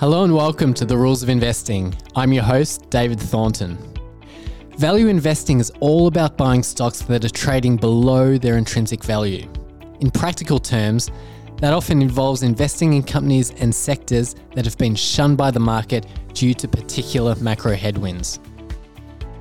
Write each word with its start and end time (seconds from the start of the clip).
Hello 0.00 0.22
and 0.22 0.32
welcome 0.32 0.72
to 0.74 0.84
the 0.84 0.96
Rules 0.96 1.24
of 1.24 1.28
Investing. 1.28 1.92
I'm 2.14 2.32
your 2.32 2.44
host, 2.44 2.88
David 2.88 3.18
Thornton. 3.18 3.76
Value 4.76 5.08
investing 5.08 5.58
is 5.58 5.72
all 5.80 6.06
about 6.06 6.36
buying 6.36 6.62
stocks 6.62 7.00
that 7.02 7.24
are 7.24 7.28
trading 7.28 7.76
below 7.76 8.38
their 8.38 8.58
intrinsic 8.58 9.02
value. 9.02 9.50
In 9.98 10.12
practical 10.12 10.60
terms, 10.60 11.10
that 11.56 11.72
often 11.72 12.00
involves 12.00 12.44
investing 12.44 12.92
in 12.92 13.02
companies 13.02 13.50
and 13.58 13.74
sectors 13.74 14.36
that 14.54 14.64
have 14.64 14.78
been 14.78 14.94
shunned 14.94 15.36
by 15.36 15.50
the 15.50 15.58
market 15.58 16.06
due 16.32 16.54
to 16.54 16.68
particular 16.68 17.34
macro 17.40 17.74
headwinds. 17.74 18.38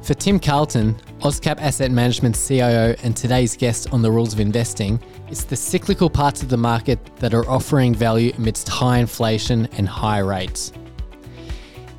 For 0.02 0.16
Tim 0.16 0.40
Carleton, 0.40 0.96
Auscap 1.22 1.60
Asset 1.60 1.90
Management 1.90 2.36
CIO 2.36 2.96
and 3.02 3.18
today's 3.18 3.58
guest 3.58 3.92
on 3.92 4.04
the 4.04 4.12
rules 4.12 4.34
of 4.34 4.40
investing, 4.40 5.02
it's 5.30 5.44
the 5.44 5.56
cyclical 5.56 6.12
parts 6.12 6.44
of 6.44 6.50
the 6.50 6.58
market 6.58 7.00
that 7.16 7.34
are 7.34 7.50
offering 7.50 7.96
value 7.96 8.32
amidst 8.38 8.70
high 8.70 9.00
inflation 9.00 9.68
and 9.78 9.90
high 9.90 10.20
rates. 10.20 10.72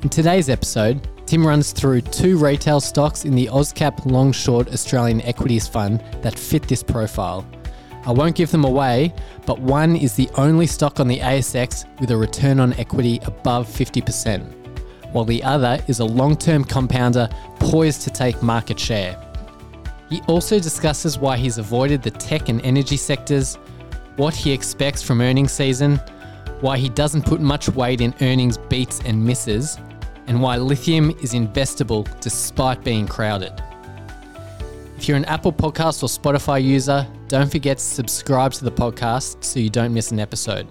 In 0.03 0.09
today's 0.09 0.47
episode, 0.47 1.05
Tim 1.25 1.45
runs 1.45 1.73
through 1.73 1.99
two 2.01 2.37
retail 2.37 2.79
stocks 2.79 3.25
in 3.25 3.35
the 3.35 3.47
Auscap 3.47 4.05
Long 4.09 4.31
Short 4.31 4.69
Australian 4.69 5.21
Equities 5.23 5.67
Fund 5.67 6.01
that 6.21 6.39
fit 6.39 6.63
this 6.63 6.81
profile. 6.81 7.45
I 8.05 8.13
won't 8.13 8.37
give 8.37 8.51
them 8.51 8.63
away, 8.63 9.13
but 9.45 9.59
one 9.59 9.97
is 9.97 10.13
the 10.13 10.29
only 10.35 10.65
stock 10.65 11.01
on 11.01 11.09
the 11.09 11.19
ASX 11.19 11.85
with 11.99 12.11
a 12.11 12.17
return 12.17 12.61
on 12.61 12.71
equity 12.75 13.19
above 13.25 13.67
50% 13.67 14.58
while 15.11 15.25
the 15.25 15.43
other 15.43 15.83
is 15.87 15.99
a 15.99 16.05
long 16.05 16.37
term 16.37 16.63
compounder 16.63 17.29
poised 17.59 18.01
to 18.03 18.09
take 18.09 18.41
market 18.41 18.79
share. 18.79 19.17
He 20.09 20.21
also 20.27 20.59
discusses 20.59 21.19
why 21.19 21.37
he's 21.37 21.57
avoided 21.57 22.01
the 22.01 22.11
tech 22.11 22.49
and 22.49 22.61
energy 22.61 22.97
sectors, 22.97 23.55
what 24.15 24.35
he 24.35 24.51
expects 24.51 25.03
from 25.03 25.21
earnings 25.21 25.51
season, 25.51 25.97
why 26.61 26.77
he 26.77 26.89
doesn't 26.89 27.25
put 27.25 27.39
much 27.39 27.69
weight 27.69 28.01
in 28.01 28.13
earnings 28.21 28.57
beats 28.57 29.01
and 29.05 29.23
misses, 29.23 29.77
and 30.27 30.41
why 30.41 30.57
lithium 30.57 31.11
is 31.21 31.33
investable 31.33 32.07
despite 32.21 32.83
being 32.83 33.07
crowded. 33.07 33.53
If 34.97 35.07
you're 35.07 35.17
an 35.17 35.25
Apple 35.25 35.53
Podcast 35.53 36.03
or 36.03 36.07
Spotify 36.07 36.61
user, 36.61 37.07
don't 37.29 37.49
forget 37.49 37.77
to 37.77 37.83
subscribe 37.83 38.51
to 38.53 38.65
the 38.65 38.71
podcast 38.71 39.43
so 39.43 39.59
you 39.59 39.69
don't 39.69 39.93
miss 39.93 40.11
an 40.11 40.19
episode. 40.19 40.67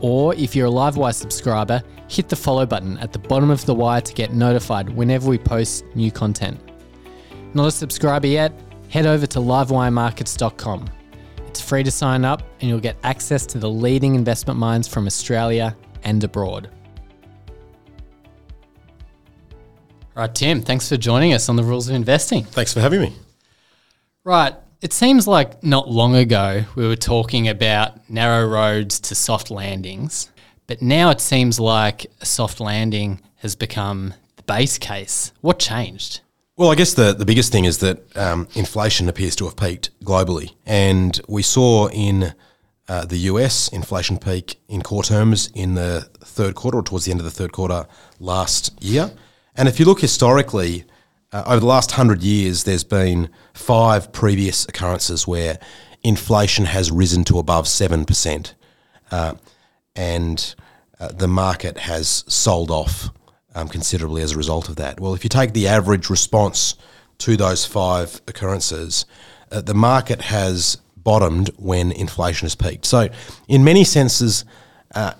Or 0.00 0.34
if 0.34 0.54
you're 0.54 0.66
a 0.66 0.70
Livewire 0.70 1.14
subscriber, 1.14 1.82
hit 2.08 2.28
the 2.28 2.36
follow 2.36 2.66
button 2.66 2.98
at 2.98 3.12
the 3.12 3.18
bottom 3.18 3.50
of 3.50 3.64
the 3.64 3.74
wire 3.74 4.00
to 4.00 4.14
get 4.14 4.32
notified 4.32 4.88
whenever 4.90 5.28
we 5.28 5.38
post 5.38 5.84
new 5.94 6.10
content. 6.10 6.60
Not 7.54 7.68
a 7.68 7.70
subscriber 7.70 8.26
yet? 8.26 8.52
Head 8.88 9.06
over 9.06 9.26
to 9.26 9.38
livewiremarkets.com. 9.38 10.88
It's 11.46 11.60
free 11.60 11.82
to 11.82 11.90
sign 11.90 12.24
up 12.24 12.42
and 12.60 12.68
you'll 12.68 12.80
get 12.80 12.96
access 13.02 13.46
to 13.46 13.58
the 13.58 13.68
leading 13.70 14.14
investment 14.14 14.58
minds 14.58 14.86
from 14.86 15.06
Australia 15.06 15.76
and 16.04 16.22
abroad. 16.22 16.70
Right, 20.14 20.34
Tim, 20.34 20.62
thanks 20.62 20.88
for 20.88 20.96
joining 20.96 21.34
us 21.34 21.48
on 21.48 21.56
the 21.56 21.64
rules 21.64 21.88
of 21.88 21.94
investing. 21.94 22.44
Thanks 22.44 22.72
for 22.72 22.80
having 22.80 23.00
me. 23.00 23.12
Right, 24.24 24.54
it 24.80 24.92
seems 24.92 25.26
like 25.26 25.62
not 25.62 25.88
long 25.88 26.14
ago 26.14 26.64
we 26.74 26.86
were 26.86 26.96
talking 26.96 27.48
about 27.48 28.08
narrow 28.10 28.46
roads 28.46 29.00
to 29.00 29.14
soft 29.14 29.50
landings. 29.50 30.30
But 30.66 30.82
now 30.82 31.10
it 31.10 31.20
seems 31.20 31.60
like 31.60 32.06
a 32.20 32.26
soft 32.26 32.60
landing 32.60 33.20
has 33.36 33.54
become 33.54 34.14
the 34.36 34.42
base 34.42 34.78
case. 34.78 35.32
What 35.40 35.58
changed? 35.58 36.20
Well, 36.56 36.70
I 36.70 36.74
guess 36.74 36.94
the, 36.94 37.12
the 37.12 37.26
biggest 37.26 37.52
thing 37.52 37.66
is 37.66 37.78
that 37.78 38.16
um, 38.16 38.48
inflation 38.54 39.08
appears 39.08 39.36
to 39.36 39.44
have 39.44 39.56
peaked 39.56 39.90
globally. 40.02 40.54
And 40.64 41.20
we 41.28 41.42
saw 41.42 41.88
in 41.88 42.34
uh, 42.88 43.04
the 43.04 43.18
US 43.18 43.68
inflation 43.68 44.18
peak 44.18 44.58
in 44.68 44.82
core 44.82 45.02
terms 45.02 45.50
in 45.54 45.74
the 45.74 46.08
third 46.20 46.54
quarter 46.54 46.78
or 46.78 46.82
towards 46.82 47.04
the 47.04 47.10
end 47.10 47.20
of 47.20 47.24
the 47.24 47.30
third 47.30 47.52
quarter 47.52 47.86
last 48.18 48.72
year. 48.82 49.10
And 49.54 49.68
if 49.68 49.78
you 49.78 49.86
look 49.86 50.00
historically, 50.00 50.84
uh, 51.32 51.42
over 51.46 51.60
the 51.60 51.66
last 51.66 51.92
hundred 51.92 52.22
years, 52.22 52.64
there's 52.64 52.84
been 52.84 53.28
five 53.54 54.12
previous 54.12 54.64
occurrences 54.68 55.26
where 55.26 55.58
inflation 56.02 56.66
has 56.66 56.90
risen 56.90 57.24
to 57.24 57.38
above 57.38 57.66
7%. 57.66 58.54
Uh, 59.10 59.34
and 59.94 60.54
uh, 61.00 61.08
the 61.08 61.28
market 61.28 61.78
has 61.78 62.24
sold 62.28 62.70
off 62.70 63.10
um, 63.54 63.68
considerably 63.68 64.22
as 64.22 64.32
a 64.32 64.36
result 64.36 64.68
of 64.68 64.76
that. 64.76 65.00
Well, 65.00 65.14
if 65.14 65.24
you 65.24 65.30
take 65.30 65.52
the 65.52 65.66
average 65.66 66.10
response 66.10 66.74
to 67.18 67.36
those 67.36 67.64
five 67.64 68.20
occurrences, 68.28 69.06
uh, 69.50 69.62
the 69.62 69.74
market 69.74 70.20
has 70.22 70.76
bottomed 70.96 71.50
when 71.56 71.92
inflation 71.92 72.46
has 72.46 72.54
peaked. 72.54 72.84
So, 72.84 73.08
in 73.48 73.64
many 73.64 73.84
senses, 73.84 74.44
uh, 74.94 75.14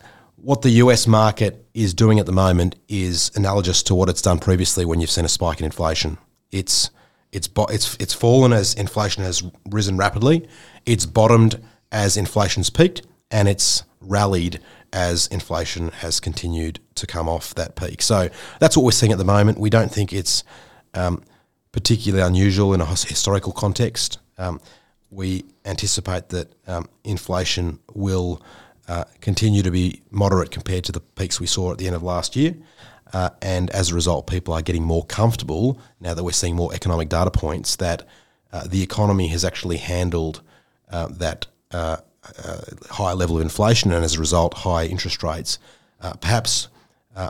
what 0.47 0.63
the 0.63 0.71
US 0.71 1.09
market 1.09 1.67
is 1.75 1.93
doing 1.93 2.21
at 2.21 2.27
the 2.27 2.31
moment 2.31 2.77
is 2.89 3.33
analogous 3.35 3.83
to 3.83 3.97
what 3.97 4.09
it's 4.09 4.23
done 4.23 4.39
previously 4.39 4.85
when 4.85 5.01
you've 5.01 5.11
seen 5.11 5.25
a 5.25 5.29
spike 5.29 5.59
in 5.59 5.65
inflation. 5.65 6.19
It's 6.53 6.91
it's 7.33 7.49
it's 7.69 7.97
it's 7.97 8.15
fallen 8.15 8.53
as 8.53 8.73
inflation 8.73 9.25
has 9.25 9.43
risen 9.69 9.97
rapidly. 9.97 10.47
It's 10.87 11.05
bottomed 11.05 11.61
as 11.91 12.17
inflation's 12.17 12.71
peaked, 12.71 13.03
and 13.29 13.49
it's 13.49 13.83
rallied 14.01 14.61
as 14.93 15.27
inflation 15.27 15.89
has 15.89 16.21
continued 16.21 16.79
to 16.95 17.09
come 17.09 17.29
off 17.29 17.53
that 17.57 17.75
peak. 17.75 18.01
So 18.01 18.29
that's 18.61 18.77
what 18.77 18.85
we're 18.85 18.93
seeing 18.93 19.11
at 19.11 19.19
the 19.19 19.25
moment. 19.25 19.59
We 19.59 19.69
don't 19.69 19.91
think 19.91 20.13
it's 20.13 20.45
um, 20.95 21.25
particularly 21.73 22.25
unusual 22.25 22.73
in 22.73 22.81
a 22.81 22.87
historical 22.87 23.53
context. 23.53 24.19
Um, 24.39 24.61
we 25.11 25.45
anticipate 25.65 26.29
that 26.29 26.55
um, 26.69 26.89
inflation 27.03 27.81
will 27.95 28.41
uh, 28.89 29.05
continue 29.21 29.63
to 29.63 29.71
be 29.71 30.03
moderate 30.11 30.51
compared 30.51 30.85
to 30.85 30.93
the 30.93 31.01
peaks 31.01 31.41
we 31.41 31.47
saw 31.47 31.73
at 31.73 31.79
the 31.79 31.87
end 31.87 31.97
of 31.97 32.03
last 32.03 32.37
year. 32.37 32.55
Uh, 33.13 33.31
and 33.41 33.71
as 33.71 33.91
a 33.91 33.95
result, 33.95 34.27
people 34.27 34.53
are 34.53 34.63
getting 34.63 34.83
more 34.83 35.05
comfortable 35.05 35.81
now 36.01 36.15
that 36.15 36.25
we're 36.25 36.33
seeing 36.33 36.57
more 36.57 36.75
economic 36.75 37.09
data 37.09 37.31
points 37.31 37.77
that 37.77 38.07
uh, 38.53 38.65
the 38.67 38.83
economy 38.83 39.29
has 39.29 39.45
actually 39.45 39.77
handled 39.77 40.43
uh, 40.91 41.09
that 41.09 41.47
uh, 41.73 41.97
high 42.91 43.13
level 43.13 43.37
of 43.37 43.43
inflation 43.43 43.93
and 43.93 44.05
as 44.05 44.15
a 44.15 44.21
result, 44.21 44.55
high 44.55 44.85
interest 44.85 45.23
rates, 45.23 45.59
perhaps 46.21 46.69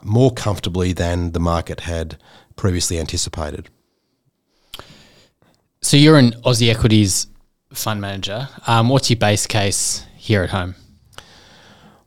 more 0.03 0.33
comfortably 0.33 0.93
than 0.93 1.33
the 1.33 1.41
market 1.41 1.81
had 1.81 2.16
previously 2.56 2.99
anticipated. 2.99 3.69
So 5.83 5.97
you're 5.97 6.19
an 6.19 6.33
Aussie 6.45 6.71
equities 6.71 7.27
fund 7.72 8.00
manager. 8.00 8.49
Um, 8.66 8.89
what's 8.89 9.11
your 9.11 9.19
base 9.19 9.47
case 9.47 10.05
here 10.16 10.43
at 10.43 10.50
home? 10.50 10.75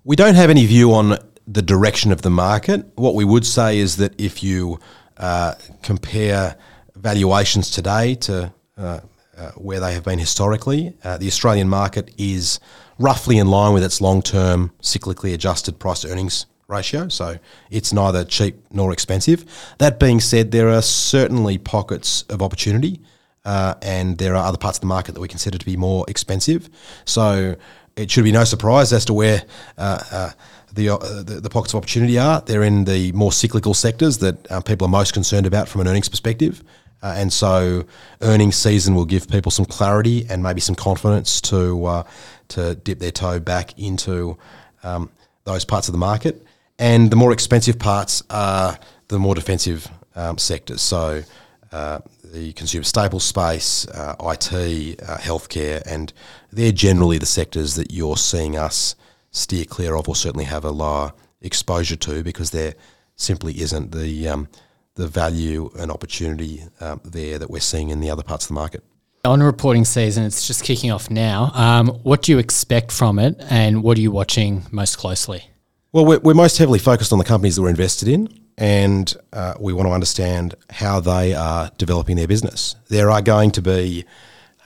We 0.06 0.16
don't 0.16 0.36
have 0.36 0.50
any 0.50 0.66
view 0.66 0.94
on 0.94 1.18
the 1.46 1.62
direction 1.62 2.12
of 2.12 2.22
the 2.22 2.30
market. 2.30 2.86
What 2.96 3.16
we 3.16 3.26
would 3.26 3.46
say 3.46 3.80
is 3.80 3.98
that 3.98 4.20
if 4.20 4.42
you 4.42 4.80
uh, 5.18 5.56
compare 5.82 6.56
valuations 6.96 7.70
today 7.70 8.16
to 8.16 8.54
uh, 8.78 9.00
uh, 9.38 9.52
where 9.52 9.80
they 9.80 9.94
have 9.94 10.04
been 10.04 10.20
historically. 10.20 10.94
Uh, 11.04 11.18
the 11.18 11.28
Australian 11.28 11.70
market 11.70 12.14
is 12.18 12.60
roughly 12.98 13.38
in 13.38 13.48
line 13.48 13.74
with 13.74 13.84
its 13.84 14.02
long 14.02 14.22
term 14.22 14.72
cyclically 14.82 15.34
adjusted 15.34 15.80
price 15.80 16.04
earnings 16.06 16.46
ratio, 16.68 17.08
so 17.08 17.38
it's 17.70 17.94
neither 17.94 18.24
cheap 18.24 18.58
nor 18.72 18.92
expensive. 18.92 19.46
That 19.78 20.00
being 20.00 20.20
said, 20.20 20.52
there 20.52 20.70
are 20.70 20.82
certainly 20.82 21.58
pockets 21.58 22.24
of 22.24 22.42
opportunity. 22.42 23.02
Uh, 23.46 23.74
and 23.82 24.18
there 24.18 24.36
are 24.36 24.46
other 24.46 24.58
parts 24.58 24.78
of 24.78 24.82
the 24.82 24.88
market 24.88 25.14
that 25.14 25.22
we 25.22 25.28
consider 25.28 25.58
to 25.58 25.66
be 25.66 25.78
more 25.78 26.04
expensive. 26.10 26.70
So 27.06 27.56
it 27.96 28.10
should 28.12 28.24
be 28.24 28.32
no 28.32 28.44
surprise 28.44 28.94
as 28.94 29.06
to 29.06 29.14
where 29.14 29.44
uh, 29.78 30.00
uh, 30.12 30.32
the, 30.74 30.90
uh, 30.90 30.98
the, 31.24 31.40
the 31.42 31.50
pockets 31.50 31.74
of 31.74 31.78
opportunity 31.78 32.18
are. 32.18 32.42
They're 32.42 32.64
in 32.64 32.86
the 32.86 33.12
more 33.12 33.32
cyclical 33.32 33.74
sectors 33.74 34.20
that 34.20 34.52
uh, 34.52 34.62
people 34.62 34.86
are 34.88 34.92
most 34.92 35.14
concerned 35.14 35.46
about 35.46 35.68
from 35.68 35.82
an 35.82 35.88
earnings 35.88 36.10
perspective. 36.10 36.64
Uh, 37.02 37.14
and 37.16 37.32
so, 37.32 37.86
earnings 38.22 38.58
season 38.58 38.94
will 38.94 39.06
give 39.06 39.30
people 39.30 39.52
some 39.52 39.66
clarity 39.66 40.26
and 40.30 40.44
maybe 40.44 40.60
some 40.60 40.76
confidence 40.76 41.40
to 41.40 41.86
uh, 41.86 42.04
to 42.50 42.76
dip 42.76 43.00
their 43.00 43.12
toe 43.12 43.40
back 43.40 43.78
into 43.80 44.38
um, 44.84 45.10
those 45.46 45.64
parts 45.64 45.88
of 45.88 45.94
the 45.94 45.98
market. 45.98 46.46
And 46.78 47.10
the 47.10 47.16
more 47.16 47.32
expensive 47.32 47.80
parts 47.80 48.22
are 48.30 48.78
the 49.08 49.18
more 49.18 49.34
defensive 49.34 49.90
um, 50.16 50.38
sectors. 50.38 50.82
So, 50.82 51.24
uh, 51.72 52.00
the 52.32 52.54
consumer 52.54 52.84
staples 52.84 53.24
space, 53.24 53.88
uh, 53.90 54.16
IT, 54.22 55.02
uh, 55.02 55.18
healthcare, 55.18 55.82
and 55.86 56.14
they're 56.52 56.72
generally 56.72 57.18
the 57.18 57.26
sectors 57.26 57.76
that 57.76 57.92
you're 57.92 58.18
seeing 58.18 58.58
us 58.58 58.96
steer 59.32 59.66
clear 59.66 59.96
of, 59.96 60.08
or 60.08 60.16
certainly 60.16 60.46
have 60.46 60.66
a 60.66 60.72
lower 60.72 61.14
exposure 61.42 61.96
to, 61.96 62.24
because 62.24 62.52
there 62.52 62.76
simply 63.16 63.62
isn't 63.62 63.92
the 63.92 64.28
um, 64.28 64.48
the 64.96 65.08
value 65.08 65.70
and 65.78 65.92
opportunity 65.92 66.62
um, 66.82 67.00
there 67.06 67.40
that 67.40 67.50
we're 67.50 67.60
seeing 67.60 67.90
in 67.90 68.02
the 68.02 68.10
other 68.10 68.24
parts 68.24 68.46
of 68.46 68.50
the 68.50 68.54
market. 68.54 68.84
On 69.26 69.42
reporting 69.42 69.86
season, 69.86 70.24
it's 70.24 70.48
just 70.48 70.64
kicking 70.64 70.92
off 70.92 71.10
now. 71.10 71.52
Um, 71.54 71.88
what 72.04 72.22
do 72.22 72.32
you 72.32 72.38
expect 72.38 72.92
from 72.92 73.20
it, 73.20 73.36
and 73.50 73.84
what 73.84 73.98
are 73.98 74.02
you 74.02 74.12
watching 74.12 74.66
most 74.72 74.98
closely? 74.98 75.44
Well, 75.92 76.06
we're, 76.06 76.20
we're 76.20 76.34
most 76.36 76.58
heavily 76.58 76.80
focused 76.80 77.12
on 77.12 77.20
the 77.20 77.26
companies 77.26 77.56
that 77.56 77.64
we're 77.64 77.70
invested 77.70 78.08
in, 78.08 78.30
and 78.60 79.16
uh, 79.34 79.56
we 79.60 79.74
want 79.74 79.88
to 79.88 79.94
understand 79.94 80.54
how 80.70 81.00
they 81.00 81.34
are 81.34 81.72
developing 81.78 82.18
their 82.18 82.28
business. 82.28 82.76
There 82.90 83.10
are 83.10 83.22
going 83.22 83.52
to 83.52 83.62
be 83.62 84.06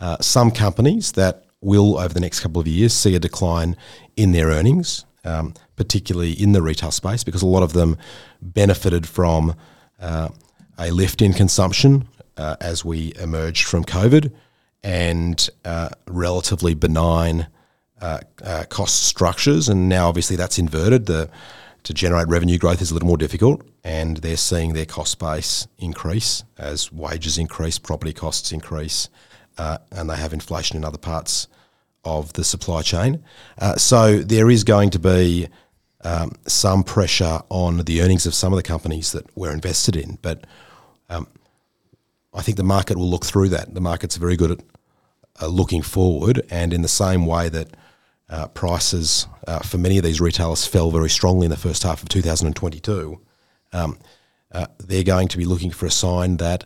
uh, 0.01 0.17
some 0.19 0.51
companies 0.51 1.13
that 1.13 1.45
will, 1.61 1.97
over 1.97 2.13
the 2.13 2.19
next 2.19 2.41
couple 2.41 2.59
of 2.59 2.67
years, 2.67 2.93
see 2.93 3.15
a 3.15 3.19
decline 3.19 3.77
in 4.17 4.33
their 4.33 4.47
earnings. 4.47 5.05
Um, 5.25 5.53
particularly 5.75 6.33
in 6.33 6.51
the 6.51 6.61
retail 6.61 6.91
space, 6.91 7.23
because 7.23 7.41
a 7.41 7.47
lot 7.47 7.63
of 7.63 7.73
them 7.73 7.97
benefited 8.41 9.07
from 9.07 9.55
uh, 9.99 10.29
a 10.77 10.91
lift 10.91 11.21
in 11.21 11.33
consumption 11.33 12.07
uh, 12.37 12.55
as 12.61 12.83
we 12.83 13.13
emerged 13.19 13.65
from 13.65 13.83
COVID 13.83 14.31
and 14.83 15.49
uh, 15.65 15.89
relatively 16.07 16.73
benign 16.73 17.47
uh, 18.01 18.19
cost 18.69 19.03
structures. 19.03 19.69
And 19.69 19.87
now, 19.87 20.09
obviously, 20.09 20.35
that's 20.35 20.59
inverted. 20.59 21.05
The 21.05 21.29
to 21.83 21.93
generate 21.93 22.27
revenue 22.27 22.57
growth 22.57 22.81
is 22.81 22.91
a 22.91 22.93
little 22.93 23.07
more 23.07 23.17
difficult, 23.17 23.61
and 23.83 24.17
they're 24.17 24.37
seeing 24.37 24.73
their 24.73 24.85
cost 24.85 25.19
base 25.19 25.67
increase 25.77 26.43
as 26.57 26.91
wages 26.91 27.37
increase, 27.37 27.77
property 27.77 28.13
costs 28.13 28.51
increase, 28.51 29.09
uh, 29.57 29.77
and 29.91 30.09
they 30.09 30.15
have 30.15 30.33
inflation 30.33 30.77
in 30.77 30.85
other 30.85 30.97
parts 30.97 31.47
of 32.05 32.33
the 32.33 32.43
supply 32.43 32.81
chain. 32.81 33.23
Uh, 33.59 33.75
so 33.75 34.19
there 34.19 34.49
is 34.49 34.63
going 34.63 34.89
to 34.89 34.99
be 34.99 35.47
um, 36.03 36.31
some 36.47 36.83
pressure 36.83 37.39
on 37.49 37.77
the 37.79 38.01
earnings 38.01 38.25
of 38.25 38.33
some 38.33 38.53
of 38.53 38.57
the 38.57 38.63
companies 38.63 39.11
that 39.11 39.25
we're 39.35 39.53
invested 39.53 39.95
in, 39.95 40.17
but 40.21 40.45
um, 41.09 41.27
I 42.33 42.41
think 42.41 42.57
the 42.57 42.63
market 42.63 42.97
will 42.97 43.09
look 43.09 43.25
through 43.25 43.49
that. 43.49 43.73
The 43.73 43.81
market's 43.81 44.15
very 44.15 44.35
good 44.35 44.51
at 44.51 44.59
uh, 45.41 45.47
looking 45.47 45.81
forward, 45.81 46.41
and 46.49 46.73
in 46.73 46.81
the 46.81 46.87
same 46.87 47.25
way 47.25 47.49
that 47.49 47.75
uh, 48.29 48.47
prices 48.49 49.27
uh, 49.47 49.59
for 49.59 49.77
many 49.77 49.97
of 49.97 50.03
these 50.03 50.21
retailers 50.21 50.65
fell 50.65 50.91
very 50.91 51.09
strongly 51.09 51.45
in 51.45 51.51
the 51.51 51.57
first 51.57 51.83
half 51.83 52.01
of 52.01 52.09
2022. 52.09 53.19
Um, 53.73 53.97
uh, 54.51 54.67
they're 54.79 55.03
going 55.03 55.27
to 55.27 55.37
be 55.37 55.45
looking 55.45 55.71
for 55.71 55.85
a 55.85 55.91
sign 55.91 56.37
that 56.37 56.65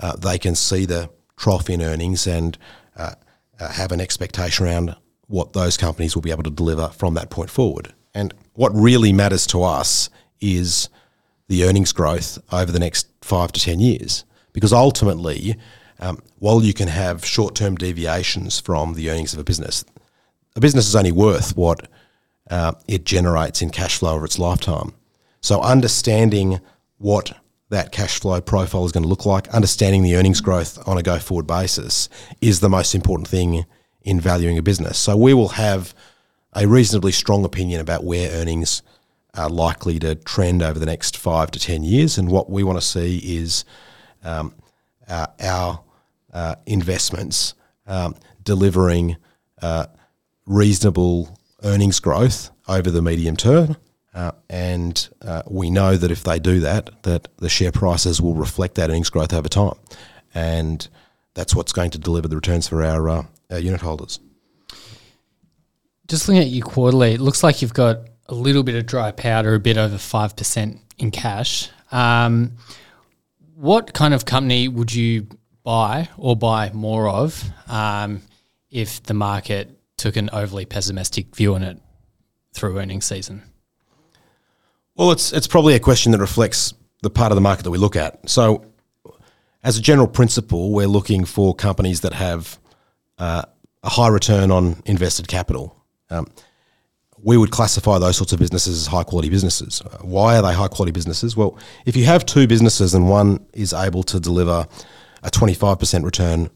uh, 0.00 0.16
they 0.16 0.38
can 0.38 0.54
see 0.54 0.84
the 0.84 1.10
trough 1.36 1.70
in 1.70 1.82
earnings 1.82 2.26
and 2.26 2.58
uh, 2.96 3.14
uh, 3.60 3.72
have 3.72 3.92
an 3.92 4.00
expectation 4.00 4.66
around 4.66 4.96
what 5.26 5.52
those 5.52 5.76
companies 5.76 6.14
will 6.14 6.22
be 6.22 6.30
able 6.30 6.42
to 6.42 6.50
deliver 6.50 6.88
from 6.88 7.14
that 7.14 7.30
point 7.30 7.50
forward. 7.50 7.94
And 8.14 8.34
what 8.54 8.74
really 8.74 9.12
matters 9.12 9.46
to 9.48 9.62
us 9.62 10.10
is 10.40 10.88
the 11.48 11.64
earnings 11.64 11.92
growth 11.92 12.38
over 12.52 12.72
the 12.72 12.78
next 12.78 13.08
five 13.22 13.52
to 13.52 13.60
10 13.60 13.80
years. 13.80 14.24
Because 14.52 14.72
ultimately, 14.72 15.56
um, 16.00 16.20
while 16.38 16.62
you 16.62 16.74
can 16.74 16.88
have 16.88 17.24
short 17.24 17.54
term 17.54 17.76
deviations 17.76 18.58
from 18.58 18.94
the 18.94 19.10
earnings 19.10 19.34
of 19.34 19.38
a 19.38 19.44
business, 19.44 19.84
a 20.56 20.60
business 20.60 20.88
is 20.88 20.96
only 20.96 21.12
worth 21.12 21.56
what 21.56 21.88
uh, 22.50 22.72
it 22.86 23.04
generates 23.04 23.62
in 23.62 23.70
cash 23.70 23.98
flow 23.98 24.14
over 24.14 24.24
its 24.24 24.38
lifetime. 24.38 24.94
So, 25.40 25.60
understanding 25.60 26.60
what 26.98 27.36
that 27.70 27.92
cash 27.92 28.18
flow 28.18 28.40
profile 28.40 28.84
is 28.84 28.92
going 28.92 29.02
to 29.02 29.08
look 29.08 29.26
like, 29.26 29.48
understanding 29.48 30.02
the 30.02 30.16
earnings 30.16 30.40
growth 30.40 30.78
on 30.88 30.98
a 30.98 31.02
go 31.02 31.18
forward 31.18 31.46
basis 31.46 32.08
is 32.40 32.60
the 32.60 32.68
most 32.68 32.94
important 32.94 33.28
thing 33.28 33.64
in 34.02 34.20
valuing 34.20 34.58
a 34.58 34.62
business. 34.62 34.98
So, 34.98 35.16
we 35.16 35.34
will 35.34 35.48
have 35.48 35.94
a 36.54 36.66
reasonably 36.66 37.12
strong 37.12 37.44
opinion 37.44 37.80
about 37.80 38.04
where 38.04 38.30
earnings 38.32 38.82
are 39.34 39.50
likely 39.50 39.98
to 40.00 40.14
trend 40.14 40.62
over 40.62 40.78
the 40.78 40.86
next 40.86 41.16
five 41.16 41.50
to 41.52 41.60
10 41.60 41.84
years. 41.84 42.18
And 42.18 42.30
what 42.30 42.50
we 42.50 42.64
want 42.64 42.80
to 42.80 42.86
see 42.86 43.18
is 43.18 43.64
um, 44.24 44.54
uh, 45.06 45.26
our 45.40 45.80
uh, 46.32 46.56
investments 46.66 47.54
um, 47.86 48.14
delivering 48.42 49.16
uh, 49.62 49.86
reasonable 50.48 51.38
earnings 51.62 52.00
growth 52.00 52.50
over 52.66 52.90
the 52.90 53.02
medium 53.02 53.36
term. 53.36 53.76
Uh, 54.14 54.32
and 54.48 55.08
uh, 55.22 55.42
we 55.46 55.70
know 55.70 55.96
that 55.96 56.10
if 56.10 56.24
they 56.24 56.40
do 56.40 56.60
that, 56.60 57.02
that 57.04 57.28
the 57.36 57.48
share 57.48 57.70
prices 57.70 58.20
will 58.20 58.34
reflect 58.34 58.74
that 58.74 58.90
earnings 58.90 59.10
growth 59.10 59.32
over 59.32 59.48
time, 59.48 59.76
and 60.34 60.88
that's 61.34 61.54
what's 61.54 61.72
going 61.72 61.90
to 61.90 61.98
deliver 61.98 62.26
the 62.26 62.34
returns 62.34 62.66
for 62.66 62.82
our, 62.82 63.08
uh, 63.08 63.22
our 63.50 63.58
unit 63.58 63.80
holders. 63.80 64.18
Just 66.08 66.26
looking 66.26 66.42
at 66.42 66.48
you 66.48 66.62
quarterly, 66.62 67.12
it 67.12 67.20
looks 67.20 67.44
like 67.44 67.62
you've 67.62 67.74
got 67.74 67.98
a 68.26 68.34
little 68.34 68.62
bit 68.62 68.74
of 68.74 68.86
dry 68.86 69.12
powder, 69.12 69.54
a 69.54 69.60
bit 69.60 69.76
over 69.76 69.98
five 69.98 70.34
percent 70.34 70.80
in 70.96 71.10
cash. 71.10 71.68
Um, 71.92 72.56
what 73.54 73.92
kind 73.92 74.14
of 74.14 74.24
company 74.24 74.68
would 74.68 74.92
you 74.92 75.28
buy 75.62 76.08
or 76.16 76.34
buy 76.34 76.70
more 76.72 77.08
of 77.08 77.44
um, 77.68 78.22
if 78.70 79.02
the 79.02 79.14
market 79.14 79.77
took 79.98 80.16
an 80.16 80.30
overly 80.32 80.64
pessimistic 80.64 81.34
view 81.36 81.54
on 81.54 81.62
it 81.62 81.78
through 82.54 82.78
earnings 82.78 83.04
season? 83.04 83.42
Well, 84.96 85.12
it's 85.12 85.32
it's 85.32 85.46
probably 85.46 85.74
a 85.74 85.80
question 85.80 86.12
that 86.12 86.18
reflects 86.18 86.74
the 87.02 87.10
part 87.10 87.30
of 87.30 87.36
the 87.36 87.40
market 87.40 87.62
that 87.64 87.70
we 87.70 87.78
look 87.78 87.96
at. 87.96 88.28
So, 88.28 88.64
as 89.62 89.78
a 89.78 89.82
general 89.82 90.08
principle, 90.08 90.72
we're 90.72 90.88
looking 90.88 91.24
for 91.24 91.54
companies 91.54 92.00
that 92.00 92.14
have 92.14 92.58
uh, 93.18 93.42
a 93.82 93.88
high 93.88 94.08
return 94.08 94.50
on 94.50 94.82
invested 94.86 95.28
capital. 95.28 95.76
Um, 96.10 96.26
we 97.22 97.36
would 97.36 97.50
classify 97.50 97.98
those 97.98 98.16
sorts 98.16 98.32
of 98.32 98.38
businesses 98.38 98.80
as 98.80 98.86
high 98.86 99.02
quality 99.02 99.28
businesses. 99.28 99.80
Why 100.00 100.38
are 100.38 100.42
they 100.42 100.54
high 100.54 100.68
quality 100.68 100.92
businesses? 100.92 101.36
Well, 101.36 101.58
if 101.84 101.96
you 101.96 102.04
have 102.04 102.24
two 102.24 102.46
businesses 102.46 102.94
and 102.94 103.08
one 103.08 103.44
is 103.52 103.72
able 103.72 104.04
to 104.04 104.20
deliver 104.20 104.66
a 105.22 105.30
25% 105.30 106.04
return 106.04 106.48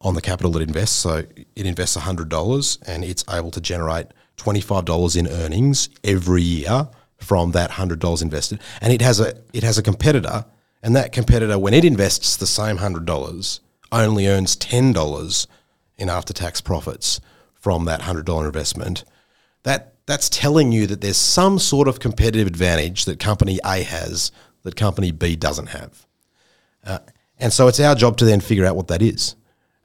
on 0.00 0.14
the 0.14 0.20
capital 0.20 0.56
it 0.56 0.62
invests. 0.62 0.96
So 0.96 1.24
it 1.56 1.66
invests 1.66 1.96
$100 1.96 2.78
and 2.86 3.04
it's 3.04 3.24
able 3.30 3.50
to 3.50 3.60
generate 3.60 4.06
$25 4.36 5.16
in 5.16 5.26
earnings 5.26 5.88
every 6.04 6.42
year 6.42 6.88
from 7.18 7.50
that 7.52 7.72
$100 7.72 8.22
invested. 8.22 8.60
And 8.80 8.92
it 8.92 9.02
has 9.02 9.20
a 9.20 9.34
it 9.52 9.62
has 9.64 9.76
a 9.78 9.82
competitor 9.82 10.44
and 10.82 10.94
that 10.94 11.12
competitor 11.12 11.58
when 11.58 11.74
it 11.74 11.84
invests 11.84 12.36
the 12.36 12.46
same 12.46 12.78
$100 12.78 13.60
only 13.90 14.28
earns 14.28 14.56
$10 14.56 15.46
in 15.96 16.08
after-tax 16.08 16.60
profits 16.60 17.20
from 17.54 17.86
that 17.86 18.02
$100 18.02 18.46
investment. 18.46 19.04
That 19.64 19.94
that's 20.06 20.28
telling 20.28 20.72
you 20.72 20.86
that 20.86 21.00
there's 21.00 21.16
some 21.16 21.58
sort 21.58 21.88
of 21.88 22.00
competitive 22.00 22.46
advantage 22.46 23.04
that 23.04 23.18
company 23.18 23.58
A 23.64 23.82
has 23.82 24.32
that 24.62 24.76
company 24.76 25.10
B 25.10 25.36
doesn't 25.36 25.68
have. 25.68 26.06
Uh, 26.84 27.00
and 27.38 27.52
so 27.52 27.68
it's 27.68 27.80
our 27.80 27.94
job 27.94 28.16
to 28.18 28.24
then 28.24 28.40
figure 28.40 28.64
out 28.64 28.76
what 28.76 28.88
that 28.88 29.02
is. 29.02 29.34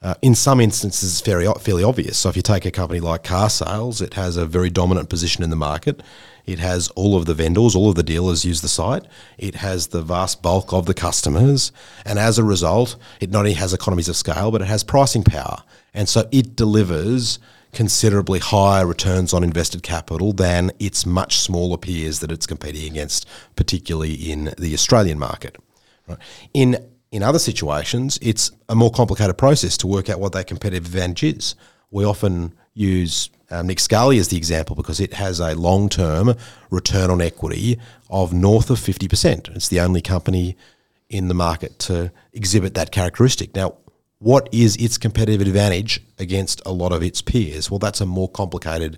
Uh, 0.04 0.16
in 0.22 0.36
some 0.36 0.60
instances, 0.60 1.22
very 1.22 1.48
fairly 1.62 1.84
obvious. 1.84 2.18
So 2.18 2.28
if 2.28 2.36
you 2.36 2.42
take 2.42 2.66
a 2.66 2.72
company 2.72 3.00
like 3.00 3.24
carsales, 3.24 4.02
it 4.02 4.16
has 4.16 4.36
a 4.36 4.46
very 4.46 4.70
dominant 4.70 5.08
position 5.10 5.46
in 5.46 5.50
the 5.50 5.56
market. 5.56 6.04
It 6.46 6.60
has 6.60 6.90
all 6.90 7.16
of 7.16 7.26
the 7.26 7.34
vendors, 7.34 7.74
all 7.74 7.90
of 7.90 7.96
the 7.96 8.04
dealers 8.04 8.44
use 8.44 8.60
the 8.60 8.68
site. 8.68 9.06
It 9.38 9.56
has 9.56 9.88
the 9.88 10.02
vast 10.02 10.42
bulk 10.42 10.74
of 10.74 10.88
the 10.88 10.94
customers, 10.94 11.72
and 12.06 12.20
as 12.20 12.38
a 12.38 12.44
result, 12.44 12.98
it 13.22 13.30
not 13.30 13.40
only 13.40 13.54
has 13.54 13.74
economies 13.74 14.10
of 14.10 14.18
scale, 14.18 14.52
but 14.52 14.62
it 14.62 14.68
has 14.68 14.84
pricing 14.84 15.24
power, 15.24 15.64
and 15.94 16.10
so 16.10 16.28
it 16.34 16.58
delivers 16.58 17.40
considerably 17.72 18.40
higher 18.40 18.86
returns 18.86 19.34
on 19.34 19.42
invested 19.42 19.84
capital 19.84 20.34
than 20.34 20.70
its 20.80 21.06
much 21.06 21.38
smaller 21.38 21.78
peers 21.78 22.20
that 22.20 22.32
it's 22.32 22.46
competing 22.46 22.92
against, 22.92 23.26
particularly 23.56 24.14
in 24.14 24.54
the 24.58 24.74
Australian 24.74 25.18
market. 25.18 25.58
In 26.54 26.78
in 27.14 27.22
other 27.22 27.38
situations, 27.38 28.18
it's 28.24 28.52
a 28.68 28.76
more 28.76 28.90
complicated 28.90 29.38
process 29.38 29.78
to 29.78 29.86
work 29.86 30.10
out 30.10 30.20
what 30.20 30.32
that 30.32 30.48
competitive 30.48 30.88
advantage 30.88 31.24
is. 31.24 31.56
We 31.92 32.04
often 32.04 32.56
use 32.74 33.30
um, 33.52 33.68
Nick 33.68 33.80
Scali 33.80 34.18
as 34.18 34.30
the 34.30 34.38
example 34.38 34.76
because 34.76 35.00
it 35.00 35.14
has 35.14 35.40
a 35.40 35.54
long 35.54 35.90
term 35.90 36.34
return 36.72 37.12
on 37.12 37.22
equity 37.22 37.80
of 38.10 38.34
north 38.34 38.72
of 38.72 38.80
50%. 38.80 39.56
It's 39.56 39.68
the 39.68 39.80
only 39.80 40.02
company 40.02 40.58
in 41.08 41.28
the 41.28 41.36
market 41.36 41.78
to 41.80 42.12
exhibit 42.34 42.74
that 42.74 42.92
characteristic. 42.92 43.54
Now, 43.54 43.76
what 44.18 44.50
is 44.52 44.76
its 44.78 44.98
competitive 44.98 45.42
advantage 45.46 46.02
against 46.18 46.64
a 46.66 46.72
lot 46.72 46.92
of 46.92 47.04
its 47.04 47.22
peers? 47.22 47.70
Well, 47.70 47.78
that's 47.78 48.02
a 48.02 48.08
more 48.08 48.28
complicated 48.28 48.98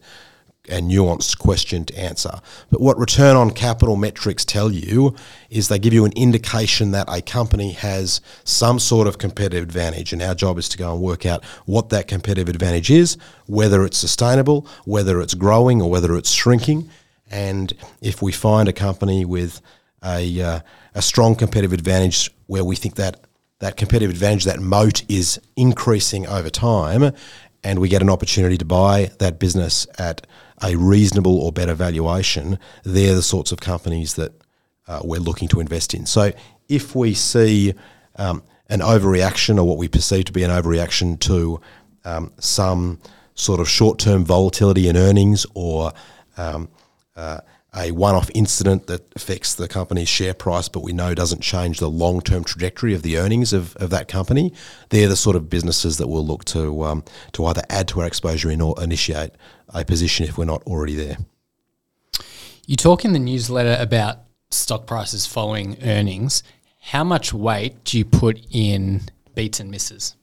and 0.69 0.89
nuanced 0.89 1.37
question 1.37 1.85
to 1.85 1.97
answer. 1.97 2.39
But 2.69 2.81
what 2.81 2.97
return 2.97 3.35
on 3.35 3.51
capital 3.51 3.95
metrics 3.95 4.45
tell 4.45 4.71
you 4.71 5.15
is 5.49 5.67
they 5.67 5.79
give 5.79 5.93
you 5.93 6.05
an 6.05 6.13
indication 6.15 6.91
that 6.91 7.07
a 7.09 7.21
company 7.21 7.71
has 7.73 8.21
some 8.43 8.79
sort 8.79 9.07
of 9.07 9.17
competitive 9.17 9.63
advantage. 9.63 10.13
And 10.13 10.21
our 10.21 10.35
job 10.35 10.57
is 10.57 10.69
to 10.69 10.77
go 10.77 10.93
and 10.93 11.01
work 11.01 11.25
out 11.25 11.43
what 11.65 11.89
that 11.89 12.07
competitive 12.07 12.49
advantage 12.49 12.91
is, 12.91 13.17
whether 13.47 13.85
it's 13.85 13.97
sustainable, 13.97 14.67
whether 14.85 15.21
it's 15.21 15.33
growing, 15.33 15.81
or 15.81 15.89
whether 15.89 16.15
it's 16.15 16.31
shrinking. 16.31 16.89
And 17.29 17.73
if 18.01 18.21
we 18.21 18.31
find 18.31 18.69
a 18.69 18.73
company 18.73 19.25
with 19.25 19.61
a, 20.03 20.41
uh, 20.41 20.59
a 20.93 21.01
strong 21.01 21.35
competitive 21.35 21.73
advantage 21.73 22.29
where 22.47 22.63
we 22.63 22.75
think 22.75 22.95
that 22.95 23.21
that 23.59 23.77
competitive 23.77 24.11
advantage, 24.11 24.43
that 24.43 24.59
moat 24.59 25.03
is 25.09 25.39
increasing 25.55 26.27
over 26.27 26.49
time, 26.49 27.13
and 27.63 27.79
we 27.79 27.89
get 27.89 28.01
an 28.01 28.09
opportunity 28.09 28.57
to 28.57 28.65
buy 28.65 29.09
that 29.19 29.39
business 29.39 29.87
at 29.97 30.27
a 30.61 30.75
reasonable 30.75 31.39
or 31.39 31.51
better 31.51 31.73
valuation, 31.73 32.59
they're 32.83 33.15
the 33.15 33.21
sorts 33.21 33.51
of 33.51 33.59
companies 33.59 34.15
that 34.15 34.31
uh, 34.87 35.01
we're 35.03 35.19
looking 35.19 35.47
to 35.49 35.59
invest 35.59 35.93
in. 35.93 36.05
So 36.05 36.31
if 36.69 36.95
we 36.95 37.13
see 37.13 37.73
um, 38.15 38.43
an 38.69 38.79
overreaction 38.79 39.57
or 39.57 39.63
what 39.63 39.77
we 39.77 39.87
perceive 39.87 40.25
to 40.25 40.31
be 40.31 40.43
an 40.43 40.51
overreaction 40.51 41.19
to 41.21 41.59
um, 42.03 42.31
some 42.39 42.99
sort 43.33 43.59
of 43.59 43.69
short 43.69 43.99
term 43.99 44.23
volatility 44.23 44.87
in 44.87 44.95
earnings 44.95 45.45
or 45.53 45.91
um, 46.37 46.69
uh, 47.15 47.39
a 47.75 47.91
one 47.91 48.15
off 48.15 48.29
incident 48.33 48.87
that 48.87 49.01
affects 49.15 49.55
the 49.55 49.67
company's 49.67 50.07
share 50.07 50.33
price, 50.33 50.69
but 50.69 50.81
we 50.81 50.93
know 50.93 51.13
doesn't 51.13 51.41
change 51.41 51.79
the 51.79 51.89
long 51.89 52.21
term 52.21 52.43
trajectory 52.43 52.93
of 52.93 53.01
the 53.01 53.17
earnings 53.17 53.51
of, 53.51 53.75
of 53.77 53.89
that 53.89 54.07
company, 54.07 54.53
they're 54.89 55.09
the 55.09 55.15
sort 55.15 55.35
of 55.35 55.49
businesses 55.49 55.97
that 55.97 56.07
we'll 56.07 56.25
look 56.25 56.45
to, 56.45 56.83
um, 56.83 57.03
to 57.33 57.45
either 57.45 57.61
add 57.69 57.87
to 57.89 57.99
our 57.99 58.07
exposure 58.07 58.49
in 58.49 58.61
or 58.61 58.75
initiate 58.81 59.31
a 59.75 59.85
position 59.85 60.25
if 60.25 60.37
we're 60.37 60.45
not 60.45 60.63
already 60.63 60.95
there. 60.95 61.17
You 62.65 62.75
talk 62.75 63.05
in 63.05 63.13
the 63.13 63.19
newsletter 63.19 63.77
about 63.79 64.19
stock 64.49 64.87
prices 64.87 65.27
following 65.27 65.77
earnings. 65.83 66.41
How 66.79 67.03
much 67.03 67.33
weight 67.33 67.83
do 67.83 67.97
you 67.97 68.05
put 68.05 68.39
in 68.51 69.01
beats 69.35 69.59
and 69.59 69.69
misses? 69.69 70.15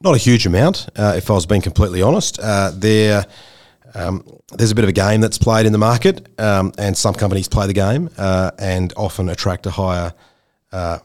Not 0.00 0.14
a 0.14 0.18
huge 0.18 0.46
amount, 0.46 0.88
uh, 0.96 1.14
if 1.16 1.30
I 1.30 1.34
was 1.34 1.44
being 1.44 1.60
completely 1.60 2.00
honest. 2.00 2.38
Uh, 2.40 2.70
there, 2.74 3.26
um, 3.94 4.24
there's 4.56 4.70
a 4.70 4.74
bit 4.74 4.84
of 4.84 4.88
a 4.88 4.94
game 4.94 5.20
that's 5.20 5.36
played 5.36 5.66
in 5.66 5.72
the 5.72 5.78
market, 5.78 6.26
um, 6.40 6.72
and 6.78 6.96
some 6.96 7.14
companies 7.14 7.48
play 7.48 7.66
the 7.66 7.74
game 7.74 8.08
uh, 8.16 8.50
and 8.58 8.94
often 8.96 9.28
attract 9.28 9.66
a 9.66 9.70
higher 9.70 10.14
uh, 10.72 10.98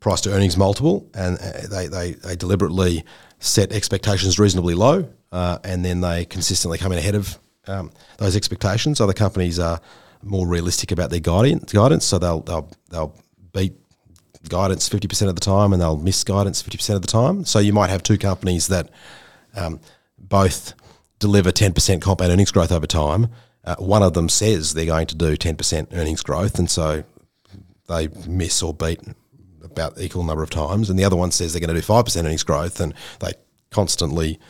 price 0.00 0.20
to 0.22 0.32
earnings 0.34 0.58
multiple, 0.58 1.08
and 1.14 1.38
uh, 1.38 1.66
they, 1.70 1.86
they, 1.86 2.12
they 2.12 2.36
deliberately 2.36 3.04
set 3.38 3.72
expectations 3.72 4.38
reasonably 4.38 4.74
low, 4.74 5.08
uh, 5.32 5.58
and 5.64 5.84
then 5.84 6.00
they 6.00 6.24
consistently 6.24 6.78
come 6.78 6.92
in 6.92 6.98
ahead 6.98 7.14
of 7.14 7.38
um, 7.66 7.90
those 8.18 8.36
expectations. 8.36 9.00
Other 9.00 9.12
companies 9.12 9.58
are 9.58 9.80
more 10.22 10.46
realistic 10.46 10.92
about 10.92 11.10
their 11.10 11.20
guidance, 11.20 11.72
guidance 11.72 12.04
so 12.04 12.18
they'll, 12.18 12.40
they'll, 12.40 12.70
they'll 12.90 13.16
beat 13.52 13.74
guidance 14.48 14.88
50% 14.88 15.28
of 15.28 15.34
the 15.34 15.40
time 15.40 15.72
and 15.72 15.80
they'll 15.80 15.96
miss 15.96 16.22
guidance 16.22 16.62
50% 16.62 16.94
of 16.94 17.02
the 17.02 17.08
time. 17.08 17.44
So 17.44 17.58
you 17.58 17.72
might 17.72 17.90
have 17.90 18.02
two 18.02 18.18
companies 18.18 18.68
that 18.68 18.90
um, 19.54 19.80
both 20.18 20.74
deliver 21.18 21.50
10% 21.50 22.00
compound 22.00 22.30
earnings 22.30 22.50
growth 22.50 22.72
over 22.72 22.86
time. 22.86 23.28
Uh, 23.64 23.76
one 23.76 24.02
of 24.02 24.12
them 24.14 24.28
says 24.28 24.74
they're 24.74 24.84
going 24.84 25.06
to 25.06 25.14
do 25.14 25.36
10% 25.36 25.88
earnings 25.92 26.22
growth, 26.22 26.58
and 26.58 26.68
so 26.68 27.04
they 27.88 28.08
miss 28.26 28.60
or 28.62 28.74
beat 28.74 29.00
about 29.62 30.00
equal 30.00 30.24
number 30.24 30.42
of 30.42 30.50
times. 30.50 30.90
And 30.90 30.98
the 30.98 31.04
other 31.04 31.16
one 31.16 31.30
says 31.30 31.52
they're 31.52 31.60
going 31.60 31.74
to 31.74 31.80
do 31.80 31.86
5% 31.86 32.24
earnings 32.24 32.42
growth, 32.42 32.80
and 32.80 32.92
they 33.20 33.32
constantly 33.70 34.40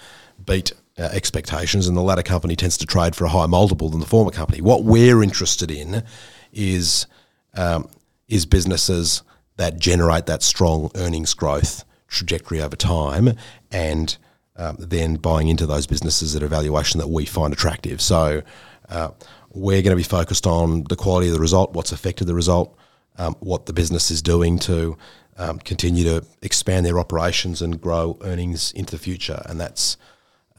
beat 0.44 0.72
uh, 0.98 1.04
expectations. 1.12 1.88
And 1.88 1.96
the 1.96 2.02
latter 2.02 2.22
company 2.22 2.56
tends 2.56 2.76
to 2.78 2.86
trade 2.86 3.16
for 3.16 3.24
a 3.24 3.28
higher 3.28 3.48
multiple 3.48 3.88
than 3.88 4.00
the 4.00 4.06
former 4.06 4.30
company. 4.30 4.60
What 4.60 4.84
we're 4.84 5.22
interested 5.22 5.70
in 5.70 6.04
is 6.52 7.06
um, 7.54 7.88
is 8.28 8.46
businesses 8.46 9.22
that 9.56 9.78
generate 9.78 10.26
that 10.26 10.42
strong 10.42 10.90
earnings 10.94 11.34
growth 11.34 11.84
trajectory 12.08 12.60
over 12.60 12.76
time 12.76 13.36
and 13.70 14.16
um, 14.56 14.76
then 14.78 15.16
buying 15.16 15.48
into 15.48 15.66
those 15.66 15.86
businesses 15.86 16.36
at 16.36 16.42
a 16.42 16.48
valuation 16.48 16.98
that 16.98 17.08
we 17.08 17.24
find 17.24 17.52
attractive. 17.52 18.00
So 18.00 18.42
uh, 18.88 19.10
we're 19.50 19.82
going 19.82 19.90
to 19.92 19.96
be 19.96 20.02
focused 20.02 20.46
on 20.46 20.84
the 20.84 20.96
quality 20.96 21.28
of 21.28 21.34
the 21.34 21.40
result, 21.40 21.72
what's 21.72 21.92
affected 21.92 22.26
the 22.26 22.34
result, 22.34 22.76
um, 23.18 23.34
what 23.40 23.66
the 23.66 23.72
business 23.72 24.10
is 24.10 24.22
doing 24.22 24.58
to 24.60 24.96
um, 25.36 25.58
continue 25.58 26.04
to 26.04 26.26
expand 26.42 26.84
their 26.84 26.98
operations 26.98 27.62
and 27.62 27.80
grow 27.80 28.18
earnings 28.22 28.72
into 28.72 28.92
the 28.92 28.98
future. 28.98 29.42
And 29.46 29.60
that's 29.60 29.96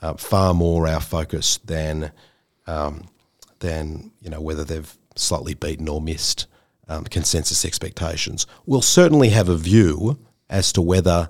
uh, 0.03 0.13
far 0.15 0.53
more 0.53 0.85
our 0.85 0.99
focus 0.99 1.57
than 1.63 2.11
um, 2.67 3.07
than 3.59 4.11
you 4.21 4.29
know 4.29 4.41
whether 4.41 4.65
they've 4.65 4.97
slightly 5.15 5.53
beaten 5.53 5.87
or 5.87 6.01
missed 6.01 6.45
um, 6.89 7.05
consensus 7.05 7.63
expectations. 7.63 8.45
We'll 8.65 8.81
certainly 8.81 9.29
have 9.29 9.47
a 9.47 9.55
view 9.55 10.19
as 10.49 10.73
to 10.73 10.81
whether 10.81 11.29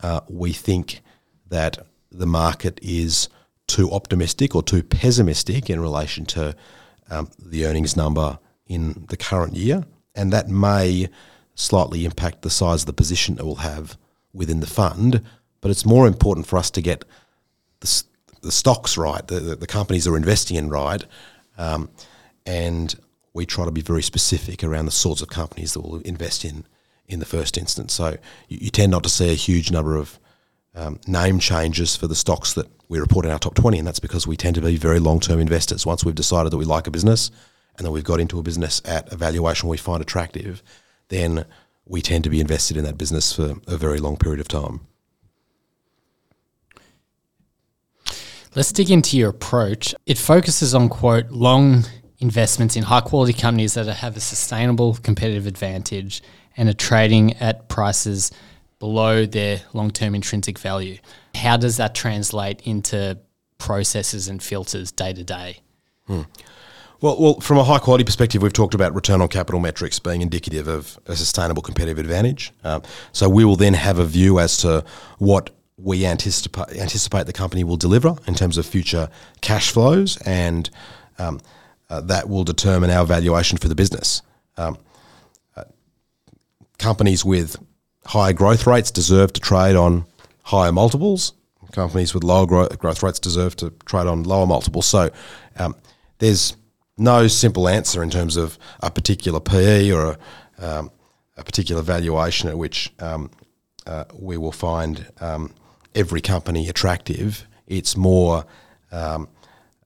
uh, 0.00 0.20
we 0.28 0.52
think 0.52 1.02
that 1.48 1.84
the 2.12 2.26
market 2.26 2.78
is 2.80 3.28
too 3.66 3.90
optimistic 3.90 4.54
or 4.54 4.62
too 4.62 4.84
pessimistic 4.84 5.68
in 5.68 5.80
relation 5.80 6.24
to 6.26 6.54
um, 7.10 7.28
the 7.38 7.66
earnings 7.66 7.96
number 7.96 8.38
in 8.66 9.06
the 9.08 9.16
current 9.16 9.56
year, 9.56 9.84
and 10.14 10.32
that 10.32 10.48
may 10.48 11.08
slightly 11.56 12.04
impact 12.04 12.42
the 12.42 12.50
size 12.50 12.82
of 12.82 12.86
the 12.86 12.92
position 12.92 13.38
it 13.38 13.44
will 13.44 13.56
have 13.56 13.98
within 14.32 14.60
the 14.60 14.66
fund. 14.66 15.22
But 15.60 15.72
it's 15.72 15.84
more 15.84 16.06
important 16.06 16.46
for 16.46 16.58
us 16.58 16.70
to 16.70 16.80
get 16.80 17.04
the, 17.80 18.04
the 18.42 18.52
stocks 18.52 18.96
right, 18.96 19.26
the, 19.26 19.40
the, 19.40 19.56
the 19.56 19.66
companies 19.66 20.06
are 20.06 20.16
investing 20.16 20.56
in 20.56 20.68
right, 20.68 21.04
um, 21.58 21.88
and 22.44 22.94
we 23.32 23.46
try 23.46 23.64
to 23.64 23.70
be 23.70 23.80
very 23.80 24.02
specific 24.02 24.62
around 24.62 24.84
the 24.84 24.92
sorts 24.92 25.22
of 25.22 25.28
companies 25.28 25.72
that 25.72 25.80
we'll 25.80 26.00
invest 26.00 26.44
in 26.44 26.66
in 27.06 27.18
the 27.18 27.26
first 27.26 27.56
instance. 27.56 27.92
So 27.92 28.16
you, 28.48 28.58
you 28.62 28.70
tend 28.70 28.90
not 28.90 29.02
to 29.04 29.08
see 29.08 29.30
a 29.30 29.34
huge 29.34 29.70
number 29.70 29.96
of 29.96 30.18
um, 30.74 31.00
name 31.06 31.38
changes 31.38 31.96
for 31.96 32.06
the 32.06 32.14
stocks 32.14 32.54
that 32.54 32.66
we 32.88 32.98
report 32.98 33.24
in 33.24 33.32
our 33.32 33.38
top 33.38 33.54
20, 33.54 33.78
and 33.78 33.86
that's 33.86 34.00
because 34.00 34.26
we 34.26 34.36
tend 34.36 34.54
to 34.56 34.60
be 34.60 34.76
very 34.76 34.98
long 34.98 35.20
term 35.20 35.40
investors. 35.40 35.86
Once 35.86 36.04
we've 36.04 36.14
decided 36.14 36.52
that 36.52 36.58
we 36.58 36.64
like 36.64 36.86
a 36.86 36.90
business 36.90 37.30
and 37.76 37.86
that 37.86 37.90
we've 37.90 38.04
got 38.04 38.20
into 38.20 38.38
a 38.38 38.42
business 38.42 38.82
at 38.84 39.10
a 39.12 39.16
valuation 39.16 39.68
we 39.68 39.76
find 39.76 40.02
attractive, 40.02 40.62
then 41.08 41.44
we 41.86 42.00
tend 42.00 42.24
to 42.24 42.30
be 42.30 42.40
invested 42.40 42.76
in 42.76 42.84
that 42.84 42.98
business 42.98 43.32
for 43.32 43.54
a 43.66 43.76
very 43.76 43.98
long 43.98 44.16
period 44.16 44.40
of 44.40 44.48
time. 44.48 44.80
Let's 48.54 48.70
dig 48.70 48.90
into 48.90 49.16
your 49.16 49.30
approach. 49.30 49.94
It 50.04 50.18
focuses 50.18 50.74
on, 50.74 50.90
quote, 50.90 51.30
long 51.30 51.84
investments 52.18 52.76
in 52.76 52.82
high 52.82 53.00
quality 53.00 53.32
companies 53.32 53.74
that 53.74 53.86
have 53.86 54.16
a 54.16 54.20
sustainable 54.20 54.94
competitive 55.02 55.46
advantage 55.46 56.22
and 56.56 56.68
are 56.68 56.74
trading 56.74 57.32
at 57.34 57.68
prices 57.68 58.30
below 58.78 59.24
their 59.24 59.62
long 59.72 59.90
term 59.90 60.14
intrinsic 60.14 60.58
value. 60.58 60.98
How 61.34 61.56
does 61.56 61.78
that 61.78 61.94
translate 61.94 62.60
into 62.62 63.18
processes 63.56 64.28
and 64.28 64.42
filters 64.42 64.92
day 64.92 65.14
to 65.14 65.24
day? 65.24 65.60
Hmm. 66.06 66.22
Well, 67.00 67.20
well, 67.20 67.40
from 67.40 67.58
a 67.58 67.64
high 67.64 67.78
quality 67.78 68.04
perspective, 68.04 68.42
we've 68.42 68.52
talked 68.52 68.74
about 68.74 68.94
return 68.94 69.20
on 69.20 69.28
capital 69.28 69.60
metrics 69.60 69.98
being 69.98 70.22
indicative 70.22 70.68
of 70.68 71.00
a 71.06 71.16
sustainable 71.16 71.62
competitive 71.62 71.98
advantage. 71.98 72.52
Um, 72.62 72.82
so 73.10 73.28
we 73.28 73.44
will 73.44 73.56
then 73.56 73.74
have 73.74 73.98
a 73.98 74.04
view 74.04 74.38
as 74.38 74.58
to 74.58 74.84
what 75.18 75.50
we 75.82 76.06
anticipate 76.06 76.70
anticipate 76.76 77.26
the 77.26 77.32
company 77.32 77.64
will 77.64 77.76
deliver 77.76 78.14
in 78.26 78.34
terms 78.34 78.56
of 78.58 78.66
future 78.66 79.08
cash 79.40 79.70
flows, 79.70 80.16
and 80.22 80.70
um, 81.18 81.40
uh, 81.90 82.00
that 82.00 82.28
will 82.28 82.44
determine 82.44 82.90
our 82.90 83.04
valuation 83.04 83.58
for 83.58 83.68
the 83.68 83.74
business. 83.74 84.22
Um, 84.56 84.78
uh, 85.56 85.64
companies 86.78 87.24
with 87.24 87.56
higher 88.06 88.32
growth 88.32 88.66
rates 88.66 88.90
deserve 88.90 89.32
to 89.34 89.40
trade 89.40 89.76
on 89.76 90.06
higher 90.44 90.72
multiples. 90.72 91.34
Companies 91.72 92.12
with 92.12 92.22
lower 92.22 92.46
gro- 92.46 92.68
growth 92.68 93.02
rates 93.02 93.18
deserve 93.18 93.56
to 93.56 93.70
trade 93.86 94.06
on 94.06 94.24
lower 94.24 94.46
multiples. 94.46 94.86
So 94.86 95.10
um, 95.58 95.74
there's 96.18 96.56
no 96.98 97.26
simple 97.26 97.68
answer 97.68 98.02
in 98.02 98.10
terms 98.10 98.36
of 98.36 98.58
a 98.80 98.90
particular 98.90 99.40
PE 99.40 99.90
or 99.90 100.16
a, 100.58 100.78
um, 100.78 100.90
a 101.36 101.44
particular 101.44 101.80
valuation 101.82 102.50
at 102.50 102.58
which 102.58 102.92
um, 102.98 103.30
uh, 103.86 104.04
we 104.14 104.36
will 104.36 104.52
find 104.52 105.10
um, 105.20 105.54
every 105.94 106.20
company 106.20 106.68
attractive. 106.68 107.46
It's 107.66 107.96
more 107.96 108.44
um, 108.90 109.28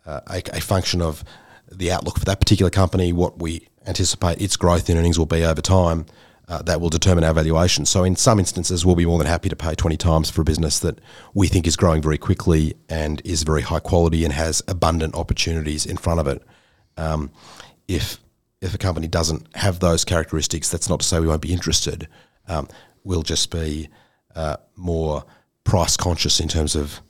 uh, 0.05 0.21
a, 0.27 0.43
a 0.53 0.61
function 0.61 1.03
of 1.03 1.25
the 1.71 1.91
outlook 1.91 2.19
for 2.19 2.25
that 2.25 2.41
particular 2.41 2.71
company, 2.71 3.13
what 3.13 3.39
we 3.41 3.69
anticipate 3.87 4.41
its 4.41 4.57
growth 4.57 4.89
in 4.89 4.97
earnings 4.97 5.19
will 5.19 5.27
be 5.27 5.45
over 5.45 5.61
time, 5.61 6.07
uh, 6.49 6.63
that 6.63 6.81
will 6.81 6.91
determine 6.91 7.25
our 7.25 7.35
valuation. 7.35 7.85
So, 7.85 8.05
in 8.05 8.15
some 8.15 8.39
instances, 8.39 8.87
we'll 8.87 8.95
be 8.95 9.07
more 9.07 9.19
than 9.19 9.27
happy 9.27 9.49
to 9.49 9.57
pay 9.57 9.75
20 9.75 9.97
times 9.97 10.31
for 10.31 10.43
a 10.43 10.45
business 10.45 10.79
that 10.81 11.01
we 11.35 11.49
think 11.49 11.67
is 11.67 11.77
growing 11.77 12.03
very 12.03 12.19
quickly 12.19 12.77
and 12.89 13.21
is 13.25 13.43
very 13.43 13.63
high 13.63 13.81
quality 13.81 14.25
and 14.25 14.33
has 14.33 14.63
abundant 14.69 15.17
opportunities 15.17 15.87
in 15.87 15.97
front 15.97 16.21
of 16.21 16.29
it. 16.29 16.43
Um, 16.97 17.33
if 17.89 18.19
if 18.61 18.75
a 18.75 18.79
company 18.79 19.09
doesn't 19.09 19.55
have 19.57 19.81
those 19.81 20.05
characteristics, 20.05 20.71
that's 20.71 20.89
not 20.89 21.01
to 21.01 21.07
say 21.07 21.21
we 21.21 21.27
won't 21.27 21.43
be 21.43 21.53
interested. 21.53 22.09
Um, 22.49 22.69
we'll 23.05 23.23
just 23.23 23.51
be 23.51 23.89
uh, 24.35 24.57
more 24.77 25.25
price 25.67 25.97
conscious 25.97 26.41
in 26.41 26.49
terms 26.49 26.75
of 26.75 27.03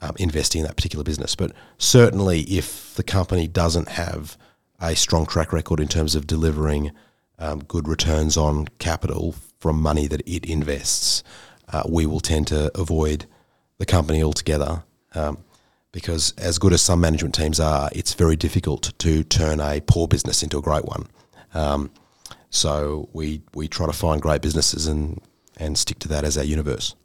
um, 0.00 0.14
investing 0.18 0.60
in 0.60 0.66
that 0.66 0.76
particular 0.76 1.04
business. 1.04 1.34
But 1.34 1.52
certainly, 1.78 2.40
if 2.42 2.94
the 2.94 3.02
company 3.02 3.46
doesn't 3.46 3.88
have 3.90 4.38
a 4.80 4.94
strong 4.94 5.26
track 5.26 5.52
record 5.52 5.80
in 5.80 5.88
terms 5.88 6.14
of 6.14 6.26
delivering 6.26 6.92
um, 7.38 7.60
good 7.64 7.88
returns 7.88 8.36
on 8.36 8.68
capital 8.78 9.34
from 9.58 9.80
money 9.80 10.06
that 10.06 10.22
it 10.26 10.44
invests, 10.44 11.22
uh, 11.72 11.82
we 11.88 12.06
will 12.06 12.20
tend 12.20 12.46
to 12.48 12.70
avoid 12.78 13.26
the 13.78 13.86
company 13.86 14.22
altogether. 14.22 14.84
Um, 15.14 15.38
because 15.92 16.34
as 16.38 16.58
good 16.58 16.72
as 16.72 16.82
some 16.82 17.00
management 17.00 17.36
teams 17.36 17.60
are, 17.60 17.88
it's 17.92 18.14
very 18.14 18.34
difficult 18.34 18.92
to 18.98 19.22
turn 19.22 19.60
a 19.60 19.80
poor 19.80 20.08
business 20.08 20.42
into 20.42 20.58
a 20.58 20.62
great 20.62 20.84
one. 20.84 21.06
Um, 21.54 21.90
so 22.50 23.08
we 23.12 23.42
we 23.54 23.68
try 23.68 23.86
to 23.86 23.92
find 23.92 24.20
great 24.20 24.42
businesses 24.42 24.86
and 24.86 25.20
and 25.56 25.78
stick 25.78 26.00
to 26.00 26.08
that 26.08 26.24
as 26.24 26.36
our 26.36 26.44
universe. 26.44 26.96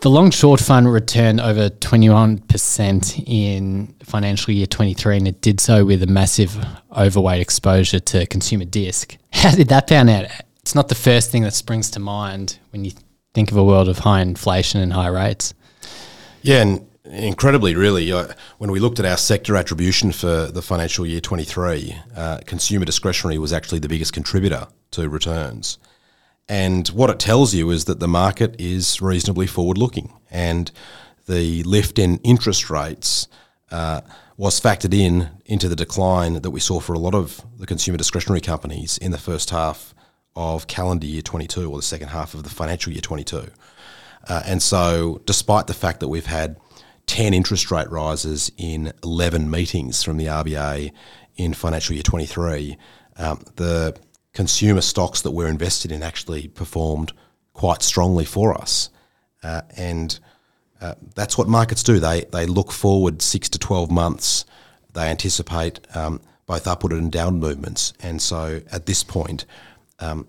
The 0.00 0.08
long 0.08 0.30
short 0.30 0.60
fund 0.60 0.90
returned 0.90 1.42
over 1.42 1.68
21% 1.68 3.24
in 3.26 3.94
financial 4.02 4.54
year 4.54 4.64
23, 4.64 5.18
and 5.18 5.28
it 5.28 5.42
did 5.42 5.60
so 5.60 5.84
with 5.84 6.02
a 6.02 6.06
massive 6.06 6.56
overweight 6.96 7.42
exposure 7.42 8.00
to 8.00 8.26
consumer 8.26 8.64
disc. 8.64 9.18
How 9.34 9.54
did 9.54 9.68
that 9.68 9.88
pan 9.88 10.08
out? 10.08 10.24
It's 10.60 10.74
not 10.74 10.88
the 10.88 10.94
first 10.94 11.30
thing 11.30 11.42
that 11.42 11.52
springs 11.52 11.90
to 11.90 12.00
mind 12.00 12.58
when 12.70 12.86
you 12.86 12.92
think 13.34 13.50
of 13.50 13.58
a 13.58 13.64
world 13.64 13.90
of 13.90 13.98
high 13.98 14.22
inflation 14.22 14.80
and 14.80 14.94
high 14.94 15.08
rates. 15.08 15.52
Yeah, 16.40 16.62
and 16.62 16.86
incredibly, 17.04 17.74
really, 17.74 18.10
uh, 18.10 18.28
when 18.56 18.70
we 18.70 18.80
looked 18.80 19.00
at 19.00 19.04
our 19.04 19.18
sector 19.18 19.54
attribution 19.54 20.12
for 20.12 20.46
the 20.46 20.62
financial 20.62 21.06
year 21.06 21.20
23, 21.20 21.94
uh, 22.16 22.38
consumer 22.46 22.86
discretionary 22.86 23.36
was 23.36 23.52
actually 23.52 23.80
the 23.80 23.88
biggest 23.88 24.14
contributor 24.14 24.66
to 24.92 25.10
returns. 25.10 25.78
And 26.50 26.88
what 26.88 27.10
it 27.10 27.20
tells 27.20 27.54
you 27.54 27.70
is 27.70 27.84
that 27.84 28.00
the 28.00 28.08
market 28.08 28.56
is 28.58 29.00
reasonably 29.00 29.46
forward 29.46 29.78
looking. 29.78 30.12
And 30.32 30.68
the 31.28 31.62
lift 31.62 31.96
in 31.96 32.16
interest 32.24 32.68
rates 32.68 33.28
uh, 33.70 34.00
was 34.36 34.60
factored 34.60 34.92
in 34.92 35.28
into 35.46 35.68
the 35.68 35.76
decline 35.76 36.42
that 36.42 36.50
we 36.50 36.58
saw 36.58 36.80
for 36.80 36.92
a 36.92 36.98
lot 36.98 37.14
of 37.14 37.40
the 37.56 37.66
consumer 37.66 37.96
discretionary 37.96 38.40
companies 38.40 38.98
in 38.98 39.12
the 39.12 39.18
first 39.18 39.50
half 39.50 39.94
of 40.34 40.66
calendar 40.66 41.06
year 41.06 41.22
22 41.22 41.70
or 41.70 41.76
the 41.76 41.82
second 41.82 42.08
half 42.08 42.34
of 42.34 42.42
the 42.42 42.50
financial 42.50 42.92
year 42.92 43.00
22. 43.00 43.46
Uh, 44.28 44.42
and 44.44 44.60
so, 44.60 45.22
despite 45.26 45.68
the 45.68 45.74
fact 45.74 46.00
that 46.00 46.08
we've 46.08 46.26
had 46.26 46.56
10 47.06 47.32
interest 47.32 47.70
rate 47.70 47.88
rises 47.92 48.50
in 48.56 48.92
11 49.04 49.48
meetings 49.48 50.02
from 50.02 50.16
the 50.16 50.26
RBA 50.26 50.90
in 51.36 51.54
financial 51.54 51.94
year 51.94 52.02
23, 52.02 52.76
um, 53.18 53.40
the 53.54 53.96
consumer 54.40 54.80
stocks 54.80 55.20
that 55.20 55.32
we're 55.32 55.48
invested 55.48 55.92
in 55.92 56.02
actually 56.02 56.48
performed 56.48 57.12
quite 57.52 57.82
strongly 57.82 58.24
for 58.24 58.58
us. 58.58 58.88
Uh, 59.42 59.60
and 59.76 60.18
uh, 60.80 60.94
that's 61.14 61.36
what 61.36 61.46
markets 61.46 61.82
do. 61.82 61.98
They, 61.98 62.22
they 62.32 62.46
look 62.46 62.72
forward 62.72 63.20
six 63.20 63.50
to 63.50 63.58
12 63.58 63.90
months. 63.90 64.46
They 64.94 65.10
anticipate 65.10 65.80
um, 65.94 66.22
both 66.46 66.66
upward 66.66 66.94
and 66.94 67.12
down 67.12 67.38
movements. 67.38 67.92
And 68.00 68.22
so 68.22 68.62
at 68.72 68.86
this 68.86 69.04
point, 69.04 69.44
um, 69.98 70.26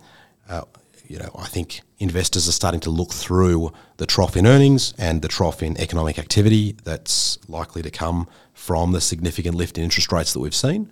uh, 0.49 0.63
you 1.07 1.17
know, 1.17 1.31
I 1.33 1.45
think 1.45 1.79
investors 1.97 2.49
are 2.49 2.51
starting 2.51 2.81
to 2.81 2.89
look 2.89 3.13
through 3.13 3.71
the 3.95 4.05
trough 4.05 4.35
in 4.35 4.45
earnings 4.45 4.93
and 4.97 5.21
the 5.21 5.29
trough 5.29 5.63
in 5.63 5.79
economic 5.79 6.19
activity 6.19 6.75
that's 6.83 7.39
likely 7.47 7.81
to 7.81 7.89
come 7.89 8.27
from 8.51 8.91
the 8.91 8.99
significant 8.99 9.55
lift 9.55 9.77
in 9.77 9.85
interest 9.85 10.11
rates 10.11 10.33
that 10.33 10.41
we've 10.41 10.53
seen, 10.53 10.91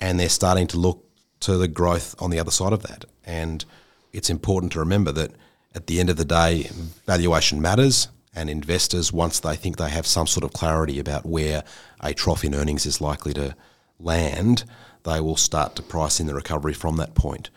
and 0.00 0.20
they're 0.20 0.28
starting 0.28 0.66
to 0.66 0.76
look 0.76 1.07
to 1.40 1.56
the 1.56 1.68
growth 1.68 2.14
on 2.20 2.30
the 2.30 2.38
other 2.38 2.50
side 2.50 2.72
of 2.72 2.82
that. 2.82 3.04
And 3.24 3.64
it's 4.12 4.30
important 4.30 4.72
to 4.72 4.80
remember 4.80 5.12
that 5.12 5.32
at 5.74 5.86
the 5.86 6.00
end 6.00 6.10
of 6.10 6.16
the 6.16 6.24
day, 6.24 6.70
valuation 7.06 7.60
matters, 7.60 8.08
and 8.34 8.48
investors, 8.48 9.12
once 9.12 9.40
they 9.40 9.56
think 9.56 9.76
they 9.76 9.90
have 9.90 10.06
some 10.06 10.26
sort 10.26 10.44
of 10.44 10.52
clarity 10.52 11.00
about 11.00 11.26
where 11.26 11.64
a 12.00 12.14
trough 12.14 12.44
in 12.44 12.54
earnings 12.54 12.86
is 12.86 13.00
likely 13.00 13.34
to 13.34 13.56
land, 13.98 14.64
they 15.02 15.20
will 15.20 15.36
start 15.36 15.74
to 15.76 15.82
price 15.82 16.20
in 16.20 16.26
the 16.26 16.34
recovery 16.34 16.74
from 16.74 16.96
that 16.96 17.14
point 17.14 17.50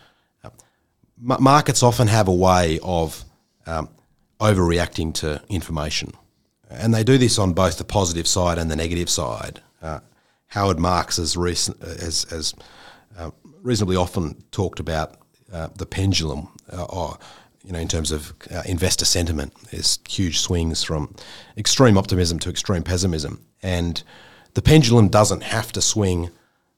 markets 1.22 1.84
often 1.84 2.08
have 2.08 2.28
a 2.28 2.34
way 2.34 2.80
of 2.84 3.24
um, 3.66 3.90
overreacting 4.40 5.14
to 5.14 5.42
information, 5.50 6.12
and 6.70 6.94
they 6.94 7.04
do 7.04 7.18
this 7.18 7.38
on 7.38 7.54
both 7.54 7.78
the 7.78 7.84
positive 7.84 8.28
side 8.28 8.58
and 8.58 8.72
the 8.72 8.76
negative 8.76 9.10
side. 9.10 9.62
Uh, 9.82 10.00
Howard 10.48 10.80
Marks 10.80 11.18
has, 11.18 11.38
recent, 11.38 11.82
has, 11.82 12.24
has 12.30 12.54
uh, 13.18 13.32
reasonably 13.62 13.96
often 13.96 14.44
talked 14.52 14.80
about 14.80 15.18
uh, 15.52 15.70
the 15.76 15.86
pendulum, 15.86 16.50
uh, 16.72 16.84
or, 16.86 17.18
you 17.64 17.72
know, 17.72 17.80
in 17.80 17.88
terms 17.88 18.12
of 18.12 18.34
uh, 18.54 18.64
investor 18.66 19.06
sentiment. 19.06 19.54
There's 19.72 20.00
huge 20.08 20.40
swings 20.40 20.84
from 20.84 21.14
extreme 21.58 21.98
optimism 21.98 22.40
to 22.40 22.50
extreme 22.50 22.84
pessimism, 22.84 23.46
and 23.62 24.02
the 24.54 24.62
pendulum 24.62 25.10
doesn't 25.10 25.44
have 25.44 25.72
to 25.74 25.82
swing 25.82 26.30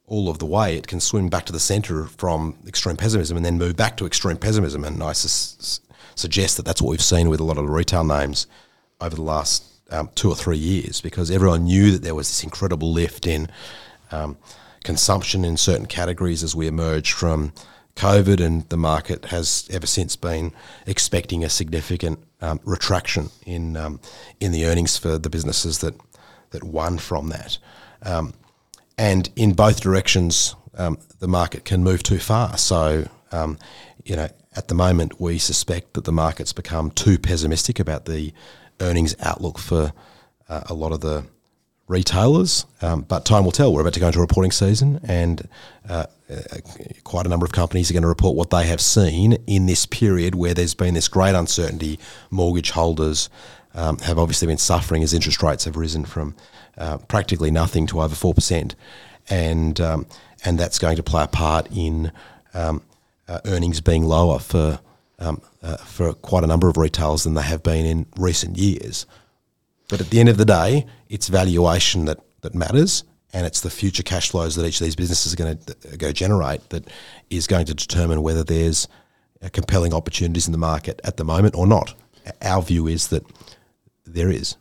all 0.06 0.30
of 0.30 0.40
the 0.40 0.46
way, 0.46 0.78
it 0.78 0.88
can 0.88 1.00
swing 1.00 1.30
back 1.30 1.46
to 1.46 1.54
the 1.54 1.60
centre 1.60 2.06
from 2.06 2.58
extreme 2.68 2.98
pessimism 2.98 3.38
and 3.38 3.46
then 3.46 3.58
move 3.58 3.76
back 3.76 3.98
to 3.98 4.06
extreme 4.06 4.38
pessimism. 4.38 4.84
And 4.84 5.02
I 5.02 5.14
su- 5.14 5.82
suggest 6.16 6.58
that 6.58 6.66
that's 6.66 6.82
what 6.82 6.92
we've 6.92 7.02
seen 7.02 7.30
with 7.30 7.40
a 7.40 7.44
lot 7.44 7.58
of 7.58 7.66
the 7.66 7.72
retail 7.72 8.04
names 8.04 8.46
over 9.00 9.16
the 9.16 9.22
last 9.22 9.64
um, 9.92 10.10
two 10.14 10.30
or 10.30 10.36
three 10.36 10.58
years 10.58 11.00
because 11.02 11.32
everyone 11.32 11.64
knew 11.64 11.92
that 11.92 12.04
there 12.04 12.16
was 12.16 12.28
this 12.28 12.44
incredible 12.44 12.92
lift 12.92 13.26
in 13.26 13.50
um, 14.12 14.38
consumption 14.84 15.46
in 15.46 15.58
certain 15.58 15.86
categories 15.86 16.44
as 16.44 16.56
we 16.56 16.68
emerge 16.68 17.12
from 17.12 17.54
COVID, 17.96 18.40
and 18.44 18.68
the 18.70 18.78
market 18.78 19.26
has 19.26 19.68
ever 19.72 19.86
since 19.88 20.16
been 20.16 20.52
expecting 20.88 21.44
a 21.44 21.50
significant 21.50 22.20
um, 22.42 22.60
retraction 22.64 23.30
in 23.46 23.78
um, 23.78 24.00
in 24.40 24.52
the 24.52 24.66
earnings 24.66 24.98
for 24.98 25.18
the 25.18 25.30
businesses 25.30 25.80
that 25.80 25.96
that 26.50 26.64
won 26.64 26.98
from 26.98 27.30
that. 27.30 27.58
Um, 28.02 28.34
and 28.98 29.30
in 29.36 29.54
both 29.54 29.82
directions, 29.82 30.56
um, 30.76 30.98
the 31.20 31.28
market 31.28 31.66
can 31.66 31.84
move 31.84 32.04
too 32.04 32.20
far. 32.20 32.58
So, 32.58 33.08
um, 33.32 33.58
you 34.04 34.16
know, 34.16 34.30
at 34.56 34.68
the 34.68 34.76
moment, 34.76 35.20
we 35.20 35.38
suspect 35.38 35.94
that 35.94 36.04
the 36.04 36.12
market's 36.12 36.54
become 36.54 36.92
too 36.92 37.18
pessimistic 37.18 37.80
about 37.80 38.06
the 38.06 38.34
earnings 38.80 39.16
outlook 39.20 39.58
for 39.58 39.94
uh, 40.50 40.62
a 40.68 40.74
lot 40.74 40.92
of 40.92 41.02
the 41.02 41.26
retailers. 41.94 42.66
Um, 42.82 43.02
but 43.04 43.24
time 43.24 43.46
will 43.46 43.52
tell. 43.52 43.72
We're 43.72 43.82
about 43.82 43.94
to 43.94 44.00
go 44.00 44.08
into 44.08 44.20
reporting 44.20 44.52
season, 44.52 45.00
and 45.04 45.48
uh, 45.88 46.08
quite 47.04 47.26
a 47.26 47.30
number 47.30 47.46
of 47.46 47.52
companies 47.52 47.90
are 47.90 47.94
going 47.94 48.04
to 48.04 48.08
report 48.10 48.36
what 48.36 48.50
they 48.50 48.66
have 48.66 48.82
seen 48.82 49.34
in 49.48 49.68
this 49.68 49.86
period 49.86 50.36
where 50.36 50.54
there's 50.54 50.74
been 50.74 50.96
this 50.96 51.08
great 51.08 51.36
uncertainty. 51.36 52.00
Mortgage 52.32 52.72
holders 52.72 53.30
um, 53.76 54.00
have 54.00 54.18
obviously 54.18 54.48
been 54.48 54.58
suffering 54.58 55.04
as 55.04 55.14
interest 55.14 55.44
rates 55.44 55.66
have 55.66 55.78
risen 55.78 56.06
from 56.06 56.36
uh, 56.78 56.98
practically 56.98 57.52
nothing 57.52 57.88
to 57.88 58.02
over 58.02 58.16
four 58.16 58.34
percent, 58.34 58.76
and 59.30 59.80
um, 59.80 60.08
and 60.44 60.60
that's 60.60 60.80
going 60.80 60.96
to 60.96 61.04
play 61.04 61.24
a 61.24 61.28
part 61.28 61.68
in 61.72 62.12
um, 62.54 62.82
uh, 63.28 63.40
earnings 63.46 63.82
being 63.82 64.04
lower 64.04 64.40
for 64.40 64.80
um, 65.20 65.42
uh, 65.62 65.78
for 65.78 66.14
quite 66.14 66.44
a 66.44 66.48
number 66.48 66.68
of 66.68 66.78
retailers 66.78 67.24
than 67.24 67.36
they 67.36 67.44
have 67.44 67.64
been 67.64 67.86
in 67.86 68.06
recent 68.18 68.58
years. 68.58 69.06
But 69.94 70.02
at 70.02 70.10
the 70.10 70.20
end 70.20 70.30
of 70.30 70.38
the 70.38 70.46
day, 70.46 70.88
it's 71.08 71.28
valuation 71.28 72.06
that 72.06 72.18
that 72.42 72.56
matters, 72.56 73.04
and 73.32 73.46
it's 73.46 73.62
the 73.62 73.70
future 73.70 74.02
cash 74.02 74.32
flows 74.32 74.56
that 74.56 74.66
each 74.66 74.82
of 74.82 74.86
these 74.86 74.96
businesses 74.96 75.32
are 75.32 75.36
going 75.36 75.56
to 75.56 75.98
go 75.98 76.12
generate 76.12 76.68
that 76.70 76.88
is 77.30 77.46
going 77.46 77.68
to 77.68 77.76
determine 77.76 78.24
whether 78.24 78.44
there's 78.44 78.88
uh, 79.44 79.50
compelling 79.54 79.94
opportunities 79.94 80.48
in 80.48 80.52
the 80.52 80.58
market 80.58 81.00
at 81.04 81.18
the 81.18 81.24
moment 81.24 81.54
or 81.54 81.68
not. 81.68 81.94
Our 82.42 82.64
view 82.64 82.88
is 82.88 83.10
that 83.10 83.24
there 84.04 84.32
is. 84.32 84.58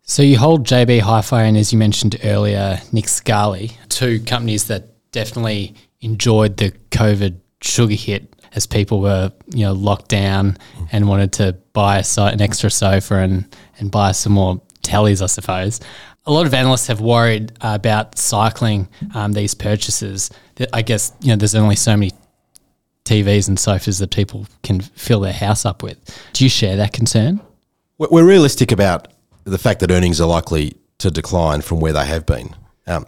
So 0.00 0.22
you 0.22 0.38
hold 0.38 0.66
JB 0.66 1.00
Hi-Fi 1.00 1.42
and, 1.42 1.58
as 1.58 1.70
you 1.70 1.78
mentioned 1.78 2.18
earlier, 2.24 2.80
Nick 2.92 3.06
Scali, 3.06 3.72
two 3.90 4.20
companies 4.20 4.64
that 4.68 5.12
definitely 5.12 5.74
enjoyed 6.00 6.56
the 6.56 6.72
COVID 6.90 7.38
sugar 7.60 7.96
hit 7.96 8.34
as 8.54 8.66
people 8.66 9.00
were, 9.00 9.30
you 9.54 9.64
know, 9.64 9.72
locked 9.72 10.08
down 10.08 10.56
and 10.90 11.06
wanted 11.06 11.32
to 11.34 11.52
buy 11.72 11.98
a 11.98 12.20
an 12.22 12.40
extra 12.40 12.70
sofa 12.70 13.16
and 13.16 13.44
and 13.80 13.90
buy 13.90 14.12
some 14.12 14.32
more 14.32 14.60
tallies, 14.82 15.22
I 15.22 15.26
suppose. 15.26 15.80
A 16.26 16.32
lot 16.32 16.46
of 16.46 16.54
analysts 16.54 16.86
have 16.88 17.00
worried 17.00 17.52
about 17.60 18.18
cycling 18.18 18.88
um, 19.14 19.32
these 19.32 19.54
purchases. 19.54 20.30
I 20.72 20.82
guess 20.82 21.12
you 21.20 21.28
know 21.28 21.36
there's 21.36 21.54
only 21.54 21.76
so 21.76 21.96
many 21.96 22.12
TVs 23.04 23.48
and 23.48 23.58
sofas 23.58 23.98
that 23.98 24.10
people 24.10 24.46
can 24.62 24.80
fill 24.80 25.20
their 25.20 25.32
house 25.32 25.64
up 25.64 25.82
with. 25.82 25.98
Do 26.32 26.44
you 26.44 26.50
share 26.50 26.76
that 26.76 26.92
concern? 26.92 27.40
We're 27.98 28.26
realistic 28.26 28.72
about 28.72 29.08
the 29.44 29.58
fact 29.58 29.80
that 29.80 29.90
earnings 29.90 30.20
are 30.20 30.28
likely 30.28 30.76
to 30.98 31.10
decline 31.10 31.62
from 31.62 31.80
where 31.80 31.92
they 31.92 32.06
have 32.06 32.24
been. 32.26 32.54
Um, 32.86 33.06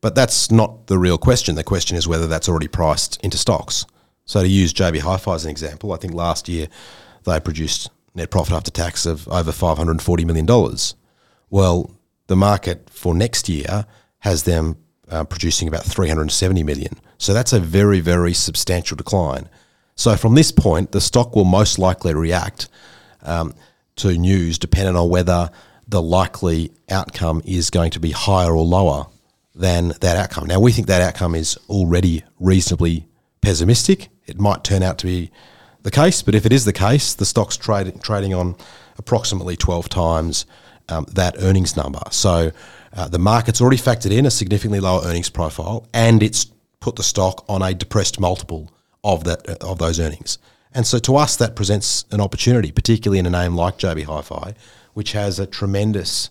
but 0.00 0.14
that's 0.14 0.50
not 0.50 0.86
the 0.86 0.98
real 0.98 1.18
question. 1.18 1.56
The 1.56 1.64
question 1.64 1.96
is 1.96 2.06
whether 2.06 2.26
that's 2.26 2.48
already 2.48 2.68
priced 2.68 3.20
into 3.22 3.36
stocks. 3.36 3.86
So 4.24 4.42
to 4.42 4.48
use 4.48 4.72
JB 4.72 5.00
Hi-Fi 5.00 5.34
as 5.34 5.44
an 5.44 5.50
example, 5.50 5.92
I 5.92 5.96
think 5.96 6.14
last 6.14 6.48
year 6.48 6.68
they 7.24 7.40
produced 7.40 7.90
net 8.14 8.30
profit 8.30 8.54
after 8.54 8.70
tax 8.70 9.06
of 9.06 9.28
over 9.28 9.52
$540 9.52 10.24
million. 10.24 10.46
Well, 11.48 11.90
the 12.26 12.36
market 12.36 12.88
for 12.90 13.14
next 13.14 13.48
year 13.48 13.86
has 14.20 14.44
them 14.44 14.76
uh, 15.08 15.24
producing 15.24 15.68
about 15.68 15.84
370 15.84 16.62
million. 16.62 16.98
So 17.18 17.34
that's 17.34 17.52
a 17.52 17.60
very, 17.60 18.00
very 18.00 18.32
substantial 18.32 18.96
decline. 18.96 19.48
So 19.96 20.16
from 20.16 20.34
this 20.34 20.52
point, 20.52 20.92
the 20.92 21.00
stock 21.00 21.34
will 21.34 21.44
most 21.44 21.78
likely 21.78 22.14
react 22.14 22.68
um, 23.22 23.54
to 23.96 24.16
news 24.16 24.58
depending 24.58 24.96
on 24.96 25.08
whether 25.10 25.50
the 25.86 26.00
likely 26.00 26.72
outcome 26.88 27.42
is 27.44 27.68
going 27.68 27.90
to 27.90 28.00
be 28.00 28.12
higher 28.12 28.54
or 28.54 28.64
lower 28.64 29.06
than 29.54 29.88
that 30.00 30.16
outcome. 30.16 30.46
Now, 30.46 30.60
we 30.60 30.72
think 30.72 30.86
that 30.86 31.02
outcome 31.02 31.34
is 31.34 31.58
already 31.68 32.22
reasonably 32.38 33.06
pessimistic. 33.42 34.08
It 34.26 34.38
might 34.38 34.64
turn 34.64 34.82
out 34.82 34.98
to 34.98 35.06
be 35.06 35.30
the 35.82 35.90
case, 35.90 36.22
but 36.22 36.34
if 36.34 36.46
it 36.46 36.52
is 36.52 36.64
the 36.64 36.72
case, 36.72 37.14
the 37.14 37.24
stock's 37.24 37.56
trade, 37.56 37.92
trading 38.02 38.34
on 38.34 38.56
approximately 38.98 39.56
12 39.56 39.88
times 39.88 40.46
um, 40.88 41.06
that 41.12 41.36
earnings 41.38 41.76
number. 41.76 42.00
So 42.10 42.50
uh, 42.92 43.08
the 43.08 43.18
market's 43.18 43.60
already 43.60 43.78
factored 43.78 44.16
in 44.16 44.26
a 44.26 44.30
significantly 44.30 44.80
lower 44.80 45.02
earnings 45.04 45.30
profile, 45.30 45.86
and 45.94 46.22
it's 46.22 46.46
put 46.80 46.96
the 46.96 47.02
stock 47.02 47.44
on 47.48 47.62
a 47.62 47.74
depressed 47.74 48.18
multiple 48.18 48.70
of 49.04 49.24
that 49.24 49.46
of 49.62 49.78
those 49.78 49.98
earnings. 50.00 50.38
And 50.72 50.86
so 50.86 50.98
to 51.00 51.16
us, 51.16 51.36
that 51.36 51.56
presents 51.56 52.04
an 52.10 52.20
opportunity, 52.20 52.70
particularly 52.70 53.18
in 53.18 53.26
a 53.26 53.30
name 53.30 53.54
like 53.54 53.78
JB 53.78 54.04
Hi-Fi, 54.04 54.54
which 54.94 55.12
has 55.12 55.38
a 55.38 55.46
tremendous 55.46 56.30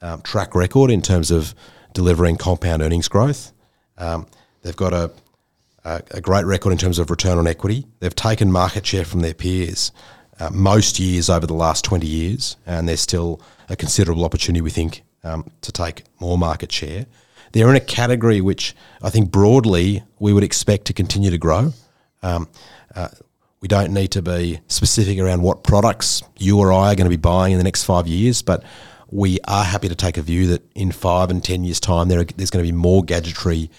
um, 0.00 0.22
track 0.22 0.54
record 0.54 0.90
in 0.90 1.02
terms 1.02 1.30
of 1.30 1.54
delivering 1.92 2.36
compound 2.36 2.82
earnings 2.82 3.08
growth. 3.08 3.52
Um, 3.98 4.26
they've 4.62 4.76
got 4.76 4.92
a, 4.92 5.10
a, 5.84 6.02
a, 6.12 6.20
great 6.20 6.44
record 6.44 6.70
in 6.70 6.78
terms 6.78 6.98
of 6.98 7.10
return 7.10 7.38
on 7.38 7.46
equity. 7.46 7.86
They've 8.00 8.14
taken 8.14 8.52
market 8.52 8.86
share 8.86 9.04
from 9.04 9.20
their 9.20 9.34
peers 9.34 9.92
uh, 10.38 10.50
most 10.50 10.98
years 10.98 11.28
over 11.28 11.46
the 11.46 11.54
last 11.54 11.84
20 11.84 12.06
years, 12.06 12.56
and 12.66 12.88
there's 12.88 13.00
still 13.00 13.40
a 13.68 13.76
considerable 13.76 14.24
opportunity, 14.24 14.60
we 14.60 14.70
think, 14.70 15.02
um, 15.24 15.50
to 15.60 15.72
take 15.72 16.04
more 16.20 16.38
market 16.38 16.72
share. 16.72 17.06
They're 17.52 17.68
in 17.68 17.76
a 17.76 17.80
category 17.80 18.40
which 18.40 18.74
I 19.02 19.10
think 19.10 19.30
broadly 19.30 20.02
we 20.18 20.32
would 20.32 20.44
expect 20.44 20.86
to 20.86 20.92
continue 20.92 21.30
to 21.30 21.38
grow. 21.38 21.72
Um, 22.22 22.48
uh, 22.94 23.08
we 23.60 23.68
don't 23.68 23.92
need 23.92 24.08
to 24.12 24.22
be 24.22 24.60
specific 24.66 25.18
around 25.18 25.42
what 25.42 25.62
products 25.62 26.22
you 26.38 26.58
or 26.58 26.72
I 26.72 26.92
are 26.92 26.94
going 26.96 27.04
to 27.04 27.10
be 27.10 27.16
buying 27.16 27.52
in 27.52 27.58
the 27.58 27.64
next 27.64 27.84
five 27.84 28.08
years, 28.08 28.42
but 28.42 28.64
we 29.10 29.38
are 29.46 29.62
happy 29.62 29.88
to 29.88 29.94
take 29.94 30.16
a 30.16 30.22
view 30.22 30.48
that 30.48 30.62
in 30.74 30.90
five 30.90 31.30
and 31.30 31.44
ten 31.44 31.62
years' 31.62 31.78
time, 31.78 32.08
there 32.08 32.20
are, 32.20 32.24
there's 32.24 32.50
going 32.50 32.64
to 32.64 32.72
be 32.72 32.76
more 32.76 33.04
gadgetry 33.04 33.70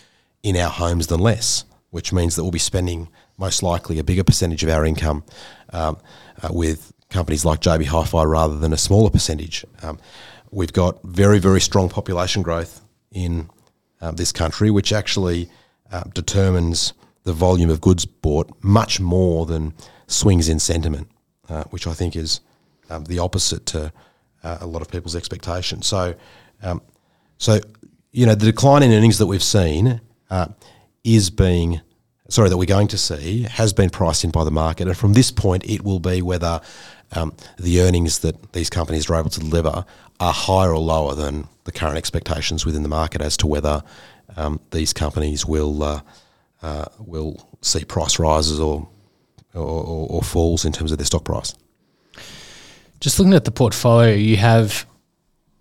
in 0.43 0.55
our 0.55 0.69
homes 0.69 1.07
than 1.07 1.19
less, 1.19 1.65
which 1.93 2.12
means 2.12 2.36
that 2.36 2.41
we'll 2.41 2.51
be 2.51 2.58
spending 2.58 3.08
most 3.38 3.62
likely 3.62 3.99
a 3.99 4.03
bigger 4.03 4.23
percentage 4.23 4.63
of 4.63 4.69
our 4.71 4.84
income 4.84 5.23
um, 5.71 5.95
uh, 6.41 6.49
with 6.51 6.91
companies 7.12 7.45
like 7.45 7.60
JB 7.60 7.86
Hi-Fi 7.86 8.23
rather 8.23 8.58
than 8.58 8.73
a 8.73 8.77
smaller 8.77 9.12
percentage. 9.12 9.63
Um, 9.84 9.99
we've 10.49 10.73
got 10.73 10.99
very 11.03 11.38
very 11.38 11.62
strong 11.62 11.89
population 11.89 12.41
growth 12.41 12.82
in 13.12 13.47
uh, 14.01 14.10
this 14.10 14.32
country, 14.32 14.71
which 14.71 14.91
actually 14.91 15.51
uh, 15.91 16.03
determines 16.15 16.93
the 17.25 17.34
volume 17.34 17.69
of 17.69 17.79
goods 17.79 18.06
bought 18.06 18.51
much 18.63 18.99
more 18.99 19.45
than 19.45 19.75
swings 20.08 20.49
in 20.49 20.58
sentiment, 20.58 21.08
uh, 21.47 21.63
which 21.65 21.86
I 21.86 21.93
think 21.93 22.15
is 22.15 22.41
um, 22.89 23.03
the 23.03 23.19
opposite 23.19 23.67
to 23.67 23.93
uh, 24.43 24.58
a 24.62 24.65
lot 24.65 24.82
of 24.82 24.89
people's 24.89 25.15
expectations. 25.15 25.86
So, 25.86 26.15
um, 26.63 26.82
so 27.38 27.60
you 28.12 28.25
know, 28.25 28.34
the 28.34 28.47
decline 28.47 28.82
in 28.82 28.91
earnings 28.91 29.19
that 29.19 29.27
we've 29.27 29.43
seen 29.43 30.01
uh, 30.32 30.47
is 31.03 31.29
being 31.29 31.81
sorry 32.29 32.49
that 32.49 32.57
we're 32.57 32.65
going 32.65 32.87
to 32.87 32.97
see 32.97 33.43
has 33.43 33.73
been 33.73 33.89
priced 33.89 34.23
in 34.23 34.31
by 34.31 34.43
the 34.43 34.51
market, 34.51 34.87
and 34.87 34.97
from 34.97 35.13
this 35.13 35.31
point, 35.31 35.63
it 35.69 35.83
will 35.83 35.99
be 35.99 36.21
whether 36.21 36.61
um, 37.11 37.33
the 37.57 37.81
earnings 37.81 38.19
that 38.19 38.53
these 38.53 38.69
companies 38.69 39.09
are 39.09 39.19
able 39.19 39.29
to 39.29 39.39
deliver 39.39 39.85
are 40.19 40.33
higher 40.33 40.71
or 40.71 40.79
lower 40.79 41.15
than 41.15 41.47
the 41.65 41.71
current 41.71 41.97
expectations 41.97 42.65
within 42.65 42.83
the 42.83 42.89
market 42.89 43.21
as 43.21 43.37
to 43.37 43.47
whether 43.47 43.83
um, 44.35 44.59
these 44.71 44.93
companies 44.93 45.45
will 45.45 45.83
uh, 45.83 46.01
uh, 46.61 46.85
will 46.99 47.49
see 47.61 47.83
price 47.83 48.19
rises 48.19 48.59
or, 48.59 48.87
or, 49.53 50.07
or 50.09 50.21
falls 50.21 50.65
in 50.65 50.71
terms 50.71 50.91
of 50.91 50.97
their 50.97 51.05
stock 51.05 51.25
price. 51.25 51.53
Just 52.99 53.19
looking 53.19 53.33
at 53.33 53.43
the 53.43 53.51
portfolio, 53.51 54.15
you 54.15 54.37
have 54.37 54.85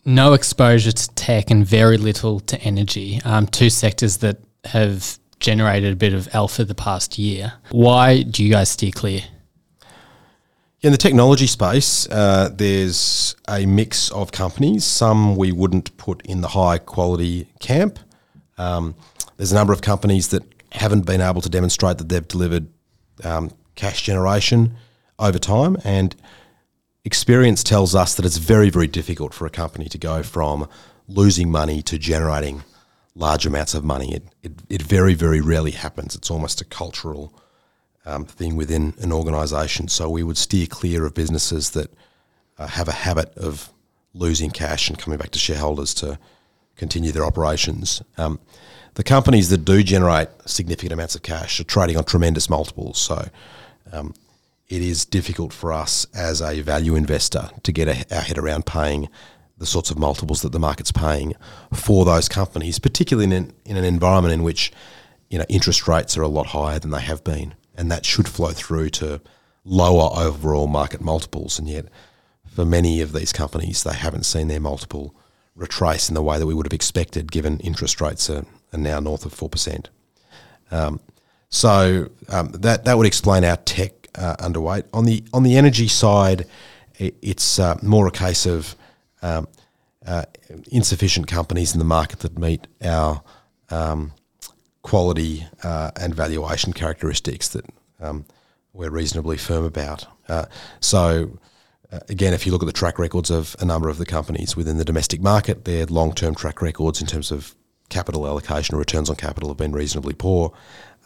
no 0.05 0.33
exposure 0.33 0.93
to 0.93 1.15
tech 1.15 1.51
and 1.51 1.67
very 1.67 1.97
little 1.97 2.41
to 2.41 2.61
energy. 2.61 3.21
Um, 3.25 3.47
two 3.47 3.69
sectors 3.69 4.19
that 4.19 4.39
have 4.65 5.19
generated 5.43 5.93
a 5.93 5.97
bit 5.97 6.15
of 6.15 6.35
alpha 6.35 6.65
the 6.65 6.75
past 6.75 7.19
year. 7.19 7.53
Why 7.71 8.23
do 8.23 8.43
you 8.43 8.51
guys 8.51 8.71
steer 8.71 8.93
clear? 8.93 9.21
In 10.81 10.91
the 10.91 10.99
technology 10.99 11.47
space, 11.47 12.09
uh, 12.11 12.51
there's 12.53 13.37
a 13.47 13.67
mix 13.67 14.11
of 14.11 14.33
companies. 14.33 14.85
Some 14.85 15.37
we 15.37 15.53
wouldn't 15.53 15.97
put 15.97 16.23
in 16.25 16.41
the 16.41 16.49
high 16.49 16.79
quality 16.79 17.49
camp. 17.61 17.99
Um, 18.59 18.95
there's 19.37 19.53
a 19.53 19.55
number 19.55 19.73
of 19.73 19.81
companies 19.81 20.29
that 20.29 20.43
haven't 20.73 21.07
been 21.07 21.21
able 21.21 21.41
to 21.43 21.49
demonstrate 21.49 21.99
that 21.99 22.09
they've 22.09 22.27
delivered 22.27 22.69
um, 23.23 23.53
cash 23.75 24.03
generation 24.03 24.75
over 25.19 25.39
time. 25.39 25.77
And 25.85 26.17
experience 27.05 27.63
tells 27.63 27.95
us 27.95 28.15
that 28.17 28.25
it's 28.25 28.39
very, 28.39 28.71
very 28.71 28.87
difficult 28.87 29.35
for 29.35 29.47
a 29.47 29.51
company 29.51 29.89
to 29.89 29.99
go 29.99 30.23
from 30.23 30.69
losing 31.07 31.51
money 31.51 31.83
to 31.83 31.99
generating 31.99 32.63
large 33.15 33.47
amounts 33.47 33.75
of 33.75 33.85
money. 33.85 34.15
It, 34.15 34.23
it, 34.43 34.53
it 34.69 34.83
very, 34.83 35.15
very 35.15 35.41
rarely 35.41 35.73
happens. 35.73 36.15
It's 36.15 36.31
almost 36.31 36.61
a 36.61 36.65
cultural 36.65 37.33
um, 38.05 38.25
thing 38.25 38.57
within 38.57 38.95
an 39.01 39.13
organisation. 39.13 39.89
So 39.89 40.09
we 40.09 40.23
would 40.23 40.39
steer 40.39 40.67
clear 40.67 41.05
of 41.07 41.15
businesses 41.15 41.71
that 41.71 41.93
uh, 42.59 42.67
have 42.67 42.89
a 42.89 42.93
habit 42.93 43.37
of 43.37 43.73
losing 44.15 44.51
cash 44.51 44.89
and 44.89 44.99
coming 44.99 45.19
back 45.19 45.31
to 45.31 45.39
shareholders 45.39 45.95
to 45.95 46.19
continue 46.77 47.13
their 47.13 47.25
operations. 47.25 48.03
Um, 48.19 48.41
the 48.95 49.05
companies 49.05 49.49
that 49.49 49.65
do 49.65 49.83
generate 49.83 50.29
significant 50.47 50.93
amounts 50.93 51.15
of 51.15 51.23
cash 51.23 51.61
are 51.61 51.65
trading 51.65 51.97
on 51.97 52.05
tremendous 52.05 52.51
multiples. 52.51 52.99
So 52.99 53.29
um, 53.93 54.15
it 54.69 54.83
is 54.83 55.05
difficult 55.05 55.53
for 55.53 55.73
us 55.73 56.07
as 56.15 56.41
a 56.43 56.61
value 56.61 56.95
investor 56.95 57.51
to 57.63 57.73
get 57.73 57.89
a, 57.89 58.15
our 58.15 58.23
head 58.23 58.39
around 58.39 58.67
paying 58.67 59.09
the 59.63 59.67
sorts 59.67 59.93
of 59.93 59.99
multiples 59.99 60.43
that 60.43 60.51
the 60.51 60.59
market's 60.59 60.91
paying 60.91 61.35
for 61.73 62.05
those 62.05 62.29
companies, 62.29 62.81
particularly 62.81 63.25
in 63.25 63.33
an, 63.33 63.53
in 63.65 63.77
an 63.77 63.85
environment 63.85 64.35
in 64.35 64.43
which 64.43 64.73
you 65.31 65.39
know 65.39 65.45
interest 65.49 65.87
rates 65.87 66.17
are 66.19 66.23
a 66.23 66.29
lot 66.29 66.49
higher 66.49 66.81
than 66.81 66.91
they 66.91 67.01
have 67.01 67.23
been 67.23 67.55
and 67.77 67.91
that 67.91 68.05
should 68.05 68.29
flow 68.29 68.51
through 68.51 68.91
to 68.91 69.21
lower 69.65 70.11
overall 70.15 70.67
market 70.67 71.01
multiples. 71.01 71.61
And 71.61 71.69
yet, 71.69 71.87
for 72.45 72.65
many 72.65 73.01
of 73.01 73.13
these 73.13 73.33
companies, 73.33 73.85
they 73.85 73.95
haven't 73.95 74.25
seen 74.25 74.49
their 74.49 74.61
multiple 74.61 75.15
retrace 75.55 76.09
in 76.09 76.17
the 76.17 76.23
way 76.23 76.41
that 76.41 76.47
we 76.47 76.55
would 76.55 76.67
have 76.67 76.73
expected, 76.73 77.31
given 77.31 77.61
interest 77.61 78.01
rates 78.01 78.29
are, 78.29 78.45
are 78.73 78.79
now 78.79 78.99
north 79.01 79.25
of 79.25 79.33
four 79.33 79.49
percent. 79.49 79.91
Um, 80.71 81.01
so 81.51 82.11
um, 82.29 82.51
that 82.53 82.85
that 82.85 82.97
would 82.97 83.07
explain 83.07 83.45
our 83.45 83.59
tech 83.59 84.09
uh, 84.17 84.35
underweight. 84.41 84.85
On 84.93 85.05
the 85.05 85.23
on 85.33 85.45
the 85.45 85.57
energy 85.57 85.87
side, 85.87 86.47
it, 86.99 87.15
it's 87.23 87.61
uh, 87.61 87.79
more 87.81 88.09
a 88.09 88.11
case 88.11 88.45
of 88.45 88.75
um, 89.23 89.49
uh, 90.07 90.25
insufficient 90.71 91.27
companies 91.27 91.73
in 91.73 91.79
the 91.79 91.85
market 91.85 92.21
that 92.21 92.39
meet 92.39 92.67
our 92.85 93.23
um, 93.71 94.13
quality 94.83 95.47
uh, 95.63 95.91
and 96.01 96.15
valuation 96.15 96.73
characteristics 96.73 97.49
that 97.49 97.65
um, 98.01 98.25
we're 98.73 98.91
reasonably 98.91 99.37
firm 99.37 99.65
about. 99.65 100.07
Uh, 100.29 100.47
so, 100.81 101.39
uh, 101.93 102.01
again, 102.09 102.35
if 102.35 102.47
you 102.47 102.53
look 102.53 102.63
at 102.63 102.67
the 102.67 102.73
track 102.73 102.99
records 102.99 103.31
of 103.31 103.55
a 103.61 103.65
number 103.65 103.89
of 103.89 103.99
the 103.99 104.07
companies 104.07 104.57
within 104.57 104.79
the 104.79 104.85
domestic 104.85 105.21
market, 105.21 105.65
their 105.65 105.87
long 105.87 106.13
term 106.13 106.35
track 106.35 106.61
records 106.61 107.01
in 107.01 107.07
terms 107.07 107.31
of 107.31 107.55
capital 107.89 108.27
allocation 108.27 108.75
or 108.75 108.79
returns 108.79 109.11
on 109.11 109.17
capital 109.17 109.51
have 109.51 109.59
been 109.59 109.73
reasonably 109.73 110.15
poor. 110.15 110.53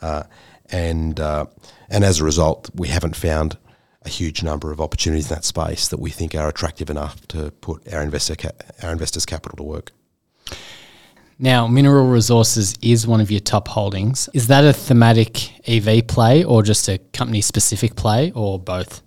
Uh, 0.01 0.23
and, 0.71 1.21
uh, 1.21 1.47
and 1.89 2.05
as 2.05 2.21
a 2.21 2.25
result, 2.25 2.71
we 2.75 2.89
haven't 2.89 3.17
found 3.17 3.57
a 4.07 4.09
huge 4.09 4.43
number 4.43 4.71
of 4.73 4.81
opportunities 4.81 5.29
in 5.29 5.35
that 5.35 5.45
space 5.45 5.89
that 5.89 5.99
we 5.99 6.11
think 6.11 6.35
are 6.35 6.49
attractive 6.49 6.89
enough 6.89 7.27
to 7.29 7.51
put 7.61 7.93
our 7.93 8.03
investor 8.03 8.37
ca- 8.37 8.53
our 8.83 8.93
investors' 8.93 9.27
capital 9.27 9.57
to 9.57 9.63
work. 9.63 9.93
Now, 11.39 11.67
Mineral 11.67 12.07
Resources 12.07 12.75
is 12.81 13.07
one 13.07 13.21
of 13.21 13.31
your 13.31 13.41
top 13.41 13.69
holdings. 13.69 14.31
Is 14.33 14.47
that 14.47 14.65
a 14.65 14.73
thematic 14.73 15.69
EV 15.69 16.07
play 16.07 16.45
or 16.45 16.63
just 16.63 16.89
a 16.89 16.97
company 17.13 17.43
specific 17.43 17.95
play 17.95 18.33
or 18.35 18.59
both? 18.59 19.03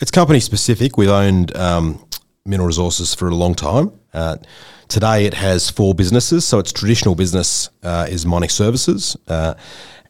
It's 0.00 0.12
company 0.12 0.38
specific. 0.38 0.96
We've 0.96 1.08
owned 1.08 1.56
um, 1.56 2.06
Mineral 2.44 2.68
Resources 2.68 3.14
for 3.14 3.28
a 3.28 3.34
long 3.34 3.54
time. 3.54 3.90
Uh, 4.12 4.36
today 4.86 5.24
it 5.24 5.34
has 5.34 5.70
four 5.70 5.92
businesses. 5.94 6.44
So 6.44 6.60
its 6.60 6.72
traditional 6.72 7.16
business 7.16 7.68
uh, 7.82 8.06
is 8.08 8.24
mining 8.24 8.50
services. 8.50 9.16
Uh, 9.26 9.54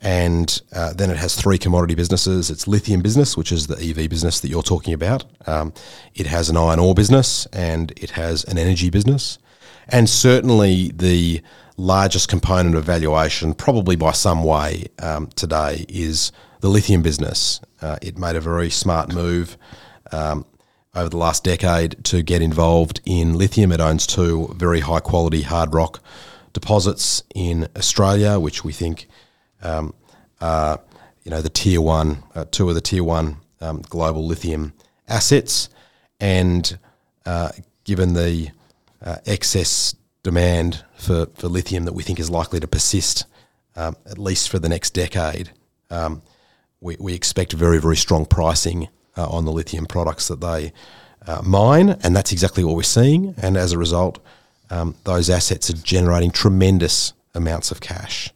and 0.05 0.61
uh, 0.73 0.93
then 0.93 1.11
it 1.11 1.17
has 1.17 1.35
three 1.35 1.57
commodity 1.57 1.95
businesses. 1.95 2.51
It's 2.51 2.69
lithium 2.69 3.01
business, 3.01 3.38
which 3.38 3.51
is 3.51 3.69
the 3.69 3.77
EV 3.77 4.11
business 4.11 4.38
that 4.40 4.51
you're 4.51 4.62
talking 4.62 4.93
about. 4.93 5.25
Um, 5.47 5.73
it 6.14 6.27
has 6.27 6.51
an 6.51 6.59
iron 6.59 6.79
ore 6.79 6.95
business 6.95 7.47
and 7.55 7.90
it 7.97 8.11
has 8.11 8.45
an 8.45 8.59
energy 8.59 8.90
business. 8.90 9.38
And 9.88 10.09
certainly 10.09 10.93
the 10.95 11.40
largest 11.79 12.29
component 12.29 12.77
of 12.77 12.85
valuation, 12.85 13.55
probably 13.55 13.97
by 13.97 14.12
some 14.12 14.45
way 14.45 14.88
um, 14.99 15.29
today, 15.37 15.87
is 15.88 16.33
the 16.61 16.69
lithium 16.69 17.01
business. 17.01 17.62
Uh, 17.81 17.97
it 18.03 18.19
made 18.19 18.37
a 18.37 18.40
very 18.40 18.69
smart 18.69 19.11
move 19.11 19.57
um, 20.12 20.45
over 20.95 21.09
the 21.09 21.17
last 21.17 21.45
decade 21.45 22.05
to 22.05 22.23
get 22.23 22.43
involved 22.43 23.01
in 23.07 23.38
lithium. 23.38 23.73
It 23.73 23.81
owns 23.81 24.07
two 24.07 24.55
very 24.55 24.81
high 24.81 25.01
quality 25.01 25.43
hard 25.43 25.73
rock 25.73 26.03
deposits 26.53 27.23
in 27.35 27.69
Australia, 27.75 28.38
which 28.38 28.64
we 28.64 28.73
think 28.73 29.09
um, 29.64 29.94
are, 30.40 30.81
you 31.24 31.31
know, 31.31 31.42
the 31.42 31.48
tier 31.48 31.81
one, 31.81 32.22
uh, 32.35 32.44
two 32.50 32.68
of 32.68 32.74
the 32.74 32.81
tier 32.81 33.05
one 33.05 33.38
um, 33.61 33.83
global 33.88 34.27
lithium 34.27 34.72
assets. 35.09 35.68
And 36.20 36.79
uh, 37.27 37.50
given 37.85 38.14
the 38.14 38.50
uh, 39.03 39.16
excess 39.27 39.94
demand 40.22 40.85
for, 40.96 41.27
for 41.35 41.48
lithium 41.48 41.85
that 41.85 41.92
we 41.92 42.03
think 42.03 42.18
is 42.18 42.31
likely 42.31 42.61
to 42.61 42.66
persist 42.66 43.27
um, 43.77 43.96
at 44.07 44.18
least 44.18 44.48
for 44.48 44.59
the 44.59 44.68
next 44.68 44.90
decade. 44.90 45.50
Um, 45.90 46.22
we, 46.81 46.96
we 46.98 47.14
expect 47.14 47.53
very, 47.53 47.81
very 47.81 47.96
strong 47.96 48.27
pricing 48.27 48.88
uh, 49.16 49.29
on 49.29 49.44
the 49.44 49.53
lithium 49.53 49.87
products 49.87 50.29
that 50.29 50.40
they 50.40 50.72
uh, 51.27 51.40
mine, 51.42 51.90
and 52.03 52.14
that's 52.14 52.33
exactly 52.33 52.64
what 52.64 52.77
we're 52.77 52.83
seeing. 52.83 53.35
And 53.40 53.57
as 53.57 53.72
a 53.72 53.79
result, 53.79 54.18
um, 54.70 54.94
those 55.05 55.31
assets 55.31 55.70
are 55.70 55.77
generating 55.77 56.31
tremendous 56.31 57.12
amounts 57.35 57.70
of 57.70 57.81
cash 57.81 58.33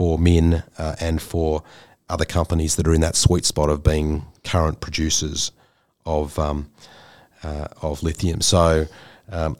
for 0.00 0.18
Min 0.18 0.62
uh, 0.78 0.96
and 0.98 1.20
for 1.20 1.62
other 2.08 2.24
companies 2.24 2.76
that 2.76 2.88
are 2.88 2.94
in 2.94 3.02
that 3.02 3.14
sweet 3.14 3.44
spot 3.44 3.68
of 3.68 3.82
being 3.82 4.24
current 4.44 4.80
producers 4.80 5.52
of 6.06 6.38
um, 6.38 6.70
uh, 7.42 7.68
of 7.82 8.02
lithium. 8.02 8.40
So 8.40 8.86
um, 9.30 9.58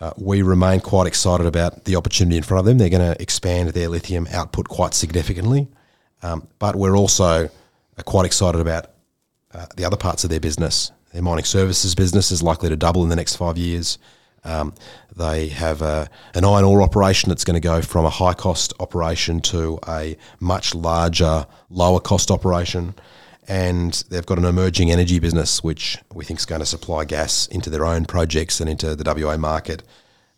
uh, 0.00 0.12
we 0.16 0.40
remain 0.40 0.80
quite 0.80 1.06
excited 1.06 1.44
about 1.44 1.84
the 1.84 1.96
opportunity 1.96 2.38
in 2.38 2.42
front 2.42 2.60
of 2.60 2.64
them. 2.64 2.78
They're 2.78 2.88
going 2.88 3.14
to 3.14 3.20
expand 3.20 3.68
their 3.74 3.90
lithium 3.90 4.26
output 4.32 4.70
quite 4.70 4.94
significantly, 4.94 5.68
um, 6.22 6.48
but 6.58 6.76
we're 6.76 6.96
also 6.96 7.44
uh, 7.44 8.02
quite 8.06 8.24
excited 8.24 8.62
about 8.62 8.86
uh, 9.52 9.66
the 9.76 9.84
other 9.84 9.98
parts 9.98 10.24
of 10.24 10.30
their 10.30 10.40
business. 10.40 10.92
Their 11.12 11.20
mining 11.20 11.44
services 11.44 11.94
business 11.94 12.30
is 12.30 12.42
likely 12.42 12.70
to 12.70 12.76
double 12.76 13.02
in 13.02 13.10
the 13.10 13.16
next 13.16 13.36
five 13.36 13.58
years. 13.58 13.98
Um, 14.44 14.74
they 15.16 15.48
have 15.48 15.80
a, 15.82 16.08
an 16.34 16.44
iron 16.44 16.64
ore 16.64 16.82
operation 16.82 17.28
that's 17.28 17.44
going 17.44 17.54
to 17.54 17.60
go 17.60 17.80
from 17.82 18.04
a 18.04 18.10
high 18.10 18.34
cost 18.34 18.72
operation 18.80 19.40
to 19.40 19.78
a 19.88 20.16
much 20.40 20.74
larger, 20.74 21.46
lower 21.70 22.00
cost 22.00 22.30
operation. 22.30 22.94
and 23.46 24.04
they've 24.08 24.26
got 24.26 24.38
an 24.38 24.44
emerging 24.44 24.90
energy 24.90 25.18
business 25.18 25.62
which 25.62 25.98
we 26.14 26.24
think 26.24 26.38
is 26.38 26.46
going 26.46 26.60
to 26.60 26.66
supply 26.66 27.04
gas 27.04 27.46
into 27.48 27.68
their 27.68 27.84
own 27.84 28.04
projects 28.06 28.60
and 28.60 28.70
into 28.70 28.96
the 28.96 29.04
WA 29.04 29.36
market 29.36 29.82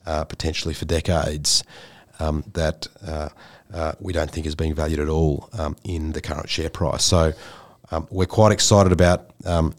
uh, 0.07 0.25
potentially 0.25 0.75
for 0.75 0.85
decades. 0.85 1.63
Um, 2.19 2.45
that 2.55 2.89
uh, 3.07 3.29
uh, 3.73 3.93
we 4.01 4.15
don't 4.15 4.31
think 4.31 4.47
is 4.47 4.55
being 4.55 4.75
valued 4.75 5.01
at 5.01 5.09
all 5.09 5.51
um, 5.53 5.77
in 5.85 6.13
the 6.13 6.23
current 6.23 6.49
share 6.49 6.71
price. 6.71 7.05
So 7.05 7.35
um, 7.91 8.07
we're 8.11 8.27
quite 8.27 8.53
excited 8.53 8.91
about 8.91 9.31
um, 9.45 9.75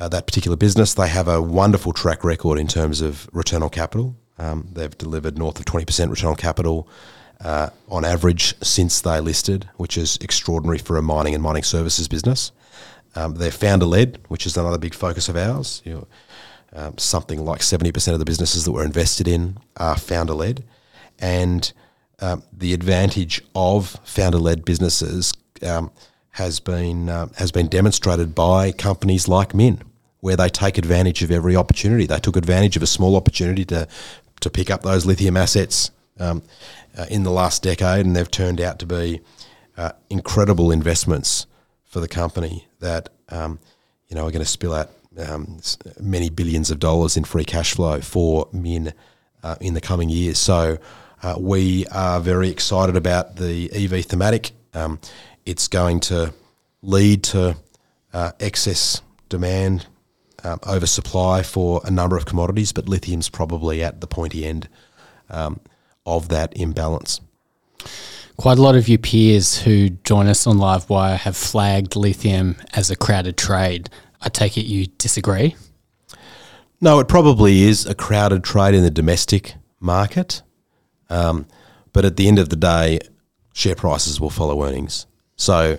uh, 0.00 0.08
that 0.08 0.26
particular 0.26 0.56
business. 0.56 0.94
They 0.94 1.08
have 1.08 1.28
a 1.28 1.40
wonderful 1.40 1.92
track 1.92 2.24
record 2.24 2.58
in 2.58 2.66
terms 2.66 3.00
of 3.00 3.28
return 3.32 3.62
on 3.62 3.70
capital. 3.70 4.16
Um, 4.38 4.68
they've 4.72 4.96
delivered 4.96 5.38
north 5.38 5.58
of 5.58 5.64
20% 5.66 6.10
return 6.10 6.30
on 6.30 6.36
capital 6.36 6.88
uh, 7.40 7.70
on 7.88 8.04
average 8.04 8.54
since 8.62 9.00
they 9.00 9.20
listed, 9.20 9.68
which 9.76 9.96
is 9.96 10.16
extraordinary 10.20 10.78
for 10.78 10.96
a 10.96 11.02
mining 11.02 11.34
and 11.34 11.42
mining 11.42 11.62
services 11.62 12.08
business. 12.08 12.52
Um, 13.16 13.34
they're 13.34 13.50
founder 13.50 13.86
led, 13.86 14.18
which 14.28 14.46
is 14.46 14.56
another 14.56 14.78
big 14.78 14.94
focus 14.94 15.28
of 15.28 15.36
ours. 15.36 15.82
You 15.84 15.94
know, 15.94 16.08
um, 16.74 16.98
something 16.98 17.44
like 17.44 17.60
70% 17.60 18.12
of 18.12 18.18
the 18.18 18.24
businesses 18.24 18.64
that 18.64 18.72
we're 18.72 18.84
invested 18.84 19.28
in 19.28 19.58
are 19.76 19.96
founder 19.96 20.34
led. 20.34 20.64
And 21.20 21.72
um, 22.20 22.42
the 22.52 22.74
advantage 22.74 23.42
of 23.54 24.00
founder 24.04 24.38
led 24.38 24.64
businesses 24.64 25.32
um, 25.62 25.90
has 26.34 26.58
been 26.58 27.08
uh, 27.08 27.28
has 27.36 27.52
been 27.52 27.68
demonstrated 27.68 28.34
by 28.34 28.72
companies 28.72 29.28
like 29.28 29.54
Min, 29.54 29.80
where 30.18 30.36
they 30.36 30.48
take 30.48 30.78
advantage 30.78 31.22
of 31.22 31.30
every 31.30 31.54
opportunity. 31.54 32.06
They 32.06 32.18
took 32.18 32.36
advantage 32.36 32.76
of 32.76 32.82
a 32.82 32.88
small 32.88 33.14
opportunity 33.14 33.64
to 33.66 33.86
to 34.40 34.50
pick 34.50 34.68
up 34.68 34.82
those 34.82 35.06
lithium 35.06 35.36
assets 35.36 35.92
um, 36.18 36.42
uh, 36.98 37.06
in 37.08 37.22
the 37.22 37.30
last 37.30 37.62
decade, 37.62 38.04
and 38.04 38.16
they've 38.16 38.30
turned 38.30 38.60
out 38.60 38.80
to 38.80 38.86
be 38.86 39.20
uh, 39.76 39.92
incredible 40.10 40.72
investments 40.72 41.46
for 41.84 42.00
the 42.00 42.08
company 42.08 42.66
that 42.80 43.10
um, 43.28 43.60
you 44.08 44.16
know 44.16 44.26
are 44.26 44.32
going 44.32 44.40
to 44.40 44.44
spill 44.44 44.74
out 44.74 44.90
um, 45.16 45.60
many 46.00 46.30
billions 46.30 46.68
of 46.68 46.80
dollars 46.80 47.16
in 47.16 47.22
free 47.22 47.44
cash 47.44 47.74
flow 47.74 48.00
for 48.00 48.48
Min 48.52 48.92
uh, 49.44 49.54
in 49.60 49.74
the 49.74 49.80
coming 49.80 50.08
years. 50.08 50.38
So. 50.38 50.78
Uh, 51.22 51.36
we 51.38 51.86
are 51.86 52.20
very 52.20 52.50
excited 52.50 52.96
about 52.96 53.36
the 53.36 53.72
EV 53.72 54.04
thematic. 54.04 54.50
Um, 54.74 54.98
it's 55.46 55.68
going 55.68 56.00
to 56.00 56.32
lead 56.82 57.22
to 57.24 57.56
uh, 58.12 58.32
excess 58.40 59.02
demand, 59.28 59.86
um, 60.42 60.58
oversupply 60.66 61.42
for 61.42 61.80
a 61.84 61.90
number 61.90 62.16
of 62.16 62.26
commodities, 62.26 62.72
but 62.72 62.88
lithium's 62.88 63.28
probably 63.28 63.82
at 63.82 64.00
the 64.00 64.06
pointy 64.06 64.44
end 64.44 64.68
um, 65.30 65.60
of 66.06 66.28
that 66.28 66.56
imbalance. 66.56 67.20
Quite 68.36 68.58
a 68.58 68.62
lot 68.62 68.74
of 68.74 68.88
your 68.88 68.98
peers 68.98 69.58
who 69.58 69.90
join 69.90 70.26
us 70.26 70.46
on 70.46 70.56
Livewire 70.56 71.16
have 71.18 71.36
flagged 71.36 71.94
lithium 71.94 72.56
as 72.72 72.90
a 72.90 72.96
crowded 72.96 73.36
trade. 73.36 73.88
I 74.20 74.28
take 74.28 74.58
it 74.58 74.66
you 74.66 74.86
disagree? 74.98 75.54
No, 76.80 76.98
it 76.98 77.08
probably 77.08 77.62
is 77.62 77.86
a 77.86 77.94
crowded 77.94 78.42
trade 78.42 78.74
in 78.74 78.82
the 78.82 78.90
domestic 78.90 79.54
market. 79.78 80.42
Um, 81.08 81.46
but 81.92 82.04
at 82.04 82.16
the 82.16 82.26
end 82.26 82.38
of 82.38 82.48
the 82.48 82.56
day, 82.56 82.98
share 83.52 83.76
prices 83.76 84.20
will 84.20 84.30
follow 84.30 84.64
earnings. 84.64 85.06
So 85.36 85.78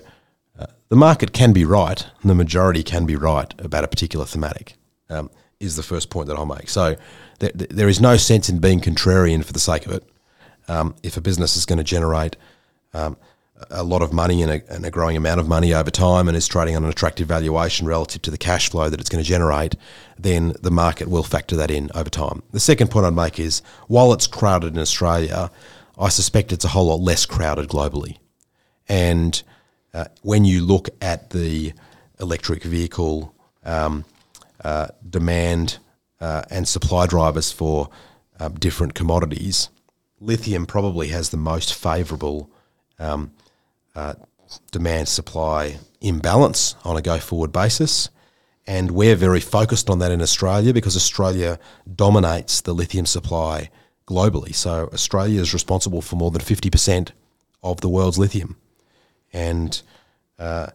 uh, 0.60 0.66
the 0.90 0.96
market 0.96 1.34
can 1.34 1.54
be 1.54 1.66
right, 1.66 2.06
and 2.22 2.30
the 2.30 2.36
majority 2.36 2.84
can 2.84 3.06
be 3.06 3.16
right 3.16 3.54
about 3.60 3.84
a 3.84 3.88
particular 3.88 4.26
thematic, 4.26 4.76
um, 5.10 5.30
is 5.60 5.76
the 5.76 5.84
first 5.84 6.10
point 6.10 6.28
that 6.28 6.38
I'll 6.38 6.46
make. 6.46 6.70
So 6.70 6.96
there, 7.40 7.52
there 7.54 7.88
is 7.88 8.02
no 8.02 8.18
sense 8.18 8.50
in 8.50 8.60
being 8.60 8.82
contrarian 8.82 9.44
for 9.44 9.54
the 9.54 9.60
sake 9.60 9.86
of 9.86 9.94
it. 9.94 10.04
Um, 10.68 10.96
if 11.04 11.16
a 11.18 11.22
business 11.22 11.56
is 11.56 11.66
going 11.66 11.78
to 11.78 11.84
generate 11.84 12.38
um, 12.94 13.18
a 13.70 13.84
lot 13.84 14.02
of 14.02 14.12
money 14.12 14.42
and 14.42 14.52
a, 14.52 14.74
and 14.74 14.86
a, 14.86 14.92
growing 14.92 15.16
amount 15.16 15.40
of 15.40 15.48
money 15.48 15.74
over 15.74 15.90
time 15.90 16.28
and 16.28 16.36
is 16.36 16.48
trading 16.48 16.76
on 16.76 16.84
an 16.84 16.90
attractive 16.90 17.28
valuation 17.28 17.88
relative 17.88 18.22
to 18.24 18.32
the 18.32 18.38
cash 18.38 18.70
flow 18.70 18.90
that 18.90 19.00
it's 19.00 19.10
going 19.10 19.24
to 19.24 19.28
generate, 19.28 19.76
then 20.18 20.54
the 20.62 20.72
market 20.72 21.08
will 21.08 21.24
factor 21.24 21.56
that 21.56 21.72
in 21.72 21.90
over 21.96 22.10
time. 22.10 22.42
The 22.52 22.60
second 22.60 22.92
point 22.92 23.06
I'd 23.06 23.14
make 23.14 23.40
is 23.40 23.62
while 23.88 24.12
it's 24.12 24.28
crowded 24.28 24.74
in 24.74 24.80
Australia, 24.80 25.52
I 25.98 26.10
suspect 26.10 26.52
it's 26.52 26.66
a 26.66 26.70
whole 26.70 26.88
lot 26.88 27.00
less 27.00 27.26
crowded 27.26 27.70
globally. 27.70 28.18
And 28.88 29.42
uh, 29.94 30.06
when 30.22 30.46
you 30.46 30.62
look 30.62 30.90
at 31.02 31.32
the 31.32 31.74
electric 32.20 32.64
vehicle 32.64 33.34
um, 33.64 34.06
uh, 34.64 34.88
demand 35.10 35.78
uh, 36.20 36.44
and 36.50 36.68
supply 36.68 37.08
drivers 37.08 37.52
for 37.52 37.90
uh, 38.40 38.50
different 38.50 38.94
commodities, 38.94 39.70
lithium 40.20 40.66
probably 40.66 41.10
has 41.10 41.30
the 41.30 41.38
most 41.38 41.74
favourable 41.74 42.50
um, 43.00 43.32
uh, 43.96 44.14
demand 44.72 45.08
supply 45.08 45.78
imbalance 46.02 46.76
on 46.84 46.98
a 46.98 47.02
go 47.02 47.18
forward 47.18 47.52
basis. 47.52 48.10
And 48.68 48.92
we're 48.92 49.16
very 49.16 49.40
focused 49.40 49.90
on 49.90 50.00
that 50.00 50.12
in 50.12 50.22
Australia 50.22 50.74
because 50.74 50.96
Australia 50.96 51.60
dominates 51.96 52.62
the 52.62 52.74
lithium 52.74 53.06
supply 53.06 53.70
globally. 54.08 54.54
So 54.54 54.90
Australia 54.92 55.42
is 55.42 55.54
responsible 55.54 56.02
for 56.02 56.16
more 56.16 56.32
than 56.32 56.42
50% 56.42 57.12
of 57.64 57.82
the 57.82 57.90
world's 57.90 58.18
lithium 58.18 58.58
and 59.36 59.82
uh, 60.40 60.68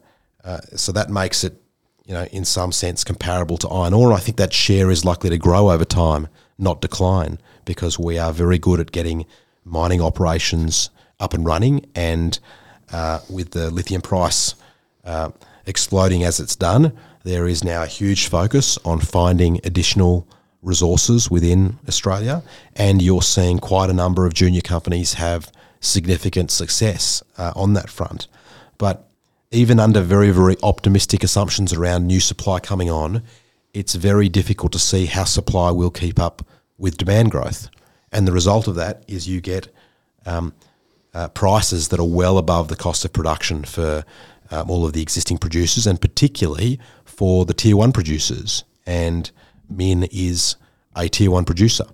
uh, 0.43 0.59
so 0.75 0.91
that 0.91 1.09
makes 1.09 1.43
it, 1.43 1.59
you 2.05 2.13
know, 2.13 2.25
in 2.31 2.45
some 2.45 2.71
sense 2.71 3.03
comparable 3.03 3.57
to 3.57 3.67
iron 3.67 3.93
ore. 3.93 4.13
I 4.13 4.19
think 4.19 4.37
that 4.37 4.53
share 4.53 4.91
is 4.91 5.03
likely 5.03 5.29
to 5.31 5.37
grow 5.37 5.71
over 5.71 5.85
time, 5.85 6.27
not 6.57 6.79
decline, 6.81 7.39
because 7.65 7.99
we 7.99 8.17
are 8.17 8.31
very 8.31 8.59
good 8.59 8.79
at 8.79 8.91
getting 8.91 9.25
mining 9.65 10.01
operations 10.01 10.89
up 11.19 11.33
and 11.33 11.45
running, 11.45 11.85
and 11.95 12.39
uh, 12.91 13.19
with 13.29 13.51
the 13.51 13.69
lithium 13.71 14.01
price 14.01 14.55
uh, 15.05 15.31
exploding 15.65 16.23
as 16.23 16.39
it's 16.39 16.55
done, 16.55 16.93
there 17.23 17.47
is 17.47 17.63
now 17.63 17.83
a 17.83 17.87
huge 17.87 18.27
focus 18.27 18.77
on 18.83 18.99
finding 18.99 19.59
additional 19.63 20.27
resources 20.61 21.29
within 21.29 21.77
Australia, 21.87 22.43
and 22.75 23.01
you're 23.01 23.21
seeing 23.21 23.59
quite 23.59 23.89
a 23.89 23.93
number 23.93 24.25
of 24.25 24.33
junior 24.33 24.61
companies 24.61 25.13
have 25.13 25.51
significant 25.79 26.51
success 26.51 27.23
uh, 27.37 27.51
on 27.55 27.73
that 27.73 27.89
front. 27.89 28.27
But 28.81 29.07
even 29.51 29.79
under 29.79 30.01
very, 30.01 30.31
very 30.31 30.55
optimistic 30.63 31.23
assumptions 31.23 31.71
around 31.71 32.07
new 32.07 32.19
supply 32.19 32.59
coming 32.59 32.89
on, 32.89 33.21
it's 33.75 33.93
very 33.93 34.27
difficult 34.27 34.71
to 34.71 34.79
see 34.79 35.05
how 35.05 35.25
supply 35.25 35.69
will 35.69 35.91
keep 35.91 36.19
up 36.19 36.43
with 36.79 36.97
demand 36.97 37.29
growth. 37.29 37.69
And 38.11 38.27
the 38.27 38.31
result 38.31 38.67
of 38.67 38.73
that 38.77 39.03
is 39.07 39.27
you 39.27 39.39
get 39.39 39.67
um, 40.25 40.55
uh, 41.13 41.27
prices 41.27 41.89
that 41.89 41.99
are 41.99 42.09
well 42.09 42.39
above 42.39 42.69
the 42.69 42.75
cost 42.75 43.05
of 43.05 43.13
production 43.13 43.65
for 43.65 44.03
um, 44.49 44.71
all 44.71 44.83
of 44.83 44.93
the 44.93 45.01
existing 45.03 45.37
producers, 45.37 45.85
and 45.85 46.01
particularly 46.01 46.79
for 47.05 47.45
the 47.45 47.53
tier 47.53 47.77
one 47.77 47.91
producers. 47.91 48.63
And 48.87 49.29
Min 49.69 50.07
is 50.11 50.55
a 50.95 51.07
tier 51.07 51.29
one 51.29 51.45
producer. 51.45 51.85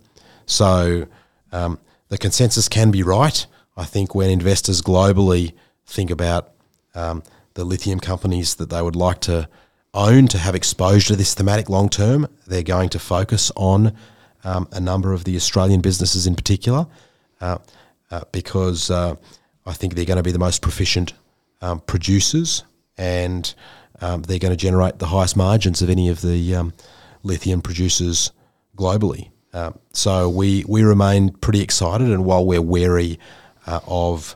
So 0.46 1.06
um, 1.52 1.80
the 2.08 2.18
consensus 2.18 2.70
can 2.70 2.92
be 2.92 3.04
right. 3.04 3.46
I 3.76 3.84
think 3.84 4.16
when 4.16 4.30
investors 4.30 4.82
globally 4.82 5.52
think 5.86 6.12
about 6.12 6.54
um, 6.98 7.24
the 7.54 7.64
lithium 7.64 8.00
companies 8.00 8.56
that 8.56 8.70
they 8.70 8.82
would 8.82 8.96
like 8.96 9.22
to 9.22 9.48
own 9.94 10.28
to 10.28 10.38
have 10.38 10.56
exposure 10.56 11.10
to 11.10 11.16
this 11.16 11.34
thematic 11.34 11.70
long 11.70 11.90
term. 11.90 12.28
They're 12.46 12.64
going 12.64 12.90
to 12.90 13.00
focus 13.00 13.52
on 13.56 13.96
um, 14.44 14.68
a 14.72 14.80
number 14.80 15.14
of 15.14 15.24
the 15.24 15.36
Australian 15.36 15.82
businesses 15.82 16.28
in 16.28 16.36
particular 16.36 16.88
uh, 17.42 17.60
uh, 18.12 18.22
because 18.32 18.92
uh, 18.92 19.16
I 19.66 19.74
think 19.74 19.96
they're 19.96 20.06
going 20.06 20.18
to 20.18 20.24
be 20.24 20.32
the 20.32 20.40
most 20.40 20.62
proficient 20.62 21.14
um, 21.62 21.80
producers 21.82 22.64
and 22.98 23.54
um, 24.02 24.24
they're 24.24 24.40
going 24.40 24.52
to 24.52 24.58
generate 24.58 25.00
the 25.00 25.08
highest 25.08 25.36
margins 25.36 25.82
of 25.82 25.90
any 25.90 26.10
of 26.10 26.22
the 26.22 26.56
um, 26.56 26.74
lithium 27.24 27.62
producers 27.62 28.32
globally. 28.76 29.30
Uh, 29.54 29.72
so 29.94 30.30
we, 30.30 30.64
we 30.68 30.84
remain 30.84 31.30
pretty 31.30 31.62
excited, 31.62 32.08
and 32.10 32.26
while 32.26 32.46
we're 32.46 32.62
wary 32.62 33.18
uh, 33.66 33.80
of 33.88 34.36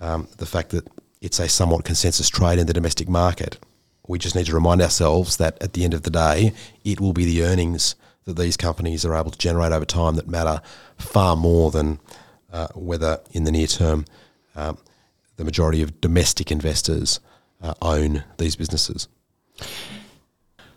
um, 0.00 0.26
the 0.38 0.46
fact 0.46 0.70
that 0.70 0.88
it's 1.26 1.40
a 1.40 1.48
somewhat 1.48 1.84
consensus 1.84 2.30
trade 2.30 2.60
in 2.60 2.68
the 2.68 2.72
domestic 2.72 3.08
market. 3.08 3.58
We 4.06 4.16
just 4.16 4.36
need 4.36 4.46
to 4.46 4.54
remind 4.54 4.80
ourselves 4.80 5.38
that 5.38 5.60
at 5.60 5.72
the 5.72 5.82
end 5.82 5.92
of 5.92 6.02
the 6.02 6.10
day, 6.10 6.52
it 6.84 7.00
will 7.00 7.12
be 7.12 7.24
the 7.24 7.42
earnings 7.42 7.96
that 8.26 8.36
these 8.36 8.56
companies 8.56 9.04
are 9.04 9.14
able 9.14 9.32
to 9.32 9.38
generate 9.38 9.72
over 9.72 9.84
time 9.84 10.14
that 10.14 10.28
matter 10.28 10.62
far 10.98 11.34
more 11.34 11.72
than 11.72 11.98
uh, 12.52 12.68
whether 12.76 13.20
in 13.32 13.42
the 13.42 13.50
near 13.50 13.66
term 13.66 14.04
um, 14.54 14.78
the 15.36 15.44
majority 15.44 15.82
of 15.82 16.00
domestic 16.00 16.52
investors 16.52 17.18
uh, 17.60 17.74
own 17.82 18.22
these 18.38 18.54
businesses. 18.54 19.08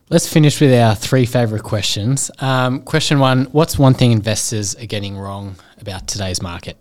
Let's 0.09 0.27
finish 0.27 0.59
with 0.59 0.73
our 0.73 0.95
three 0.95 1.27
favourite 1.27 1.63
questions. 1.63 2.31
Um, 2.39 2.81
question 2.81 3.19
one 3.19 3.45
What's 3.51 3.77
one 3.77 3.93
thing 3.93 4.11
investors 4.11 4.75
are 4.75 4.87
getting 4.87 5.15
wrong 5.15 5.57
about 5.79 6.07
today's 6.07 6.41
market? 6.41 6.75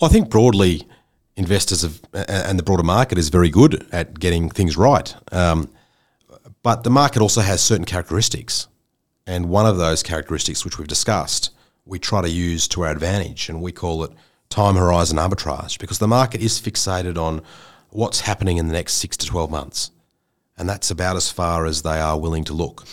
Well, 0.00 0.08
I 0.08 0.12
think 0.12 0.30
broadly, 0.30 0.88
investors 1.36 1.82
have, 1.82 2.00
and 2.28 2.58
the 2.58 2.62
broader 2.62 2.82
market 2.82 3.18
is 3.18 3.28
very 3.28 3.50
good 3.50 3.86
at 3.92 4.18
getting 4.18 4.50
things 4.50 4.76
right. 4.76 5.14
Um, 5.32 5.68
but 6.62 6.84
the 6.84 6.90
market 6.90 7.22
also 7.22 7.40
has 7.40 7.62
certain 7.62 7.84
characteristics. 7.84 8.68
And 9.26 9.48
one 9.48 9.66
of 9.66 9.76
those 9.76 10.02
characteristics, 10.02 10.64
which 10.64 10.78
we've 10.78 10.88
discussed, 10.88 11.50
we 11.86 11.98
try 11.98 12.22
to 12.22 12.28
use 12.28 12.68
to 12.68 12.82
our 12.82 12.90
advantage, 12.90 13.48
and 13.48 13.60
we 13.60 13.72
call 13.72 14.04
it 14.04 14.12
time 14.48 14.76
horizon 14.76 15.18
arbitrage 15.18 15.78
because 15.78 15.98
the 15.98 16.08
market 16.08 16.40
is 16.40 16.60
fixated 16.60 17.18
on 17.18 17.42
what's 17.90 18.20
happening 18.20 18.56
in 18.58 18.66
the 18.66 18.72
next 18.72 18.94
six 18.94 19.16
to 19.16 19.26
12 19.26 19.50
months. 19.50 19.90
and 20.56 20.68
that's 20.68 20.90
about 20.90 21.16
as 21.16 21.30
far 21.30 21.66
as 21.66 21.82
they 21.82 21.98
are 22.00 22.18
willing 22.18 22.44
to 22.44 22.52
look. 22.52 22.84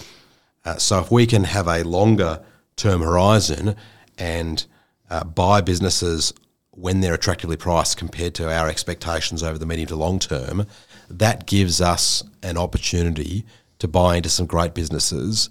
Uh, 0.65 0.77
so 0.77 0.99
if 0.99 1.12
we 1.12 1.25
can 1.25 1.43
have 1.43 1.67
a 1.67 1.84
longer 1.84 2.43
term 2.75 3.01
horizon 3.01 3.75
and 4.17 4.65
uh, 5.10 5.23
buy 5.23 5.62
businesses 5.62 6.34
when 6.71 7.01
they're 7.01 7.13
attractively 7.13 7.57
priced 7.57 7.97
compared 7.97 8.34
to 8.36 8.51
our 8.51 8.67
expectations 8.67 9.43
over 9.43 9.57
the 9.57 9.65
medium 9.65 9.88
to 9.88 9.95
long 9.95 10.19
term, 10.19 10.65
that 11.10 11.45
gives 11.45 11.81
us 11.81 12.23
an 12.41 12.57
opportunity 12.57 13.45
to 13.79 13.88
buy 13.88 14.15
into 14.15 14.29
some 14.29 14.45
great 14.45 14.73
businesses 14.73 15.49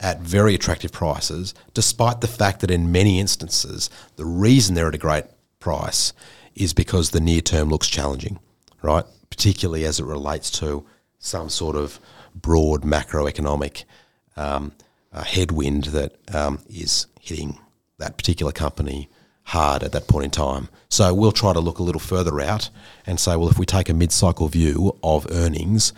at 0.00 0.20
very 0.20 0.54
attractive 0.54 0.90
prices, 0.90 1.54
despite 1.74 2.20
the 2.20 2.26
fact 2.26 2.60
that 2.60 2.70
in 2.70 2.90
many 2.90 3.20
instances, 3.20 3.90
the 4.16 4.24
reason 4.24 4.74
they're 4.74 4.88
at 4.88 4.94
a 4.94 4.98
great 4.98 5.26
price 5.60 6.12
is 6.54 6.72
because 6.72 7.10
the 7.10 7.20
near 7.20 7.40
term 7.40 7.68
looks 7.68 7.86
challenging, 7.86 8.38
right? 8.82 9.04
Particularly 9.28 9.84
as 9.84 10.00
it 10.00 10.04
relates 10.04 10.50
to 10.52 10.84
some 11.18 11.48
sort 11.48 11.76
of 11.76 12.00
broad 12.34 12.82
macroeconomic 12.82 13.84
um, 14.36 14.72
uh, 15.12 15.22
headwind 15.22 15.84
that 15.84 16.16
um, 16.34 16.58
is 16.68 17.06
hitting 17.20 17.58
that 17.98 18.16
particular 18.16 18.52
company 18.52 19.08
hard 19.50 19.82
at 19.82 19.92
that 19.92 20.06
point 20.06 20.24
in 20.24 20.30
time. 20.30 20.68
So 20.88 21.12
we'll 21.12 21.32
try 21.32 21.52
to 21.52 21.60
look 21.60 21.78
a 21.78 21.82
little 21.82 22.00
further 22.00 22.40
out 22.40 22.70
and 23.06 23.18
say, 23.18 23.36
well, 23.36 23.48
if 23.48 23.58
we 23.58 23.66
take 23.66 23.88
a 23.88 23.94
mid 23.94 24.12
cycle 24.12 24.48
view 24.48 24.96
of 25.02 25.26
earnings, 25.30 25.92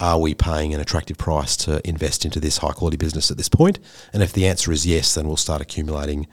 are 0.00 0.18
we 0.18 0.34
paying 0.34 0.74
an 0.74 0.80
attractive 0.80 1.18
price 1.18 1.56
to 1.58 1.86
invest 1.88 2.24
into 2.24 2.40
this 2.40 2.58
high 2.58 2.72
quality 2.72 2.96
business 2.96 3.30
at 3.30 3.36
this 3.36 3.48
point? 3.48 3.78
And 4.12 4.22
if 4.22 4.32
the 4.32 4.46
answer 4.46 4.72
is 4.72 4.86
yes, 4.86 5.14
then 5.14 5.26
we'll 5.26 5.36
start 5.36 5.60
accumulating 5.60 6.26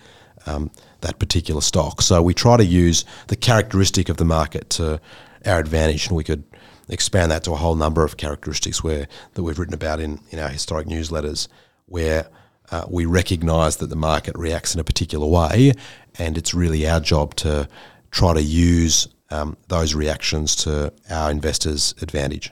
um, 0.45 0.71
that 1.01 1.19
particular 1.19 1.61
stock. 1.61 2.01
So 2.01 2.21
we 2.21 2.33
try 2.33 2.57
to 2.57 2.65
use 2.65 3.05
the 3.27 3.35
characteristic 3.35 4.09
of 4.09 4.17
the 4.17 4.25
market 4.25 4.69
to 4.71 4.99
our 5.45 5.59
advantage, 5.59 6.07
and 6.07 6.17
we 6.17 6.23
could 6.23 6.43
expand 6.87 7.31
that 7.31 7.43
to 7.43 7.51
a 7.51 7.57
whole 7.57 7.75
number 7.75 8.03
of 8.03 8.17
characteristics 8.17 8.83
where 8.83 9.07
that 9.33 9.43
we've 9.43 9.59
written 9.59 9.75
about 9.75 9.99
in, 9.99 10.19
in 10.31 10.39
our 10.39 10.49
historic 10.49 10.87
newsletters, 10.87 11.47
where 11.85 12.27
uh, 12.71 12.85
we 12.89 13.05
recognise 13.05 13.77
that 13.77 13.87
the 13.87 13.95
market 13.95 14.37
reacts 14.37 14.73
in 14.73 14.79
a 14.79 14.83
particular 14.83 15.25
way, 15.25 15.73
and 16.17 16.37
it's 16.37 16.53
really 16.53 16.87
our 16.87 16.99
job 16.99 17.35
to 17.35 17.67
try 18.11 18.33
to 18.33 18.41
use 18.41 19.07
um, 19.31 19.57
those 19.67 19.93
reactions 19.93 20.55
to 20.55 20.93
our 21.09 21.31
investors' 21.31 21.93
advantage. 22.01 22.51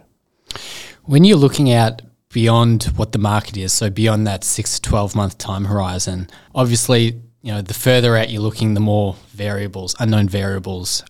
When 1.04 1.24
you're 1.24 1.38
looking 1.38 1.72
at 1.72 2.02
beyond 2.32 2.86
what 2.96 3.12
the 3.12 3.20
market 3.20 3.58
is, 3.58 3.74
so 3.74 3.90
beyond 3.90 4.28
that 4.28 4.44
six 4.44 4.80
to 4.80 4.90
12 4.90 5.16
month 5.16 5.38
time 5.38 5.66
horizon, 5.66 6.30
obviously, 6.54 7.22
you 7.42 7.54
know, 7.54 7.62
the 7.62 7.74
further 7.74 8.16
out 8.18 8.30
you're 8.30 8.42
looking, 8.42 8.74
the 8.74 8.80
more 8.80 9.16
variables, 9.30 9.96
unknown 10.00 10.28
variables 10.28 11.04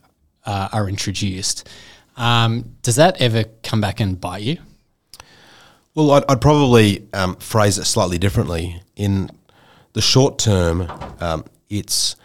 uh, 0.45 0.69
are 0.71 0.87
introduced. 0.87 1.67
Um, 2.15 2.75
does 2.81 2.95
that 2.95 3.21
ever 3.21 3.45
come 3.63 3.81
back 3.81 3.99
and 3.99 4.19
bite 4.19 4.43
you? 4.43 4.57
Well, 5.93 6.11
I'd, 6.11 6.23
I'd 6.29 6.41
probably 6.41 7.07
um, 7.13 7.35
phrase 7.37 7.77
it 7.77 7.85
slightly 7.85 8.17
differently. 8.17 8.81
In 8.97 9.29
the 9.93 10.01
short 10.01 10.38
term, 10.38 10.91
um, 11.21 11.45
it's 11.69 12.15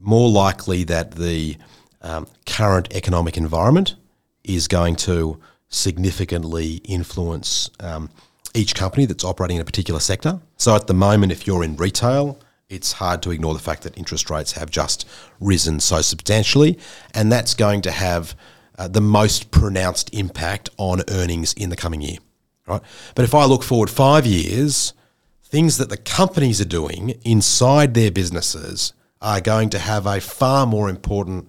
more 0.00 0.30
likely 0.30 0.84
that 0.84 1.12
the 1.12 1.56
um, 2.00 2.26
current 2.46 2.88
economic 2.94 3.36
environment 3.36 3.96
is 4.44 4.66
going 4.68 4.96
to 4.96 5.38
significantly 5.68 6.80
influence 6.84 7.70
um, 7.80 8.08
each 8.54 8.74
company 8.74 9.04
that's 9.04 9.24
operating 9.24 9.56
in 9.56 9.62
a 9.62 9.64
particular 9.64 10.00
sector. 10.00 10.40
So 10.56 10.74
at 10.76 10.86
the 10.86 10.94
moment, 10.94 11.32
if 11.32 11.46
you're 11.46 11.64
in 11.64 11.76
retail, 11.76 12.38
it's 12.68 12.92
hard 12.92 13.22
to 13.22 13.30
ignore 13.30 13.54
the 13.54 13.60
fact 13.60 13.82
that 13.82 13.96
interest 13.98 14.30
rates 14.30 14.52
have 14.52 14.70
just 14.70 15.08
risen 15.40 15.80
so 15.80 16.00
substantially, 16.02 16.78
and 17.14 17.30
that's 17.30 17.54
going 17.54 17.82
to 17.82 17.90
have 17.90 18.36
uh, 18.78 18.88
the 18.88 19.00
most 19.00 19.50
pronounced 19.50 20.12
impact 20.14 20.70
on 20.78 21.02
earnings 21.08 21.52
in 21.54 21.68
the 21.68 21.76
coming 21.76 22.00
year. 22.00 22.18
Right? 22.66 22.80
But 23.14 23.24
if 23.24 23.34
I 23.34 23.44
look 23.44 23.62
forward 23.62 23.90
five 23.90 24.24
years, 24.24 24.94
things 25.52 25.76
that 25.76 25.90
the 25.90 25.98
companies 25.98 26.62
are 26.62 26.64
doing 26.80 27.10
inside 27.26 27.92
their 27.92 28.10
businesses 28.10 28.94
are 29.20 29.38
going 29.38 29.68
to 29.68 29.78
have 29.78 30.06
a 30.06 30.18
far 30.18 30.66
more 30.66 30.88
important 30.88 31.46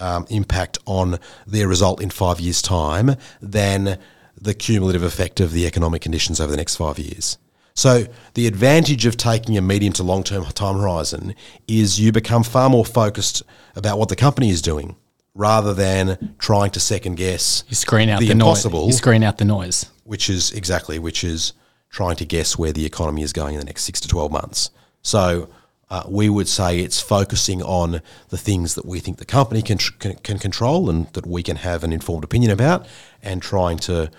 um, 0.00 0.24
impact 0.30 0.78
on 0.86 1.18
their 1.46 1.68
result 1.68 2.00
in 2.00 2.08
five 2.08 2.40
years' 2.40 2.62
time 2.62 3.14
than 3.42 3.98
the 4.40 4.54
cumulative 4.54 5.02
effect 5.02 5.38
of 5.38 5.52
the 5.52 5.66
economic 5.66 6.00
conditions 6.00 6.40
over 6.40 6.50
the 6.50 6.56
next 6.56 6.76
five 6.76 6.98
years. 6.98 7.36
So 7.74 8.06
the 8.32 8.46
advantage 8.46 9.04
of 9.04 9.18
taking 9.18 9.58
a 9.58 9.60
medium 9.60 9.92
to 9.94 10.02
long 10.02 10.24
term 10.24 10.44
time 10.46 10.76
horizon 10.76 11.34
is 11.68 12.00
you 12.00 12.10
become 12.10 12.44
far 12.44 12.70
more 12.70 12.86
focused 12.86 13.42
about 13.76 13.98
what 13.98 14.08
the 14.08 14.16
company 14.16 14.48
is 14.48 14.62
doing 14.62 14.96
rather 15.34 15.74
than 15.74 16.34
trying 16.38 16.70
to 16.70 16.80
second 16.80 17.16
guess 17.16 17.64
you 17.68 17.76
screen 17.76 18.08
out 18.08 18.20
the, 18.20 18.26
the 18.26 18.32
impossible. 18.32 18.80
Noise. 18.80 18.94
You 18.94 18.98
screen 18.98 19.22
out 19.22 19.36
the 19.36 19.44
noise, 19.44 19.90
which 20.04 20.30
is 20.30 20.52
exactly 20.52 20.98
which 20.98 21.22
is 21.22 21.52
trying 21.92 22.16
to 22.16 22.24
guess 22.24 22.58
where 22.58 22.72
the 22.72 22.84
economy 22.84 23.22
is 23.22 23.32
going 23.32 23.54
in 23.54 23.60
the 23.60 23.66
next 23.66 23.84
six 23.84 24.00
to 24.00 24.08
twelve 24.08 24.32
months. 24.32 24.70
So 25.02 25.48
uh, 25.90 26.02
we 26.08 26.28
would 26.28 26.48
say 26.48 26.80
it's 26.80 27.00
focusing 27.00 27.62
on 27.62 28.00
the 28.30 28.38
things 28.38 28.74
that 28.74 28.86
we 28.86 28.98
think 28.98 29.18
the 29.18 29.26
company 29.26 29.62
can, 29.62 29.78
can, 29.98 30.14
can 30.16 30.38
control 30.38 30.90
and 30.90 31.06
that 31.12 31.26
we 31.26 31.42
can 31.42 31.56
have 31.56 31.84
an 31.84 31.92
informed 31.92 32.24
opinion 32.24 32.50
about, 32.50 32.86
and 33.22 33.42
trying 33.42 33.78
to 33.80 34.10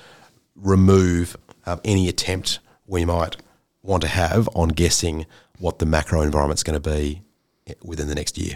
remove 0.56 1.36
um, 1.66 1.82
any 1.84 2.08
attempt 2.08 2.60
we 2.86 3.06
might 3.06 3.38
want 3.82 4.02
to 4.02 4.08
have 4.08 4.48
on 4.54 4.70
guessing 4.70 5.26
what 5.58 5.80
the 5.80 5.86
macro 5.86 6.22
environment 6.22 6.60
is 6.60 6.64
going 6.64 6.80
to 6.82 6.90
be 6.90 7.22
within 7.82 8.08
the 8.08 8.16
next 8.16 8.38
year. 8.38 8.56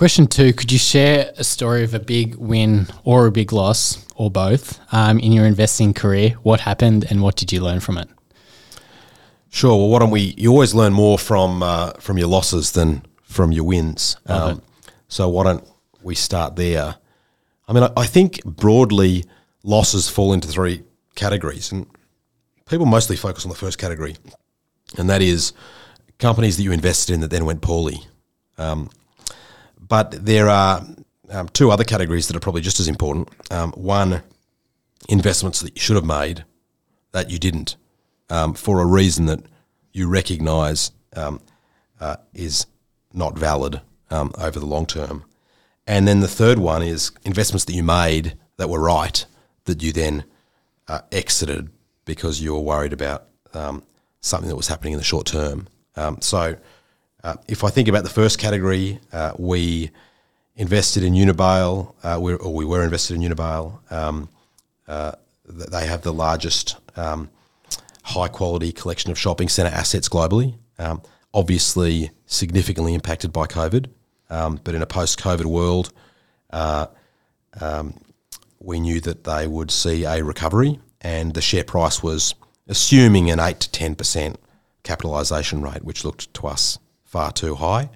Question 0.00 0.28
two 0.28 0.54
Could 0.54 0.72
you 0.72 0.78
share 0.78 1.30
a 1.36 1.44
story 1.44 1.84
of 1.84 1.92
a 1.92 1.98
big 1.98 2.36
win 2.36 2.86
or 3.04 3.26
a 3.26 3.30
big 3.30 3.52
loss, 3.52 4.02
or 4.14 4.30
both, 4.30 4.80
um, 4.94 5.18
in 5.18 5.30
your 5.30 5.44
investing 5.44 5.92
career? 5.92 6.30
What 6.42 6.60
happened 6.60 7.04
and 7.10 7.20
what 7.20 7.36
did 7.36 7.52
you 7.52 7.60
learn 7.60 7.80
from 7.80 7.98
it? 7.98 8.08
Sure. 9.50 9.76
Well, 9.76 9.90
why 9.90 9.98
don't 9.98 10.10
we? 10.10 10.34
You 10.38 10.52
always 10.52 10.74
learn 10.74 10.94
more 10.94 11.18
from 11.18 11.62
uh, 11.62 11.92
from 11.98 12.16
your 12.16 12.28
losses 12.28 12.72
than 12.72 13.04
from 13.24 13.52
your 13.52 13.64
wins. 13.64 14.16
Um, 14.24 14.62
so 15.08 15.28
why 15.28 15.44
don't 15.44 15.68
we 16.02 16.14
start 16.14 16.56
there? 16.56 16.94
I 17.68 17.72
mean, 17.74 17.82
I, 17.82 17.90
I 17.94 18.06
think 18.06 18.42
broadly 18.46 19.26
losses 19.64 20.08
fall 20.08 20.32
into 20.32 20.48
three 20.48 20.82
categories, 21.14 21.72
and 21.72 21.86
people 22.64 22.86
mostly 22.86 23.16
focus 23.16 23.44
on 23.44 23.50
the 23.50 23.54
first 23.54 23.76
category, 23.76 24.16
and 24.96 25.10
that 25.10 25.20
is 25.20 25.52
companies 26.18 26.56
that 26.56 26.62
you 26.62 26.72
invested 26.72 27.12
in 27.12 27.20
that 27.20 27.30
then 27.30 27.44
went 27.44 27.60
poorly. 27.60 28.06
Um, 28.56 28.88
but 29.90 30.24
there 30.24 30.48
are 30.48 30.86
um, 31.30 31.48
two 31.48 31.70
other 31.72 31.82
categories 31.82 32.28
that 32.28 32.36
are 32.36 32.40
probably 32.40 32.60
just 32.62 32.78
as 32.78 32.86
important. 32.86 33.28
Um, 33.50 33.72
one, 33.72 34.22
investments 35.08 35.60
that 35.60 35.74
you 35.74 35.80
should 35.80 35.96
have 35.96 36.04
made 36.04 36.44
that 37.10 37.28
you 37.28 37.38
didn't 37.40 37.74
um, 38.30 38.54
for 38.54 38.80
a 38.80 38.86
reason 38.86 39.26
that 39.26 39.40
you 39.92 40.08
recognise 40.08 40.92
um, 41.16 41.40
uh, 42.00 42.16
is 42.32 42.66
not 43.12 43.36
valid 43.36 43.80
um, 44.10 44.32
over 44.38 44.60
the 44.60 44.66
long 44.66 44.86
term. 44.86 45.24
And 45.88 46.06
then 46.06 46.20
the 46.20 46.28
third 46.28 46.60
one 46.60 46.82
is 46.82 47.10
investments 47.24 47.64
that 47.64 47.74
you 47.74 47.82
made 47.82 48.38
that 48.58 48.70
were 48.70 48.80
right 48.80 49.26
that 49.64 49.82
you 49.82 49.90
then 49.90 50.22
uh, 50.86 51.00
exited 51.10 51.68
because 52.04 52.40
you 52.40 52.54
were 52.54 52.60
worried 52.60 52.92
about 52.92 53.26
um, 53.54 53.82
something 54.20 54.48
that 54.48 54.56
was 54.56 54.68
happening 54.68 54.92
in 54.92 54.98
the 54.98 55.04
short 55.04 55.26
term. 55.26 55.66
so 56.20 56.56
uh, 57.22 57.36
if 57.48 57.64
I 57.64 57.70
think 57.70 57.88
about 57.88 58.04
the 58.04 58.10
first 58.10 58.38
category, 58.38 58.98
uh, 59.12 59.32
we 59.38 59.90
invested 60.56 61.02
in 61.02 61.14
Unibail, 61.14 61.94
uh, 62.02 62.18
we 62.20 62.34
or 62.34 62.52
we 62.52 62.64
were 62.64 62.82
invested 62.82 63.14
in 63.14 63.22
Unibail. 63.22 63.78
Um, 63.92 64.28
uh, 64.88 65.12
they 65.44 65.86
have 65.86 66.02
the 66.02 66.12
largest 66.12 66.76
um, 66.96 67.30
high 68.02 68.28
quality 68.28 68.72
collection 68.72 69.10
of 69.10 69.18
shopping 69.18 69.48
centre 69.48 69.74
assets 69.74 70.08
globally. 70.08 70.56
Um, 70.78 71.02
obviously, 71.34 72.10
significantly 72.26 72.94
impacted 72.94 73.32
by 73.32 73.46
COVID, 73.46 73.86
um, 74.30 74.60
but 74.62 74.74
in 74.74 74.82
a 74.82 74.86
post 74.86 75.18
COVID 75.20 75.44
world, 75.44 75.92
uh, 76.50 76.86
um, 77.60 77.94
we 78.58 78.80
knew 78.80 79.00
that 79.00 79.24
they 79.24 79.46
would 79.46 79.70
see 79.70 80.04
a 80.04 80.22
recovery, 80.22 80.78
and 81.00 81.34
the 81.34 81.40
share 81.40 81.64
price 81.64 82.02
was 82.02 82.34
assuming 82.68 83.30
an 83.30 83.40
8 83.40 83.60
to 83.60 83.68
10% 83.68 84.36
capitalisation 84.82 85.62
rate, 85.62 85.84
which 85.84 86.04
looked 86.04 86.32
to 86.34 86.46
us 86.46 86.78
far 87.10 87.32
too 87.32 87.56
high. 87.56 87.90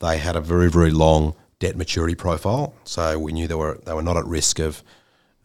They 0.00 0.18
had 0.18 0.36
a 0.36 0.40
very, 0.40 0.70
very 0.70 0.90
long 0.90 1.34
debt 1.58 1.76
maturity 1.76 2.14
profile, 2.14 2.74
so 2.84 3.18
we 3.18 3.32
knew 3.32 3.48
they 3.48 3.54
were 3.54 3.80
they 3.84 3.94
were 3.94 4.02
not 4.02 4.16
at 4.16 4.26
risk 4.26 4.58
of 4.58 4.82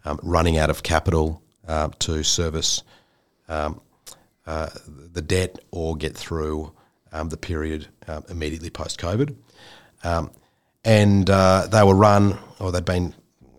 um, 0.04 0.20
running 0.22 0.58
out 0.58 0.70
of 0.70 0.84
capital 0.84 1.42
uh, 1.68 1.90
to 2.00 2.24
service 2.24 2.84
um, 3.48 3.82
uh, 4.46 4.70
the 5.14 5.22
debt 5.22 5.60
or 5.72 5.96
get 5.96 6.16
through 6.16 6.72
um, 7.12 7.30
the 7.30 7.38
period 7.38 7.88
uh, 8.08 8.22
immediately 8.30 8.70
post 8.70 9.00
COVID. 9.00 9.36
Um, 10.04 10.30
and 10.84 11.30
uh, 11.30 11.68
they 11.68 11.84
were 11.84 11.96
run, 11.96 12.38
or 12.60 12.72
they'd 12.72 12.86
been 12.86 13.16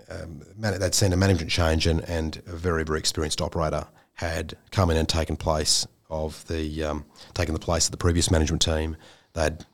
um, 0.08 0.42
they'd 0.58 0.94
seen 0.94 1.12
a 1.12 1.16
management 1.16 1.50
change, 1.50 1.86
and, 1.86 2.02
and 2.08 2.42
a 2.46 2.56
very 2.56 2.84
very 2.84 2.98
experienced 2.98 3.40
operator 3.40 3.86
had 4.14 4.54
come 4.70 4.90
in 4.90 4.96
and 4.96 5.08
taken 5.08 5.36
place 5.36 5.86
of 6.08 6.46
the 6.46 6.84
um, 6.84 7.04
taken 7.34 7.54
the 7.54 7.60
place 7.60 7.86
of 7.86 7.90
the 7.90 7.96
previous 7.96 8.30
management 8.30 8.62
team 8.62 8.96
they'd 9.36 9.64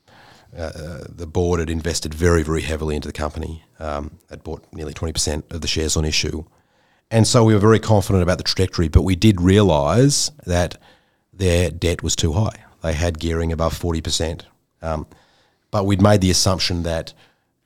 uh, 0.57 1.05
the 1.09 1.27
board 1.27 1.61
had 1.61 1.71
invested 1.71 2.13
very, 2.13 2.43
very 2.43 2.61
heavily 2.61 2.95
into 2.95 3.09
the 3.09 3.13
company. 3.13 3.65
Um, 3.79 4.19
they'd 4.29 4.43
bought 4.43 4.63
nearly 4.73 4.93
20% 4.93 5.51
of 5.51 5.63
the 5.63 5.67
shares 5.67 5.97
on 5.97 6.05
issue. 6.05 6.45
and 7.11 7.27
so 7.27 7.43
we 7.45 7.55
were 7.55 7.61
very 7.61 7.79
confident 7.79 8.23
about 8.23 8.37
the 8.37 8.45
trajectory, 8.45 8.89
but 8.89 9.03
we 9.03 9.17
did 9.17 9.41
realise 9.41 10.31
that 10.45 10.77
their 11.33 11.71
debt 11.71 12.03
was 12.03 12.15
too 12.15 12.33
high. 12.33 12.65
They 12.83 12.93
had 12.93 13.19
gearing 13.19 13.51
above 13.51 13.79
40%. 13.79 14.43
Um, 14.83 15.07
but 15.71 15.87
we'd 15.87 16.03
made 16.03 16.21
the 16.21 16.31
assumption 16.31 16.83
that 16.83 17.15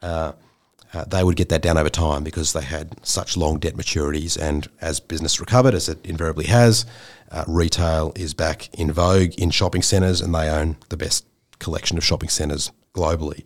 uh, 0.02 0.32
uh, 0.94 1.04
they 1.06 1.24
would 1.24 1.36
get 1.36 1.48
that 1.48 1.62
down 1.62 1.76
over 1.76 1.90
time 1.90 2.22
because 2.22 2.52
they 2.52 2.62
had 2.62 3.04
such 3.04 3.36
long 3.36 3.58
debt 3.58 3.74
maturities. 3.74 4.40
And 4.40 4.68
as 4.80 5.00
business 5.00 5.40
recovered, 5.40 5.74
as 5.74 5.88
it 5.88 6.04
invariably 6.04 6.46
has, 6.46 6.86
uh, 7.32 7.44
retail 7.48 8.12
is 8.14 8.34
back 8.34 8.72
in 8.74 8.92
vogue 8.92 9.34
in 9.34 9.50
shopping 9.50 9.82
centres, 9.82 10.20
and 10.20 10.34
they 10.34 10.48
own 10.48 10.76
the 10.88 10.96
best 10.96 11.24
collection 11.66 11.98
of 11.98 12.04
shopping 12.04 12.28
centres 12.28 12.70
globally. 12.94 13.42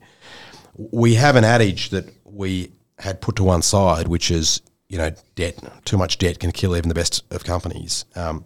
We 0.77 1.15
have 1.15 1.37
an 1.37 1.45
adage 1.57 1.89
that 1.89 2.07
we 2.25 2.73
had 2.99 3.23
put 3.23 3.37
to 3.37 3.45
one 3.45 3.63
side, 3.63 4.09
which 4.09 4.31
is 4.31 4.61
you 4.91 4.99
know 4.99 5.11
debt. 5.37 5.55
Too 5.87 5.97
much 5.97 6.19
debt 6.19 6.39
can 6.39 6.53
kill 6.53 6.77
even 6.77 6.91
the 6.91 7.01
best 7.03 7.25
of 7.33 7.45
companies, 7.45 8.05
um, 8.15 8.45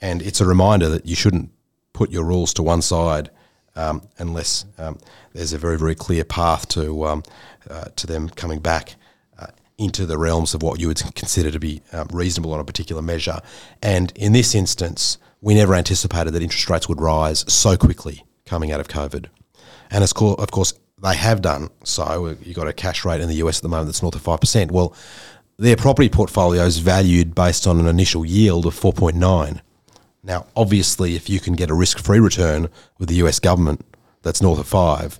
and 0.00 0.22
it's 0.22 0.40
a 0.40 0.44
reminder 0.54 0.88
that 0.88 1.06
you 1.06 1.14
shouldn't 1.14 1.50
put 1.92 2.10
your 2.10 2.24
rules 2.24 2.52
to 2.54 2.62
one 2.64 2.82
side 2.82 3.30
um, 3.76 4.02
unless 4.18 4.64
um, 4.78 4.98
there's 5.34 5.52
a 5.52 5.58
very 5.58 5.78
very 5.78 5.94
clear 5.94 6.24
path 6.24 6.66
to 6.68 6.84
um, 7.06 7.22
uh, 7.70 7.84
to 8.00 8.08
them 8.08 8.28
coming 8.28 8.58
back 8.58 8.96
uh, 9.38 9.46
into 9.78 10.04
the 10.04 10.18
realms 10.18 10.52
of 10.52 10.62
what 10.62 10.80
you 10.80 10.88
would 10.88 11.00
consider 11.14 11.52
to 11.52 11.60
be 11.60 11.80
um, 11.92 12.08
reasonable 12.12 12.52
on 12.54 12.60
a 12.60 12.64
particular 12.64 13.02
measure. 13.02 13.38
And 13.82 14.12
in 14.16 14.32
this 14.32 14.52
instance, 14.54 15.18
we 15.40 15.54
never 15.54 15.74
anticipated 15.74 16.32
that 16.32 16.42
interest 16.42 16.68
rates 16.68 16.88
would 16.88 17.00
rise 17.00 17.44
so 17.52 17.76
quickly 17.76 18.24
coming 18.52 18.70
out 18.70 18.80
of 18.80 18.88
COVID. 18.88 19.28
And 19.90 20.04
of 20.04 20.12
course, 20.12 20.74
they 21.02 21.16
have 21.16 21.40
done 21.40 21.70
so. 21.84 22.36
You've 22.42 22.54
got 22.54 22.68
a 22.68 22.74
cash 22.74 23.02
rate 23.02 23.22
in 23.22 23.28
the 23.28 23.36
US 23.36 23.60
at 23.60 23.62
the 23.62 23.70
moment 23.70 23.86
that's 23.86 24.02
north 24.02 24.14
of 24.14 24.22
5%. 24.22 24.70
Well, 24.70 24.94
their 25.56 25.74
property 25.74 26.10
portfolio 26.10 26.62
is 26.64 26.76
valued 26.76 27.34
based 27.34 27.66
on 27.66 27.80
an 27.80 27.86
initial 27.86 28.26
yield 28.26 28.66
of 28.66 28.74
4.9. 28.74 29.62
Now, 30.22 30.46
obviously, 30.54 31.16
if 31.16 31.30
you 31.30 31.40
can 31.40 31.54
get 31.54 31.70
a 31.70 31.74
risk-free 31.74 32.20
return 32.20 32.68
with 32.98 33.08
the 33.08 33.14
US 33.24 33.40
government 33.40 33.86
that's 34.20 34.42
north 34.42 34.58
of 34.58 34.68
5, 34.68 35.18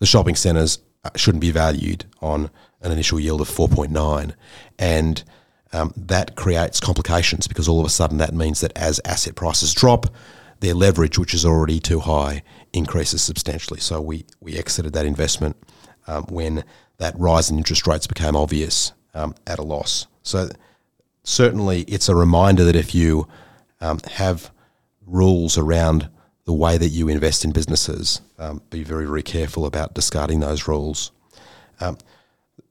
the 0.00 0.06
shopping 0.06 0.34
centres 0.34 0.80
uh, 1.04 1.10
shouldn't 1.14 1.40
be 1.40 1.52
valued 1.52 2.04
on 2.20 2.50
an 2.80 2.90
initial 2.90 3.20
yield 3.20 3.40
of 3.40 3.48
4.9. 3.48 4.34
And 4.80 5.22
um, 5.72 5.94
that 5.96 6.34
creates 6.34 6.80
complications 6.80 7.46
because 7.46 7.68
all 7.68 7.78
of 7.78 7.86
a 7.86 7.90
sudden 7.90 8.18
that 8.18 8.34
means 8.34 8.60
that 8.60 8.76
as 8.76 9.00
asset 9.04 9.36
prices 9.36 9.72
drop, 9.72 10.06
their 10.62 10.74
leverage, 10.74 11.18
which 11.18 11.34
is 11.34 11.44
already 11.44 11.78
too 11.78 12.00
high, 12.00 12.42
increases 12.72 13.22
substantially. 13.22 13.80
So 13.80 14.00
we, 14.00 14.24
we 14.40 14.56
exited 14.56 14.92
that 14.94 15.06
investment 15.06 15.56
um, 16.06 16.24
when 16.24 16.64
that 16.98 17.18
rise 17.18 17.50
in 17.50 17.58
interest 17.58 17.86
rates 17.86 18.06
became 18.06 18.36
obvious 18.36 18.92
um, 19.14 19.34
at 19.46 19.58
a 19.58 19.62
loss. 19.62 20.06
So 20.22 20.48
certainly 21.22 21.82
it's 21.82 22.08
a 22.08 22.14
reminder 22.14 22.64
that 22.64 22.76
if 22.76 22.94
you 22.94 23.28
um, 23.80 23.98
have 24.12 24.50
rules 25.06 25.58
around 25.58 26.08
the 26.44 26.52
way 26.52 26.76
that 26.76 26.88
you 26.88 27.08
invest 27.08 27.44
in 27.44 27.52
businesses. 27.52 28.20
Um, 28.38 28.62
be 28.70 28.82
very, 28.82 29.06
very 29.06 29.22
careful 29.22 29.66
about 29.66 29.94
discarding 29.94 30.40
those 30.40 30.66
rules. 30.66 31.12
Um, 31.80 31.98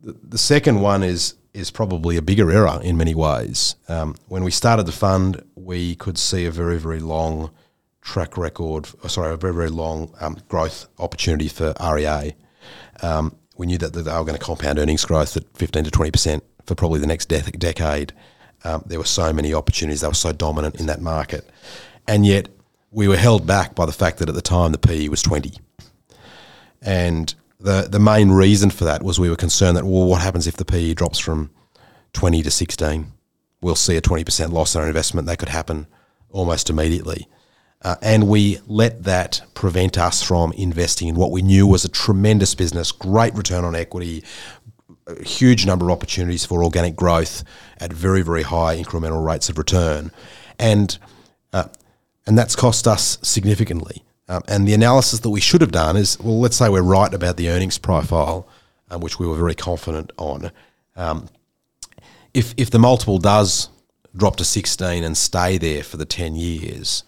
the, 0.01 0.15
the, 0.23 0.37
second 0.37 0.81
one 0.81 1.03
is 1.03 1.35
is 1.53 1.71
probably 1.71 2.17
a 2.17 2.21
bigger 2.21 2.51
error 2.51 2.79
in 2.83 2.97
many 2.97 3.13
ways. 3.13 3.75
Um, 3.87 4.15
when 4.27 4.43
we 4.43 4.51
started 4.51 4.85
the 4.85 4.91
fund, 4.91 5.43
we 5.55 5.95
could 5.95 6.17
see 6.17 6.45
a 6.45 6.51
very, 6.51 6.77
very 6.79 6.99
long 6.99 7.51
track 8.01 8.37
record. 8.37 8.87
Sorry, 9.09 9.33
a 9.33 9.37
very, 9.37 9.53
very 9.53 9.69
long 9.69 10.13
um, 10.19 10.37
growth 10.47 10.87
opportunity 10.99 11.47
for 11.47 11.73
REA. 11.81 12.35
Um, 13.01 13.35
we 13.57 13.67
knew 13.67 13.77
that 13.77 13.93
they 13.93 14.01
were 14.01 14.23
going 14.23 14.37
to 14.37 14.39
compound 14.39 14.79
earnings 14.79 15.05
growth 15.05 15.37
at 15.37 15.43
fifteen 15.55 15.83
to 15.83 15.91
twenty 15.91 16.11
percent 16.11 16.43
for 16.65 16.75
probably 16.75 16.99
the 16.99 17.07
next 17.07 17.27
de- 17.27 17.41
decade. 17.41 18.13
Um, 18.63 18.83
there 18.85 18.99
were 18.99 19.05
so 19.05 19.31
many 19.33 19.53
opportunities; 19.53 20.01
they 20.01 20.07
were 20.07 20.13
so 20.13 20.33
dominant 20.33 20.79
in 20.79 20.87
that 20.87 21.01
market, 21.01 21.49
and 22.07 22.25
yet 22.25 22.49
we 22.91 23.07
were 23.07 23.17
held 23.17 23.47
back 23.47 23.73
by 23.73 23.85
the 23.85 23.91
fact 23.91 24.19
that 24.19 24.29
at 24.29 24.35
the 24.35 24.41
time 24.41 24.71
the 24.73 24.77
PE 24.77 25.07
was 25.07 25.21
20. 25.21 25.53
And 26.81 27.33
the, 27.59 27.87
the 27.89 27.99
main 27.99 28.31
reason 28.31 28.69
for 28.69 28.83
that 28.85 29.01
was 29.01 29.19
we 29.19 29.29
were 29.29 29.35
concerned 29.35 29.77
that, 29.77 29.85
well, 29.85 30.05
what 30.05 30.21
happens 30.21 30.45
if 30.45 30.57
the 30.57 30.65
PE 30.65 30.93
drops 30.93 31.17
from 31.17 31.51
20 32.13 32.43
to 32.43 32.51
16? 32.51 33.11
We'll 33.61 33.75
see 33.75 33.95
a 33.95 34.01
20% 34.01 34.51
loss 34.51 34.75
on 34.75 34.81
our 34.81 34.87
investment. 34.87 35.27
That 35.27 35.39
could 35.39 35.49
happen 35.49 35.87
almost 36.29 36.69
immediately. 36.69 37.27
Uh, 37.83 37.95
and 38.01 38.27
we 38.27 38.59
let 38.67 39.03
that 39.03 39.41
prevent 39.53 39.97
us 39.97 40.21
from 40.21 40.53
investing 40.53 41.07
in 41.07 41.15
what 41.15 41.31
we 41.31 41.41
knew 41.41 41.65
was 41.65 41.83
a 41.83 41.89
tremendous 41.89 42.53
business, 42.53 42.91
great 42.91 43.33
return 43.33 43.65
on 43.65 43.75
equity, 43.75 44.23
a 45.07 45.23
huge 45.23 45.65
number 45.65 45.85
of 45.85 45.91
opportunities 45.91 46.45
for 46.45 46.63
organic 46.63 46.95
growth 46.95 47.43
at 47.79 47.91
very, 47.91 48.21
very 48.21 48.43
high 48.43 48.77
incremental 48.77 49.25
rates 49.25 49.49
of 49.49 49.57
return. 49.57 50.11
And 50.59 50.97
uh, 51.53 51.65
and 52.27 52.37
that's 52.37 52.55
cost 52.55 52.87
us 52.87 53.17
significantly. 53.23 54.03
Um, 54.29 54.43
and 54.47 54.67
the 54.67 54.73
analysis 54.73 55.19
that 55.21 55.29
we 55.29 55.41
should 55.41 55.61
have 55.61 55.71
done 55.71 55.97
is, 55.97 56.19
well, 56.19 56.39
let's 56.39 56.55
say 56.55 56.69
we're 56.69 56.81
right 56.81 57.13
about 57.13 57.35
the 57.35 57.49
earnings 57.49 57.77
profile, 57.77 58.47
um, 58.89 59.01
which 59.01 59.19
we 59.19 59.27
were 59.27 59.35
very 59.35 59.55
confident 59.55 60.11
on. 60.17 60.51
Um, 60.95 61.27
if 62.33 62.53
if 62.57 62.69
the 62.69 62.79
multiple 62.79 63.17
does 63.17 63.69
drop 64.15 64.35
to 64.37 64.45
16 64.45 65.03
and 65.03 65.17
stay 65.17 65.57
there 65.57 65.83
for 65.83 65.97
the 65.97 66.05
10 66.05 66.35
years, 66.35 67.03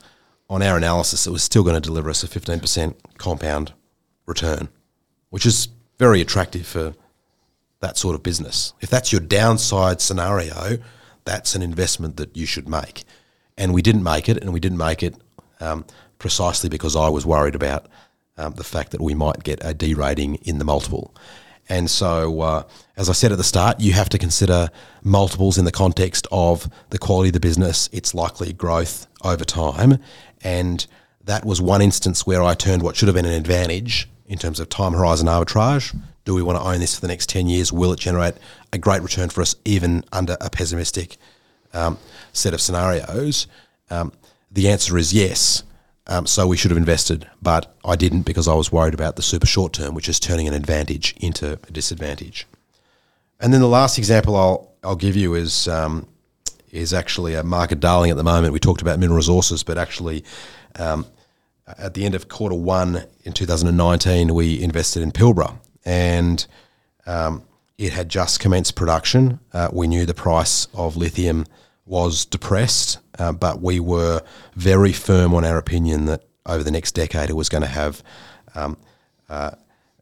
on 0.50 0.62
our 0.62 0.78
analysis, 0.78 1.26
it 1.26 1.32
was 1.32 1.44
still 1.44 1.64
going 1.64 1.76
to 1.76 1.82
deliver 1.82 2.10
us 2.10 2.24
a 2.24 2.28
15% 2.28 2.96
compound 3.18 3.74
return, 4.26 4.70
which 5.30 5.46
is 5.46 5.70
very 5.98 6.22
attractive 6.22 6.66
for 6.66 6.94
that 7.80 7.98
sort 7.98 8.16
of 8.16 8.24
business. 8.24 8.74
If 8.82 8.90
that's 8.90 9.12
your 9.12 9.22
downside 9.22 10.02
scenario, 10.02 10.78
that's 11.26 11.56
an 11.56 11.62
investment 11.62 12.18
that 12.18 12.36
you 12.36 12.46
should 12.46 12.68
make 12.68 13.04
and 13.58 13.74
we 13.74 13.82
didn't 13.82 14.04
make 14.04 14.30
it, 14.30 14.38
and 14.38 14.54
we 14.54 14.60
didn't 14.60 14.78
make 14.78 15.04
it 15.04 15.16
um, 15.60 15.86
precisely 16.20 16.70
because 16.70 16.96
I 16.96 17.10
was 17.10 17.26
worried 17.26 17.56
about 17.56 17.88
um, 18.38 18.54
the 18.54 18.64
fact 18.64 18.92
that 18.92 19.02
we 19.02 19.14
might 19.14 19.44
get 19.44 19.60
a 19.64 19.74
de-rating 19.74 20.36
in 20.36 20.58
the 20.58 20.66
multiple. 20.66 21.14
And 21.70 21.90
so, 21.90 22.42
uh, 22.42 22.64
as 22.98 23.10
I 23.10 23.14
said 23.14 23.32
at 23.32 23.38
the 23.38 23.44
start, 23.44 23.80
you 23.80 23.94
have 23.94 24.10
to 24.10 24.18
consider 24.18 24.70
multiples 25.04 25.58
in 25.58 25.66
the 25.66 25.72
context 25.72 26.28
of 26.32 26.70
the 26.90 26.98
quality 26.98 27.30
of 27.30 27.34
the 27.34 27.40
business, 27.40 27.90
its 27.92 28.14
likely 28.14 28.54
growth 28.54 29.08
over 29.24 29.46
time. 29.46 30.00
And 30.44 30.86
that 31.24 31.46
was 31.46 31.62
one 31.62 31.82
instance 31.82 32.28
where 32.28 32.44
I 32.44 32.54
turned 32.54 32.84
what 32.84 32.96
should 32.96 33.08
have 33.08 33.16
been 33.16 33.26
an 33.26 33.34
advantage 33.34 34.10
in 34.28 34.38
terms 34.38 34.60
of 34.60 34.70
time 34.70 34.94
horizon 34.94 35.28
arbitrage. 35.28 35.96
Do 36.26 36.34
we 36.34 36.42
want 36.42 36.58
to 36.58 36.64
own 36.64 36.80
this 36.80 36.96
for 36.96 37.02
the 37.02 37.08
next 37.08 37.30
10 37.30 37.48
years? 37.48 37.72
Will 37.72 37.92
it 37.94 38.00
generate 38.00 38.36
a 38.72 38.78
great 38.78 39.02
return 39.02 39.30
for 39.30 39.42
us, 39.42 39.56
even 39.66 40.04
under 40.12 40.38
a 40.40 40.50
pessimistic 40.50 41.18
um, 41.74 41.98
set 42.34 42.54
of 42.54 42.62
scenarios? 42.62 43.48
Um, 43.90 44.12
the 44.52 44.70
answer 44.70 44.98
is 44.98 45.14
yes. 45.14 45.64
Um, 46.08 46.26
so 46.26 46.48
we 46.48 46.58
should 46.58 46.72
have 46.72 46.78
invested, 46.78 47.30
but 47.42 47.74
I 47.86 47.96
didn't 47.96 48.24
because 48.24 48.48
I 48.48 48.54
was 48.54 48.72
worried 48.72 48.94
about 48.94 49.16
the 49.16 49.22
super 49.22 49.48
short 49.48 49.72
term, 49.72 49.96
which 49.96 50.10
is 50.10 50.20
turning 50.20 50.48
an 50.48 50.54
advantage 50.54 51.16
into 51.20 51.54
a 51.54 51.72
disadvantage. 51.72 52.46
And 53.40 53.54
then 53.54 53.62
the 53.62 53.68
last 53.68 53.98
example 53.98 54.36
I'll 54.36 54.72
I'll 54.84 54.98
give 54.98 55.16
you 55.16 55.34
is 55.34 55.68
um, 55.68 56.08
is 56.72 56.94
actually 56.94 57.36
a 57.36 57.44
market 57.44 57.80
darling 57.80 58.12
at 58.12 58.18
the 58.18 58.24
moment. 58.24 58.54
We 58.54 58.60
talked 58.60 58.82
about 58.82 59.00
Mineral 59.00 59.18
Resources, 59.18 59.64
but 59.64 59.78
actually. 59.78 60.24
Um, 60.76 61.06
at 61.78 61.94
the 61.94 62.06
end 62.06 62.14
of 62.14 62.28
quarter 62.28 62.56
one 62.56 63.06
in 63.24 63.34
2019, 63.34 64.34
we 64.34 64.62
invested 64.62 65.02
in 65.02 65.12
Pilbara, 65.12 65.58
and 65.86 66.46
um, 67.06 67.44
it 67.78 67.94
had 67.94 68.10
just 68.10 68.40
commenced 68.40 68.76
production. 68.76 69.40
Uh, 69.54 69.70
we 69.72 69.88
knew 69.88 70.06
the 70.06 70.14
price 70.14 70.68
of 70.74 70.98
lithium 70.98 71.46
was 71.86 72.26
depressed, 72.26 73.00
uh, 73.20 73.32
but 73.32 73.62
we 73.62 73.80
were 73.80 74.22
very 74.56 74.94
firm 74.94 75.34
on 75.34 75.44
our 75.44 75.58
opinion 75.58 76.06
that 76.06 76.24
over 76.46 76.64
the 76.64 76.72
next 76.72 76.94
decade 76.94 77.30
it 77.30 77.36
was 77.36 77.50
going 77.50 77.64
to 77.64 77.68
have 77.68 78.04
um, 78.56 78.78
uh, 79.30 79.52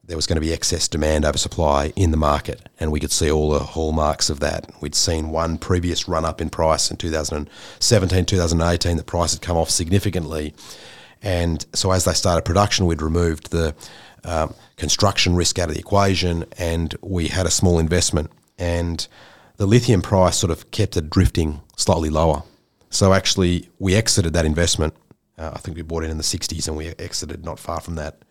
there 0.03 0.17
was 0.17 0.27
going 0.27 0.35
to 0.35 0.41
be 0.41 0.51
excess 0.51 0.87
demand 0.87 1.23
over 1.23 1.37
supply 1.37 1.93
in 1.95 2.11
the 2.11 2.17
market, 2.17 2.67
and 2.79 2.91
we 2.91 2.99
could 2.99 3.11
see 3.11 3.31
all 3.31 3.51
the 3.51 3.59
hallmarks 3.59 4.29
of 4.29 4.41
that. 4.41 4.69
We'd 4.81 4.95
seen 4.95 5.29
one 5.29 5.57
previous 5.57 6.07
run 6.07 6.25
up 6.25 6.41
in 6.41 6.49
price 6.49 6.91
in 6.91 6.97
2017, 6.97 8.25
2018. 8.25 8.97
The 8.97 9.03
price 9.03 9.31
had 9.31 9.41
come 9.41 9.57
off 9.57 9.69
significantly, 9.69 10.53
and 11.21 11.65
so 11.73 11.91
as 11.91 12.05
they 12.05 12.13
started 12.13 12.43
production, 12.43 12.87
we'd 12.87 13.01
removed 13.01 13.51
the 13.51 13.73
um, 14.23 14.53
construction 14.75 15.35
risk 15.35 15.59
out 15.59 15.69
of 15.69 15.75
the 15.75 15.79
equation, 15.79 16.45
and 16.57 16.93
we 17.01 17.27
had 17.29 17.45
a 17.45 17.51
small 17.51 17.79
investment 17.79 18.31
and 18.57 19.07
the 19.57 19.65
lithium 19.65 20.01
price 20.01 20.37
sort 20.37 20.51
of 20.51 20.71
kept 20.71 20.97
it 20.97 21.09
drifting 21.09 21.61
slightly 21.75 22.09
lower. 22.09 22.43
So 22.89 23.13
actually, 23.13 23.69
we 23.79 23.95
exited 23.95 24.33
that 24.33 24.45
investment. 24.45 24.93
Uh, 25.37 25.51
I 25.53 25.59
think 25.59 25.77
we 25.77 25.83
bought 25.83 26.03
in 26.03 26.11
in 26.11 26.17
the 26.17 26.23
60s 26.23 26.67
and 26.67 26.75
we 26.75 26.87
exited 26.99 27.45
not 27.45 27.59
far 27.59 27.79
from 27.79 27.95
that. 27.95 28.23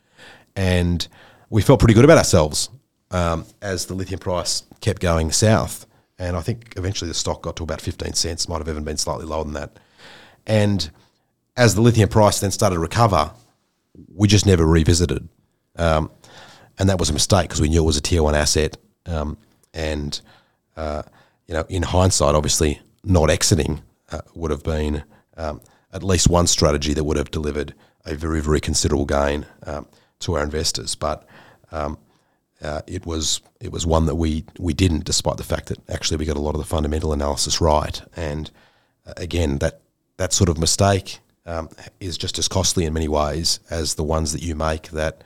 And 0.55 1.07
we 1.49 1.62
felt 1.62 1.81
pretty 1.81 1.95
good 1.95 2.05
about 2.05 2.18
ourselves 2.18 2.68
um, 3.11 3.47
as 3.62 3.87
the 3.87 3.95
lithium 3.95 4.21
price 4.21 4.64
kept 4.81 5.01
going 5.01 5.33
south. 5.33 5.87
And 6.18 6.37
I 6.37 6.43
think 6.43 6.75
eventually 6.77 7.09
the 7.09 7.14
stock 7.14 7.43
got 7.43 7.57
to 7.57 7.62
about 7.62 7.81
15 7.81 8.12
cents, 8.12 8.49
might 8.49 8.59
have 8.59 8.68
even 8.68 8.85
been 8.85 8.99
slightly 8.99 9.25
lower 9.25 9.45
than 9.45 9.55
that. 9.55 9.79
And 10.47 10.91
as 11.57 11.75
the 11.75 11.81
lithium 11.81 12.09
price 12.09 12.41
then 12.41 12.51
started 12.51 12.75
to 12.75 12.81
recover, 12.81 13.33
we 14.14 14.29
just 14.29 14.47
never 14.47 14.66
revisited. 14.66 15.29
Um, 15.77 16.11
and 16.79 16.89
that 16.89 16.99
was 16.99 17.11
a 17.11 17.12
mistake 17.12 17.49
because 17.49 17.61
we 17.61 17.68
knew 17.68 17.83
it 17.83 17.87
was 17.87 17.97
a 17.97 18.03
tier 18.03 18.23
one 18.23 18.35
asset. 18.35 18.77
Um, 19.07 19.39
and 19.73 20.21
uh, 20.81 21.03
you 21.47 21.55
know, 21.55 21.64
in 21.68 21.83
hindsight, 21.83 22.35
obviously, 22.35 22.81
not 23.05 23.28
exiting 23.28 23.83
uh, 24.12 24.22
would 24.35 24.51
have 24.51 24.62
been 24.62 25.05
um, 25.37 25.61
at 25.93 26.03
least 26.03 26.28
one 26.28 26.47
strategy 26.47 26.95
that 26.95 27.05
would 27.05 27.18
have 27.18 27.31
delivered 27.31 27.74
a 28.07 28.14
very, 28.14 28.41
very 28.41 28.61
considerable 28.61 29.05
gain 29.05 29.45
um, 29.66 29.87
to 30.20 30.37
our 30.37 30.43
investors. 30.43 30.95
But 30.95 31.26
um, 31.70 31.99
uh, 32.62 32.81
it 32.87 33.05
was 33.05 33.43
it 33.61 33.72
was 33.72 33.87
one 33.87 34.07
that 34.07 34.14
we 34.14 34.45
we 34.59 34.72
didn't, 34.72 35.05
despite 35.05 35.37
the 35.37 35.45
fact 35.45 35.66
that 35.66 35.78
actually 35.91 36.16
we 36.16 36.24
got 36.24 36.39
a 36.39 36.41
lot 36.41 36.55
of 36.55 36.61
the 36.61 36.66
fundamental 36.66 37.12
analysis 37.12 37.61
right. 37.61 38.01
And 38.16 38.51
uh, 39.07 39.12
again, 39.18 39.59
that 39.59 39.83
that 40.16 40.33
sort 40.33 40.49
of 40.49 40.59
mistake 40.59 41.18
um, 41.45 41.68
is 42.01 42.16
just 42.16 42.39
as 42.39 42.49
costly 42.49 42.87
in 42.87 42.95
many 42.95 43.09
ways 43.09 43.61
as 43.68 43.95
the 43.95 44.05
ones 44.05 44.33
that 44.33 44.43
you 44.43 44.55
make 44.55 44.89
that 44.91 45.22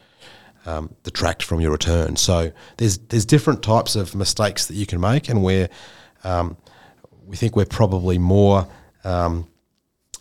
um, 0.67 0.95
detract 1.03 1.43
from 1.43 1.61
your 1.61 1.71
return. 1.71 2.17
So 2.17 2.53
there's 2.77 2.99
there's 2.99 3.27
different 3.27 3.63
types 3.63 3.97
of 3.97 4.15
mistakes 4.15 4.67
that 4.67 4.75
you 4.75 4.87
can 4.87 5.01
make, 5.01 5.29
and 5.29 5.43
where 5.43 5.69
um, 6.25 6.57
we 7.27 7.37
think 7.37 7.57
we're 7.57 7.65
probably 7.65 8.19
more 8.19 8.67
um, 9.05 9.47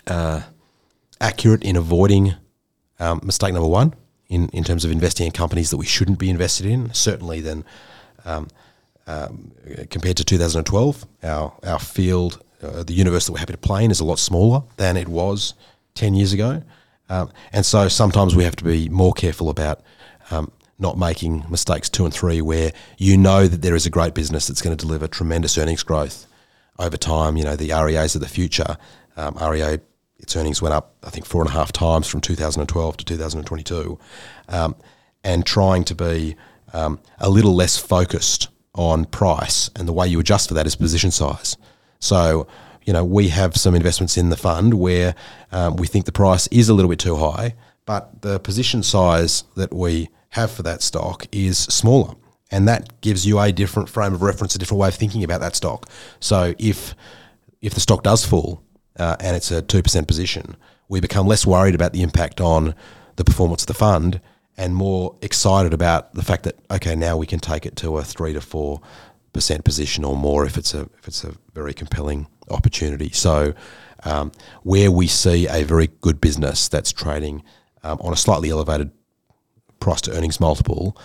uh, 0.08 0.41
accurate 1.22 1.64
in 1.64 1.76
avoiding 1.76 2.36
um, 3.00 3.22
mistake 3.24 3.54
number 3.54 3.68
one 3.68 3.94
in, 4.28 4.50
in 4.50 4.64
terms 4.64 4.86
of 4.86 4.91
investing 4.91 5.26
in 5.26 5.32
companies 5.32 5.70
that 5.70 5.78
we 5.78 5.86
shouldn't 5.86 6.20
be 6.20 6.30
invested 6.30 6.66
in, 6.66 6.94
certainly 6.94 7.41
than 7.41 7.64
um, 8.26 8.48
um, 9.08 9.52
compared 9.89 10.18
to 10.18 10.24
2012. 10.24 11.06
Our, 11.24 11.54
our 11.64 11.80
field, 11.80 12.44
uh, 12.62 12.84
the 12.84 12.94
universe 12.94 13.26
that 13.26 13.34
we're 13.34 13.39
happy 13.39 13.54
to 13.54 13.60
play 13.60 13.84
in, 13.84 13.91
is 13.91 14.00
a 14.00 14.06
lot 14.06 14.20
smaller 14.20 14.64
than 14.78 14.98
it 14.98 15.08
was 15.08 15.54
10 15.96 16.14
years 16.14 16.34
ago. 16.34 16.64
Um, 17.10 17.32
and 17.52 17.66
so 17.66 17.88
sometimes 17.88 18.36
we 18.36 18.44
have 18.44 18.56
to 18.58 18.64
be 18.64 18.89
more 18.89 19.14
careful 19.14 19.50
about 19.50 19.82
um, 20.34 20.52
not 20.80 20.98
making 20.98 21.46
mistakes 21.50 21.90
two 21.90 22.06
and 22.06 22.14
three 22.14 22.42
where 22.42 22.72
you 22.98 23.18
know 23.18 23.48
that 23.48 23.62
there 23.62 23.76
is 23.76 23.86
a 23.86 23.90
great 23.90 24.14
business 24.14 24.48
that's 24.48 24.62
going 24.62 24.76
to 24.76 24.86
deliver 24.86 25.08
tremendous 25.08 25.58
earnings 25.58 25.84
growth 25.84 26.28
over 26.80 26.98
time. 26.98 27.38
You 27.38 27.44
know, 27.44 27.56
the 27.56 27.72
REAs 27.72 28.16
of 28.16 28.22
the 28.22 28.28
future, 28.28 28.78
um, 29.16 29.36
REA 29.36 29.80
its 30.20 30.36
earnings 30.36 30.62
went 30.62 30.74
up, 30.74 30.96
I 31.04 31.10
think, 31.10 31.26
four 31.26 31.42
and 31.42 31.50
a 31.50 31.54
half 31.54 31.72
times 31.72 32.08
from 32.08 32.22
2012 32.22 32.98
to 32.98 33.06
2022, 33.06 34.00
um, 34.48 34.76
and 35.24 35.46
trying 35.46 35.84
to 35.84 35.96
be 35.96 36.36
um, 36.72 37.00
a 37.20 37.30
little 37.30 37.54
less 37.54 37.78
focused 37.78 38.48
on 38.74 39.06
price. 39.06 39.70
And 39.76 39.88
the 39.88 39.94
way 39.94 40.08
you 40.08 40.20
adjust 40.20 40.48
for 40.48 40.54
that 40.56 40.66
is 40.66 40.76
position 40.76 41.12
size. 41.12 41.58
So, 42.00 42.48
you 42.86 42.94
know, 42.94 43.04
we 43.04 43.30
have 43.30 43.56
some 43.56 43.76
investments 43.76 44.18
in 44.18 44.30
the 44.30 44.38
fund 44.38 44.74
where 44.76 45.14
um, 45.52 45.76
we 45.76 45.88
think 45.88 46.06
the 46.06 46.12
price 46.12 46.48
is 46.48 46.70
a 46.70 46.74
little 46.74 46.90
bit 46.90 47.00
too 47.00 47.18
high, 47.18 47.56
but 47.86 48.22
the 48.22 48.40
position 48.40 48.82
size 48.82 49.44
that 49.56 49.74
we 49.74 50.10
have 50.34 50.52
for 50.52 50.64
that 50.64 50.82
stock 50.82 51.26
is 51.32 51.58
smaller. 51.58 52.16
And 52.52 52.68
that 52.68 53.02
gives 53.02 53.26
you 53.26 53.40
a 53.40 53.52
different 53.52 53.90
frame 53.90 54.14
of 54.14 54.22
reference, 54.22 54.54
a 54.56 54.60
different 54.60 54.80
way 54.80 54.88
of 54.88 54.96
thinking 54.96 55.24
about 55.24 55.42
that 55.42 55.56
stock. 55.56 55.90
So 56.20 56.54
if 56.60 56.96
if 57.62 57.74
the 57.74 57.80
stock 57.80 58.04
does 58.04 58.26
fall, 58.26 58.62
uh, 59.00 59.16
and 59.20 59.36
it's 59.36 59.52
a 59.52 59.62
2% 59.62 60.08
position, 60.08 60.58
we 60.90 61.00
become 61.00 61.28
less 61.28 61.46
worried 61.46 61.76
about 61.76 61.94
the 61.94 62.02
impact 62.02 62.42
on 62.42 62.76
the 63.16 63.24
performance 63.24 63.64
of 63.64 63.68
the 63.68 63.74
fund 63.74 64.20
and 64.58 64.76
more 64.76 65.16
excited 65.22 65.74
about 65.74 66.14
the 66.14 66.22
fact 66.22 66.44
that, 66.44 66.56
okay, 66.70 66.96
now 66.96 67.16
we 67.16 67.26
can 67.26 67.40
take 67.40 67.66
it 67.66 67.76
to 67.78 67.98
a 67.98 68.04
3 68.04 68.34
to 68.34 68.40
4% 68.40 68.82
position 69.64 70.04
or 70.04 70.16
more 70.16 70.46
if 70.46 70.58
it's 70.58 70.74
a, 70.74 70.82
if 71.00 71.08
it's 71.08 71.24
a 71.24 71.34
very 71.54 71.74
compelling 71.74 72.28
opportunity. 72.50 73.10
So, 73.12 73.54
um, 74.04 74.34
where 74.64 74.92
we 74.92 75.08
see 75.08 75.48
a 75.48 75.64
very 75.64 75.88
good 76.02 76.20
business 76.20 76.68
that's 76.68 76.92
trading 76.92 77.44
um, 77.84 77.98
on 78.02 78.12
a 78.12 78.18
slightly 78.18 78.50
elevated 78.50 78.92
price 79.84 80.02
to 80.02 80.12
earnings 80.16 80.40
multiple, 80.40 80.98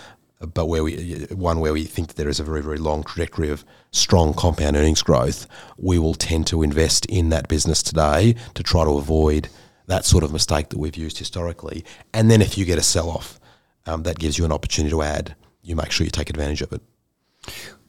but 0.53 0.67
where 0.67 0.83
we 0.83 0.93
one 1.31 1.59
where 1.59 1.73
we 1.73 1.83
think 1.83 2.13
there 2.13 2.29
is 2.29 2.39
a 2.39 2.43
very 2.43 2.63
very 2.63 2.77
long 2.77 3.03
trajectory 3.03 3.49
of 3.49 3.65
strong 3.91 4.33
compound 4.33 4.77
earnings 4.77 5.03
growth, 5.03 5.47
we 5.77 5.99
will 5.99 6.13
tend 6.13 6.47
to 6.47 6.63
invest 6.63 7.05
in 7.07 7.29
that 7.29 7.47
business 7.47 7.83
today 7.83 8.35
to 8.53 8.63
try 8.63 8.83
to 8.83 8.91
avoid 8.91 9.49
that 9.87 10.05
sort 10.05 10.23
of 10.23 10.31
mistake 10.31 10.69
that 10.69 10.77
we've 10.77 10.95
used 10.95 11.17
historically. 11.17 11.83
And 12.13 12.29
then 12.31 12.41
if 12.41 12.57
you 12.57 12.63
get 12.63 12.77
a 12.77 12.83
sell 12.83 13.09
off, 13.09 13.39
um, 13.85 14.03
that 14.03 14.19
gives 14.19 14.37
you 14.37 14.45
an 14.45 14.51
opportunity 14.51 14.91
to 14.91 15.01
add. 15.01 15.35
You 15.61 15.75
make 15.75 15.91
sure 15.91 16.05
you 16.05 16.11
take 16.11 16.29
advantage 16.29 16.61
of 16.61 16.71
it. 16.71 16.81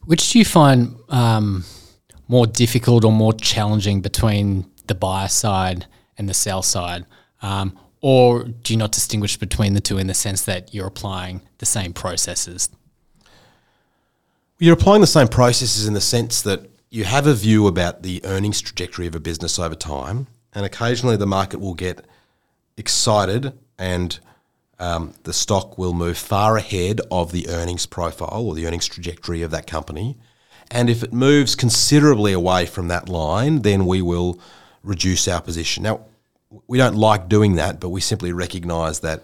Which 0.06 0.32
do 0.32 0.38
you 0.38 0.44
find 0.44 0.96
um, 1.10 1.64
more 2.26 2.46
difficult 2.46 3.04
or 3.04 3.12
more 3.12 3.34
challenging 3.34 4.00
between 4.00 4.68
the 4.86 4.94
buyer 4.94 5.28
side 5.28 5.86
and 6.16 6.28
the 6.28 6.34
sell 6.34 6.62
side? 6.62 7.04
Um, 7.42 7.78
or 8.00 8.44
do 8.44 8.72
you 8.72 8.78
not 8.78 8.92
distinguish 8.92 9.36
between 9.36 9.74
the 9.74 9.80
two 9.80 9.98
in 9.98 10.06
the 10.06 10.14
sense 10.14 10.44
that 10.44 10.74
you're 10.74 10.86
applying 10.86 11.42
the 11.58 11.66
same 11.66 11.92
processes? 11.92 12.70
You're 14.58 14.74
applying 14.74 15.00
the 15.00 15.06
same 15.06 15.28
processes 15.28 15.86
in 15.86 15.94
the 15.94 16.00
sense 16.00 16.42
that 16.42 16.70
you 16.90 17.04
have 17.04 17.26
a 17.26 17.34
view 17.34 17.66
about 17.66 18.02
the 18.02 18.20
earnings 18.24 18.60
trajectory 18.60 19.06
of 19.06 19.14
a 19.14 19.20
business 19.20 19.58
over 19.58 19.74
time, 19.74 20.26
and 20.52 20.66
occasionally 20.66 21.16
the 21.16 21.26
market 21.26 21.60
will 21.60 21.74
get 21.74 22.04
excited 22.76 23.52
and 23.78 24.18
um, 24.78 25.14
the 25.24 25.32
stock 25.32 25.78
will 25.78 25.92
move 25.92 26.16
far 26.16 26.56
ahead 26.56 27.00
of 27.10 27.32
the 27.32 27.48
earnings 27.48 27.86
profile 27.86 28.46
or 28.46 28.54
the 28.54 28.66
earnings 28.66 28.88
trajectory 28.88 29.42
of 29.42 29.50
that 29.50 29.66
company. 29.66 30.16
And 30.70 30.88
if 30.88 31.02
it 31.02 31.12
moves 31.12 31.54
considerably 31.54 32.32
away 32.32 32.66
from 32.66 32.88
that 32.88 33.08
line, 33.08 33.62
then 33.62 33.86
we 33.86 34.00
will 34.00 34.40
reduce 34.82 35.28
our 35.28 35.40
position. 35.40 35.82
Now, 35.82 36.00
we 36.66 36.78
don't 36.78 36.96
like 36.96 37.28
doing 37.28 37.56
that, 37.56 37.80
but 37.80 37.90
we 37.90 38.00
simply 38.00 38.32
recognise 38.32 39.00
that 39.00 39.22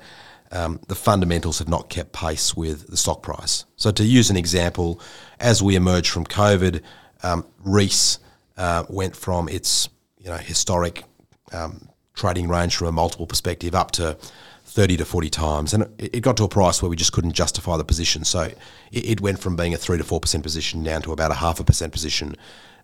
um, 0.52 0.80
the 0.86 0.94
fundamentals 0.94 1.58
have 1.58 1.68
not 1.68 1.88
kept 1.88 2.12
pace 2.12 2.56
with 2.56 2.86
the 2.88 2.96
stock 2.96 3.22
price. 3.22 3.64
So, 3.76 3.90
to 3.90 4.04
use 4.04 4.30
an 4.30 4.36
example, 4.36 5.00
as 5.40 5.62
we 5.62 5.74
emerge 5.74 6.08
from 6.08 6.24
COVID, 6.24 6.82
um, 7.22 7.44
Reece 7.64 8.18
uh, 8.56 8.84
went 8.88 9.16
from 9.16 9.48
its 9.48 9.88
you 10.18 10.30
know 10.30 10.36
historic 10.36 11.04
um, 11.52 11.88
trading 12.14 12.48
range 12.48 12.76
from 12.76 12.88
a 12.88 12.92
multiple 12.92 13.26
perspective 13.26 13.74
up 13.74 13.90
to 13.92 14.16
30 14.64 14.96
to 14.98 15.04
40 15.04 15.30
times. 15.30 15.74
And 15.74 15.88
it, 15.98 16.20
got 16.20 16.36
to 16.38 16.44
a 16.44 16.48
price 16.48 16.82
where 16.82 16.90
we 16.90 16.96
just 16.96 17.12
couldn't 17.12 17.32
justify 17.32 17.76
the 17.76 17.84
position. 17.84 18.24
So 18.24 18.42
it, 18.42 18.56
it 18.92 19.20
went 19.20 19.38
from 19.38 19.56
being 19.56 19.72
a 19.74 19.76
3 19.76 19.98
to 19.98 20.04
4% 20.04 20.42
position 20.42 20.82
down 20.82 21.02
to 21.02 21.12
about 21.12 21.30
a 21.30 21.34
half 21.34 21.60
a 21.60 21.64
percent 21.64 21.92
position 21.92 22.36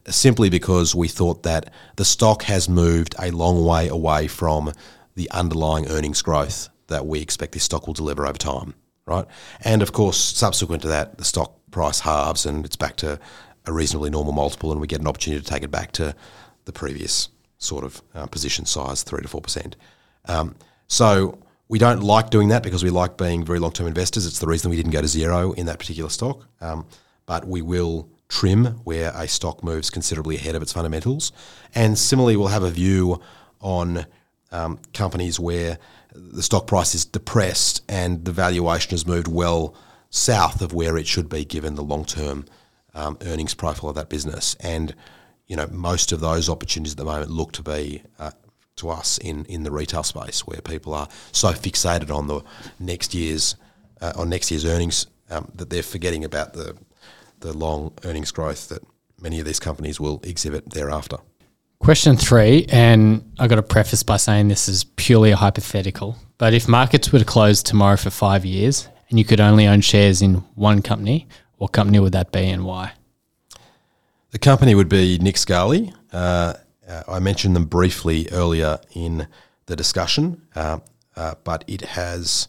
simply 0.09 0.50
because 0.50 0.94
we 0.94 1.09
thought 1.09 1.42
that 1.44 1.72
the 1.96 2.05
stock 2.05 2.42
has 2.44 2.68
moved 2.68 3.14
a 3.18 3.30
long 3.30 3.64
way 3.64 3.88
away 3.88 4.26
from 4.26 4.72
the 5.14 5.30
underlying 5.30 5.88
earnings 5.88 6.22
growth 6.22 6.68
that 6.88 7.07
we 7.07 7.20
expect 7.20 7.53
this 7.53 7.64
stock 7.64 7.86
will 7.86 7.94
deliver 7.94 8.26
over 8.26 8.38
time, 8.38 8.74
right? 9.07 9.26
And 9.61 9.82
of 9.82 9.92
course, 9.92 10.18
subsequent 10.18 10.82
to 10.82 10.88
that, 10.88 11.18
the 11.18 11.24
stock 11.24 11.55
price 11.70 12.00
halves 12.00 12.46
and 12.46 12.64
it's 12.64 12.76
back 12.76 12.96
to 12.96 13.18
a 13.66 13.72
reasonably 13.72 14.11
normal 14.11 14.32
multiple, 14.32 14.72
and 14.72 14.80
we 14.80 14.86
get 14.86 15.00
an 15.00 15.07
opportunity 15.07 15.42
to 15.42 15.48
take 15.48 15.62
it 15.62 15.70
back 15.70 15.92
to 15.92 16.14
the 16.64 16.72
previous 16.72 17.28
sort 17.59 17.84
of 17.84 18.03
uh, 18.14 18.26
position 18.26 18.66
size, 18.66 19.03
three 19.03 19.22
to 19.22 19.28
four 19.28 19.40
percent. 19.40 19.76
Um, 20.26 20.57
so 20.88 21.38
we 21.68 21.78
don't 21.78 22.03
like 22.03 22.30
doing 22.30 22.48
that 22.48 22.62
because 22.62 22.82
we 22.82 22.90
like 22.90 23.16
being 23.16 23.44
very 23.44 23.59
long 23.59 23.72
term 23.72 23.86
investors. 23.86 24.26
It's 24.26 24.40
the 24.40 24.46
reason 24.46 24.70
we 24.70 24.76
didn't 24.76 24.92
go 24.92 25.00
to 25.00 25.09
zero 25.09 25.53
in 25.53 25.66
that 25.66 25.78
particular 25.78 26.11
stock. 26.11 26.44
Um, 26.61 26.86
but 27.24 27.46
we 27.46 27.62
will 27.62 28.09
trim 28.33 28.64
where 28.85 29.12
a 29.14 29.28
stock 29.28 29.62
moves 29.62 29.91
considerably 29.91 30.37
ahead 30.37 30.55
of 30.55 30.62
its 30.62 30.72
fundamentals. 30.72 31.33
And 31.74 31.99
similarly, 31.99 32.37
we'll 32.37 32.49
have 32.49 32.62
a 32.62 32.70
view 32.70 33.20
on 33.61 34.07
um, 34.51 34.78
companies 34.95 35.39
where 35.39 35.78
the 36.14 36.43
stock 36.43 36.66
price 36.66 36.95
is 36.95 37.05
depressed 37.05 37.83
and 37.89 38.24
the 38.24 38.33
valuation 38.33 38.91
has 38.91 39.07
moved 39.07 39.28
well 39.28 39.74
south 40.09 40.62
of 40.62 40.72
where 40.72 40.97
it 40.97 41.07
should 41.07 41.28
be 41.28 41.45
given 41.45 41.74
the 41.74 41.83
long 41.83 42.05
term 42.07 42.47
um, 42.95 43.18
earnings 43.22 43.55
profile 43.55 43.91
of 43.91 43.97
that 43.97 44.09
business. 44.09 44.57
And 44.61 44.95
you 45.47 45.57
know, 45.57 45.66
most 45.70 46.12
of 46.12 46.20
those 46.20 46.49
opportunities 46.49 46.95
at 46.95 46.99
the 46.99 47.05
moment 47.05 47.30
look 47.30 47.53
to 47.53 47.62
be 47.62 48.03
uh, 48.18 48.30
to 48.76 48.89
us 48.89 49.18
in, 49.18 49.45
in 49.45 49.62
the 49.64 49.70
retail 49.70 50.03
space 50.03 50.47
where 50.47 50.62
people 50.62 50.95
are 50.95 51.09
so 51.33 51.49
fixated 51.53 52.11
on 52.11 52.28
the 52.28 52.41
next 52.78 53.12
year's 53.12 53.57
uh, 54.01 54.12
on 54.16 54.30
next 54.30 54.51
year's 54.51 54.64
earnings 54.64 55.07
um, 55.28 55.51
that 55.55 55.68
they're 55.68 55.83
forgetting 55.83 56.24
about 56.24 56.55
the 56.55 56.74
the 57.43 57.53
long 57.53 57.93
earnings 58.05 58.30
growth 58.30 58.68
that 58.68 58.82
many 59.20 59.38
of 59.38 59.47
these 59.47 59.61
companies 59.61 60.01
will 60.01 60.20
exhibit 60.24 60.70
thereafter. 60.70 61.18
Question 61.78 62.16
three, 62.16 62.66
and 62.70 63.32
I've 63.38 63.51
got 63.51 63.57
to 63.57 63.62
preface 63.62 64.03
by 64.03 64.16
saying 64.16 64.49
this 64.49 64.68
is 64.68 64.84
purely 64.84 65.32
a 65.32 65.36
hypothetical, 65.36 66.16
but 66.38 66.55
if 66.55 66.68
markets 66.68 67.12
were 67.12 67.18
to 67.18 67.24
close 67.24 67.62
tomorrow 67.62 67.97
for 67.97 68.11
five 68.11 68.45
years 68.45 68.88
and 69.11 69.18
you 69.18 69.24
could 69.24 69.40
only 69.40 69.66
own 69.66 69.80
shares 69.80 70.22
in 70.22 70.36
one 70.55 70.80
company, 70.80 71.26
what 71.57 71.72
company 71.72 71.99
would 71.99 72.12
that 72.12 72.32
be 72.32 72.49
and 72.49 72.64
why? 72.64 72.93
The 74.30 74.38
company 74.38 74.74
would 74.74 74.88
be 74.88 75.18
Nick 75.18 75.36
Scali. 75.36 75.93
Uh, 76.12 76.55
uh, 76.88 77.03
I 77.09 77.18
mentioned 77.18 77.55
them 77.55 77.66
briefly 77.66 78.28
earlier 78.30 78.78
in 78.95 79.26
the 79.66 79.76
discussion, 79.76 80.43
uh, 80.55 80.78
uh 81.16 81.34
but 81.45 81.64
it 81.66 81.82
has 81.82 82.49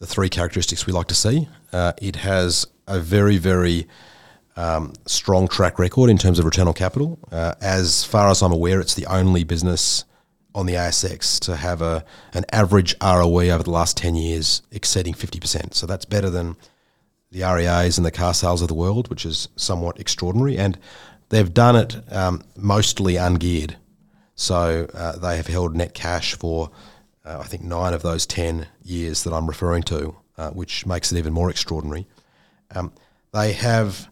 the 0.00 0.06
three 0.06 0.28
characteristics 0.28 0.86
we 0.86 0.92
like 0.92 1.06
to 1.06 1.14
see. 1.14 1.48
Uh, 1.72 1.92
it 2.02 2.16
has 2.16 2.66
a 2.88 2.98
very, 2.98 3.38
very 3.38 3.86
um, 4.56 4.92
strong 5.06 5.48
track 5.48 5.78
record 5.78 6.10
in 6.10 6.18
terms 6.18 6.38
of 6.38 6.44
return 6.44 6.68
on 6.68 6.74
capital. 6.74 7.18
Uh, 7.30 7.54
as 7.60 8.04
far 8.04 8.28
as 8.28 8.42
I'm 8.42 8.52
aware, 8.52 8.80
it's 8.80 8.94
the 8.94 9.06
only 9.06 9.44
business 9.44 10.04
on 10.54 10.66
the 10.66 10.74
ASX 10.74 11.40
to 11.40 11.56
have 11.56 11.80
a 11.80 12.04
an 12.34 12.44
average 12.52 12.94
ROE 13.02 13.48
over 13.48 13.62
the 13.62 13.70
last 13.70 13.96
10 13.96 14.14
years 14.14 14.62
exceeding 14.70 15.14
50%. 15.14 15.74
So 15.74 15.86
that's 15.86 16.04
better 16.04 16.28
than 16.28 16.56
the 17.30 17.42
REAs 17.42 17.96
and 17.96 18.04
the 18.04 18.12
carsales 18.12 18.60
of 18.60 18.68
the 18.68 18.74
world, 18.74 19.08
which 19.08 19.24
is 19.24 19.48
somewhat 19.56 19.98
extraordinary. 19.98 20.58
And 20.58 20.78
they've 21.30 21.52
done 21.52 21.76
it 21.76 21.96
um, 22.12 22.42
mostly 22.56 23.14
ungeared. 23.14 23.76
So 24.34 24.86
uh, 24.92 25.16
they 25.16 25.36
have 25.36 25.46
held 25.46 25.74
net 25.74 25.94
cash 25.94 26.34
for, 26.34 26.70
uh, 27.24 27.38
I 27.40 27.44
think, 27.44 27.62
nine 27.62 27.94
of 27.94 28.02
those 28.02 28.26
10 28.26 28.66
years 28.82 29.24
that 29.24 29.32
I'm 29.32 29.46
referring 29.46 29.82
to, 29.84 30.16
uh, 30.36 30.50
which 30.50 30.84
makes 30.84 31.10
it 31.10 31.18
even 31.18 31.32
more 31.32 31.48
extraordinary. 31.48 32.06
Um, 32.74 32.92
they 33.32 33.52
have 33.54 34.10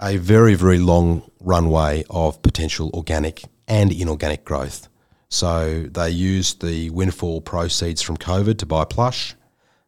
a 0.00 0.16
very, 0.16 0.54
very 0.54 0.78
long 0.78 1.28
runway 1.40 2.04
of 2.10 2.40
potential 2.42 2.90
organic 2.94 3.42
and 3.66 3.92
inorganic 3.92 4.44
growth. 4.44 4.88
So 5.28 5.82
they 5.82 6.10
used 6.10 6.62
the 6.62 6.90
windfall 6.90 7.40
proceeds 7.40 8.00
from 8.00 8.16
COVID 8.16 8.58
to 8.58 8.66
buy 8.66 8.84
Plush. 8.84 9.34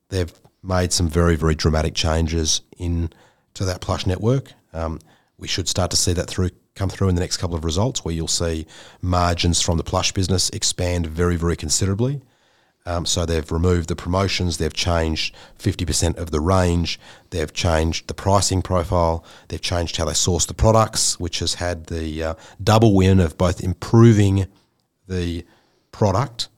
They've 0.08 0.32
made 0.62 0.92
some 0.92 1.08
very, 1.08 1.36
very 1.36 1.54
dramatic 1.54 1.94
changes 1.94 2.61
in 2.76 3.11
to 3.54 3.64
that 3.64 3.80
Plush 3.80 4.06
network. 4.06 4.52
Um, 4.72 5.00
we 5.38 5.48
should 5.48 5.68
start 5.68 5.90
to 5.92 5.96
see 5.96 6.12
that 6.12 6.28
through 6.28 6.50
come 6.74 6.88
through 6.88 7.08
in 7.08 7.14
the 7.14 7.20
next 7.20 7.36
couple 7.38 7.56
of 7.56 7.64
results, 7.64 8.04
where 8.04 8.14
you'll 8.14 8.28
see 8.28 8.66
margins 9.02 9.61
from 9.61 9.76
the 9.76 9.84
Plush 9.84 10.12
business 10.12 10.50
expand 10.50 11.06
very, 11.06 11.36
very 11.36 11.56
considerably. 11.56 12.22
Um, 12.87 13.05
so 13.05 13.26
they've 13.26 13.51
removed 13.53 13.89
the 13.89 13.97
promotions, 13.97 14.57
they've 14.57 14.72
changed 14.72 15.35
50% 15.59 16.16
of 16.16 16.31
the 16.31 16.41
range, 16.41 16.99
they've 17.28 17.53
changed 17.53 18.09
the 18.09 18.14
pricing 18.14 18.62
profile, 18.62 19.24
they've 19.49 19.61
changed 19.61 19.99
how 19.99 20.07
they 20.07 20.14
source 20.14 20.47
the 20.47 20.55
products, 20.55 21.20
which 21.20 21.41
has 21.41 21.55
had 21.55 21.87
the 21.87 22.22
uh, 22.22 22.35
double 22.62 22.95
win 22.95 23.20
of 23.20 23.37
both 23.37 23.62
improving 23.62 24.47
the 25.07 25.45
product, 25.93 26.49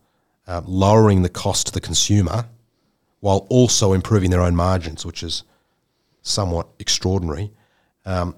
uh, 0.46 0.62
lowering 0.64 1.22
the 1.22 1.28
cost 1.28 1.66
to 1.66 1.72
the 1.72 1.80
consumer, 1.80 2.46
while 3.18 3.46
also 3.50 3.92
improving 3.92 4.30
their 4.30 4.42
own 4.42 4.54
margins, 4.54 5.04
which 5.04 5.22
is 5.22 5.42
somewhat 6.22 6.68
extraordinary. 6.78 7.52
Um, 8.04 8.36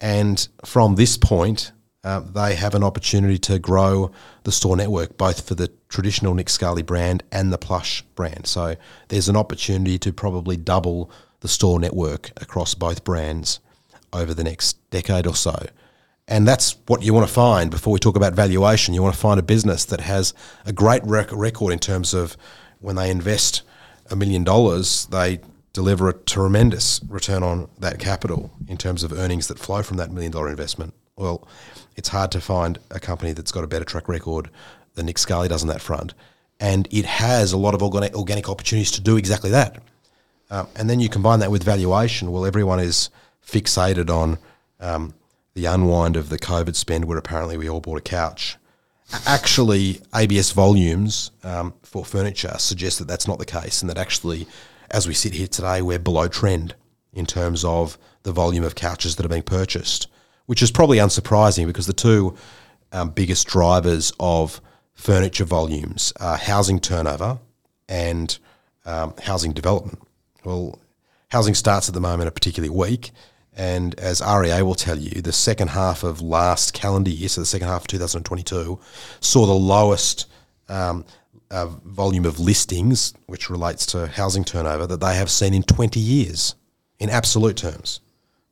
and 0.00 0.46
from 0.64 0.96
this 0.96 1.16
point, 1.16 1.72
uh, 2.04 2.20
they 2.20 2.54
have 2.54 2.74
an 2.74 2.82
opportunity 2.82 3.38
to 3.38 3.58
grow 3.58 4.10
the 4.42 4.52
store 4.52 4.76
network, 4.76 5.16
both 5.16 5.46
for 5.46 5.54
the 5.54 5.70
traditional 5.88 6.34
Nick 6.34 6.48
Scali 6.48 6.82
brand 6.82 7.22
and 7.30 7.52
the 7.52 7.58
Plush 7.58 8.02
brand. 8.14 8.46
So 8.46 8.76
there's 9.08 9.28
an 9.28 9.36
opportunity 9.36 9.98
to 9.98 10.12
probably 10.12 10.56
double 10.56 11.10
the 11.40 11.48
store 11.48 11.78
network 11.78 12.30
across 12.40 12.74
both 12.74 13.04
brands 13.04 13.60
over 14.12 14.34
the 14.34 14.44
next 14.44 14.78
decade 14.90 15.26
or 15.26 15.36
so. 15.36 15.66
And 16.28 16.46
that's 16.46 16.76
what 16.86 17.02
you 17.02 17.14
want 17.14 17.26
to 17.26 17.32
find 17.32 17.70
before 17.70 17.92
we 17.92 17.98
talk 17.98 18.16
about 18.16 18.32
valuation. 18.32 18.94
You 18.94 19.02
want 19.02 19.14
to 19.14 19.20
find 19.20 19.38
a 19.38 19.42
business 19.42 19.84
that 19.86 20.00
has 20.00 20.34
a 20.64 20.72
great 20.72 21.04
rec- 21.04 21.32
record 21.32 21.72
in 21.72 21.78
terms 21.78 22.14
of 22.14 22.36
when 22.80 22.96
they 22.96 23.10
invest 23.10 23.62
a 24.10 24.16
million 24.16 24.44
dollars, 24.44 25.06
they 25.06 25.40
deliver 25.72 26.08
a 26.08 26.12
tremendous 26.12 27.00
return 27.08 27.42
on 27.42 27.68
that 27.78 27.98
capital 27.98 28.52
in 28.68 28.76
terms 28.76 29.02
of 29.04 29.12
earnings 29.12 29.48
that 29.48 29.58
flow 29.58 29.82
from 29.82 29.96
that 29.96 30.10
million 30.10 30.32
dollar 30.32 30.48
investment. 30.48 30.94
Well, 31.16 31.46
it's 31.96 32.08
hard 32.08 32.32
to 32.32 32.40
find 32.40 32.78
a 32.90 33.00
company 33.00 33.32
that's 33.32 33.52
got 33.52 33.64
a 33.64 33.66
better 33.66 33.84
track 33.84 34.08
record 34.08 34.50
than 34.94 35.06
Nick 35.06 35.18
Scali 35.18 35.48
does 35.48 35.62
on 35.62 35.68
that 35.68 35.80
front. 35.80 36.14
And 36.60 36.86
it 36.90 37.04
has 37.04 37.52
a 37.52 37.56
lot 37.56 37.74
of 37.74 37.82
organic, 37.82 38.14
organic 38.14 38.48
opportunities 38.48 38.92
to 38.92 39.00
do 39.00 39.16
exactly 39.16 39.50
that. 39.50 39.82
Um, 40.50 40.68
and 40.76 40.88
then 40.88 41.00
you 41.00 41.08
combine 41.08 41.40
that 41.40 41.50
with 41.50 41.64
valuation. 41.64 42.30
Well, 42.30 42.46
everyone 42.46 42.78
is 42.78 43.10
fixated 43.44 44.10
on 44.10 44.38
um, 44.80 45.14
the 45.54 45.64
unwind 45.66 46.16
of 46.16 46.28
the 46.28 46.38
COVID 46.38 46.76
spend, 46.76 47.06
where 47.06 47.18
apparently 47.18 47.56
we 47.56 47.68
all 47.68 47.80
bought 47.80 47.98
a 47.98 48.02
couch. 48.02 48.56
Actually, 49.26 50.00
ABS 50.14 50.52
volumes 50.52 51.30
um, 51.42 51.74
for 51.82 52.04
furniture 52.04 52.54
suggest 52.58 52.98
that 52.98 53.08
that's 53.08 53.26
not 53.26 53.38
the 53.38 53.44
case, 53.44 53.82
and 53.82 53.90
that 53.90 53.98
actually, 53.98 54.46
as 54.90 55.06
we 55.06 55.14
sit 55.14 55.34
here 55.34 55.46
today, 55.46 55.82
we're 55.82 55.98
below 55.98 56.28
trend 56.28 56.74
in 57.12 57.26
terms 57.26 57.64
of 57.64 57.98
the 58.22 58.32
volume 58.32 58.64
of 58.64 58.74
couches 58.74 59.16
that 59.16 59.26
are 59.26 59.30
being 59.30 59.42
purchased 59.42 60.06
which 60.52 60.60
is 60.60 60.70
probably 60.70 60.98
unsurprising 60.98 61.66
because 61.66 61.86
the 61.86 61.94
two 61.94 62.36
um, 62.92 63.08
biggest 63.08 63.46
drivers 63.46 64.12
of 64.20 64.60
furniture 64.92 65.46
volumes 65.46 66.12
are 66.20 66.36
housing 66.36 66.78
turnover 66.78 67.38
and 67.88 68.38
um, 68.84 69.14
housing 69.22 69.52
development. 69.52 69.98
Well, 70.44 70.78
housing 71.30 71.54
starts 71.54 71.88
at 71.88 71.94
the 71.94 72.02
moment 72.02 72.28
are 72.28 72.32
particularly 72.32 72.68
weak. 72.68 73.12
And 73.56 73.98
as 73.98 74.20
REA 74.20 74.60
will 74.60 74.74
tell 74.74 74.98
you, 74.98 75.22
the 75.22 75.32
second 75.32 75.68
half 75.68 76.02
of 76.02 76.20
last 76.20 76.74
calendar 76.74 77.10
year, 77.10 77.30
so 77.30 77.40
the 77.40 77.46
second 77.46 77.68
half 77.68 77.80
of 77.80 77.86
2022, 77.86 78.78
saw 79.20 79.46
the 79.46 79.54
lowest 79.54 80.26
um, 80.68 81.06
uh, 81.50 81.68
volume 81.86 82.26
of 82.26 82.38
listings, 82.38 83.14
which 83.24 83.48
relates 83.48 83.86
to 83.86 84.06
housing 84.06 84.44
turnover, 84.44 84.86
that 84.86 85.00
they 85.00 85.16
have 85.16 85.30
seen 85.30 85.54
in 85.54 85.62
20 85.62 85.98
years 85.98 86.56
in 86.98 87.08
absolute 87.08 87.56
terms, 87.56 88.00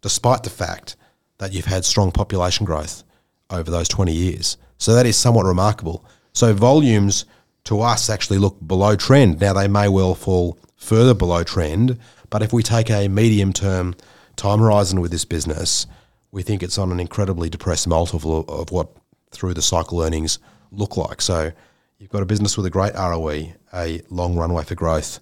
despite 0.01 0.44
the 0.44 0.48
fact 0.48 0.96
that 1.41 1.55
you've 1.55 1.64
had 1.64 1.84
strong 1.86 2.12
population 2.12 2.66
growth 2.66 3.03
over 3.49 3.70
those 3.70 3.88
20 3.88 4.12
years. 4.12 4.59
So 4.76 4.95
that 4.95 5.07
is 5.07 5.16
somewhat 5.16 5.47
remarkable. 5.47 6.05
So 6.34 6.53
volumes 6.53 7.24
to 7.64 7.80
us 7.80 8.11
actually 8.11 8.38
look 8.38 8.57
below 8.66 8.95
trend. 8.95 9.41
Now 9.41 9.55
they 9.55 9.66
may 9.66 9.88
well 9.88 10.14
fall 10.14 10.59
further 10.76 11.14
below 11.14 11.43
trend, 11.43 11.99
but 12.28 12.43
if 12.43 12.53
we 12.53 12.62
take 12.62 12.91
a 12.91 13.09
medium 13.09 13.55
term 13.55 13.95
time 14.36 14.59
horizon 14.59 15.01
with 15.01 15.11
this 15.11 15.24
business, 15.24 15.86
we 16.30 16.43
think 16.43 16.62
it's 16.62 16.78
on 16.78 16.93
an 16.93 17.01
incredibly 17.01 17.49
depressed 17.49 17.88
multiple 17.88 18.45
of 18.47 18.70
what 18.70 18.91
through 19.30 19.55
the 19.55 19.62
cycle 19.62 20.03
earnings 20.03 20.38
look 20.70 20.99
like. 20.99 21.22
So 21.22 21.53
you've 21.99 22.11
got 22.11 22.22
a 22.22 22.26
business 22.26 22.55
with 22.57 22.66
a 22.66 22.70
great 22.70 22.95
ROE, 22.95 23.55
a 23.74 24.03
long 24.11 24.36
runway 24.36 24.64
for 24.64 24.74
growth, 24.74 25.20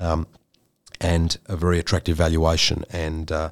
um, 0.00 0.26
and 1.00 1.38
a 1.46 1.56
very 1.56 1.78
attractive 1.78 2.16
valuation. 2.16 2.84
And 2.90 3.30
uh, 3.30 3.50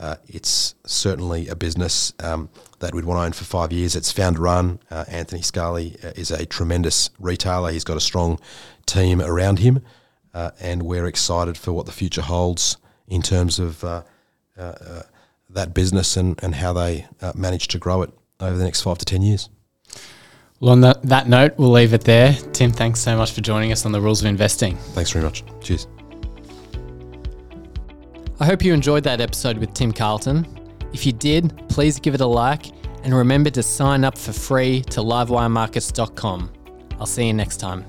uh, 0.00 0.16
it's 0.28 0.74
certainly 0.86 1.48
a 1.48 1.56
business 1.56 2.12
um, 2.20 2.48
that 2.78 2.94
we'd 2.94 3.04
want 3.04 3.18
to 3.18 3.24
own 3.24 3.32
for 3.32 3.44
five 3.44 3.72
years. 3.72 3.96
It's 3.96 4.12
founder 4.12 4.40
run. 4.40 4.78
Uh, 4.90 5.04
Anthony 5.08 5.42
Scali 5.42 5.96
uh, 6.02 6.12
is 6.14 6.30
a 6.30 6.46
tremendous 6.46 7.10
retailer. 7.18 7.72
He's 7.72 7.84
got 7.84 7.96
a 7.96 8.00
strong 8.00 8.38
team 8.86 9.20
around 9.20 9.58
him, 9.58 9.82
uh, 10.34 10.52
and 10.60 10.84
we're 10.84 11.06
excited 11.06 11.58
for 11.58 11.72
what 11.72 11.86
the 11.86 11.92
future 11.92 12.22
holds 12.22 12.76
in 13.08 13.22
terms 13.22 13.58
of 13.58 13.82
uh, 13.82 14.02
uh, 14.56 15.02
that 15.50 15.74
business 15.74 16.16
and, 16.16 16.38
and 16.42 16.56
how 16.56 16.72
they 16.72 17.06
manage 17.34 17.68
to 17.68 17.78
grow 17.78 18.02
it 18.02 18.10
over 18.38 18.56
the 18.56 18.64
next 18.64 18.82
five 18.82 18.98
to 18.98 19.04
10 19.04 19.22
years. 19.22 19.48
Well, 20.60 20.72
on 20.72 20.80
that, 20.82 21.02
that 21.04 21.28
note, 21.28 21.54
we'll 21.56 21.70
leave 21.70 21.94
it 21.94 22.02
there. 22.02 22.34
Tim, 22.52 22.72
thanks 22.72 23.00
so 23.00 23.16
much 23.16 23.32
for 23.32 23.40
joining 23.40 23.72
us 23.72 23.86
on 23.86 23.92
the 23.92 24.00
Rules 24.00 24.20
of 24.20 24.26
Investing. 24.26 24.76
Thanks 24.76 25.10
very 25.10 25.24
much. 25.24 25.44
Cheers. 25.60 25.86
I 28.40 28.46
hope 28.46 28.64
you 28.64 28.72
enjoyed 28.72 29.02
that 29.02 29.20
episode 29.20 29.58
with 29.58 29.74
Tim 29.74 29.92
Carleton. 29.92 30.46
If 30.92 31.04
you 31.04 31.12
did, 31.12 31.60
please 31.68 31.98
give 31.98 32.14
it 32.14 32.20
a 32.20 32.26
like 32.26 32.66
and 33.02 33.12
remember 33.12 33.50
to 33.50 33.62
sign 33.64 34.04
up 34.04 34.16
for 34.16 34.32
free 34.32 34.82
to 34.82 35.00
livewiremarkets.com. 35.00 36.52
I'll 37.00 37.06
see 37.06 37.26
you 37.26 37.32
next 37.32 37.56
time. 37.56 37.84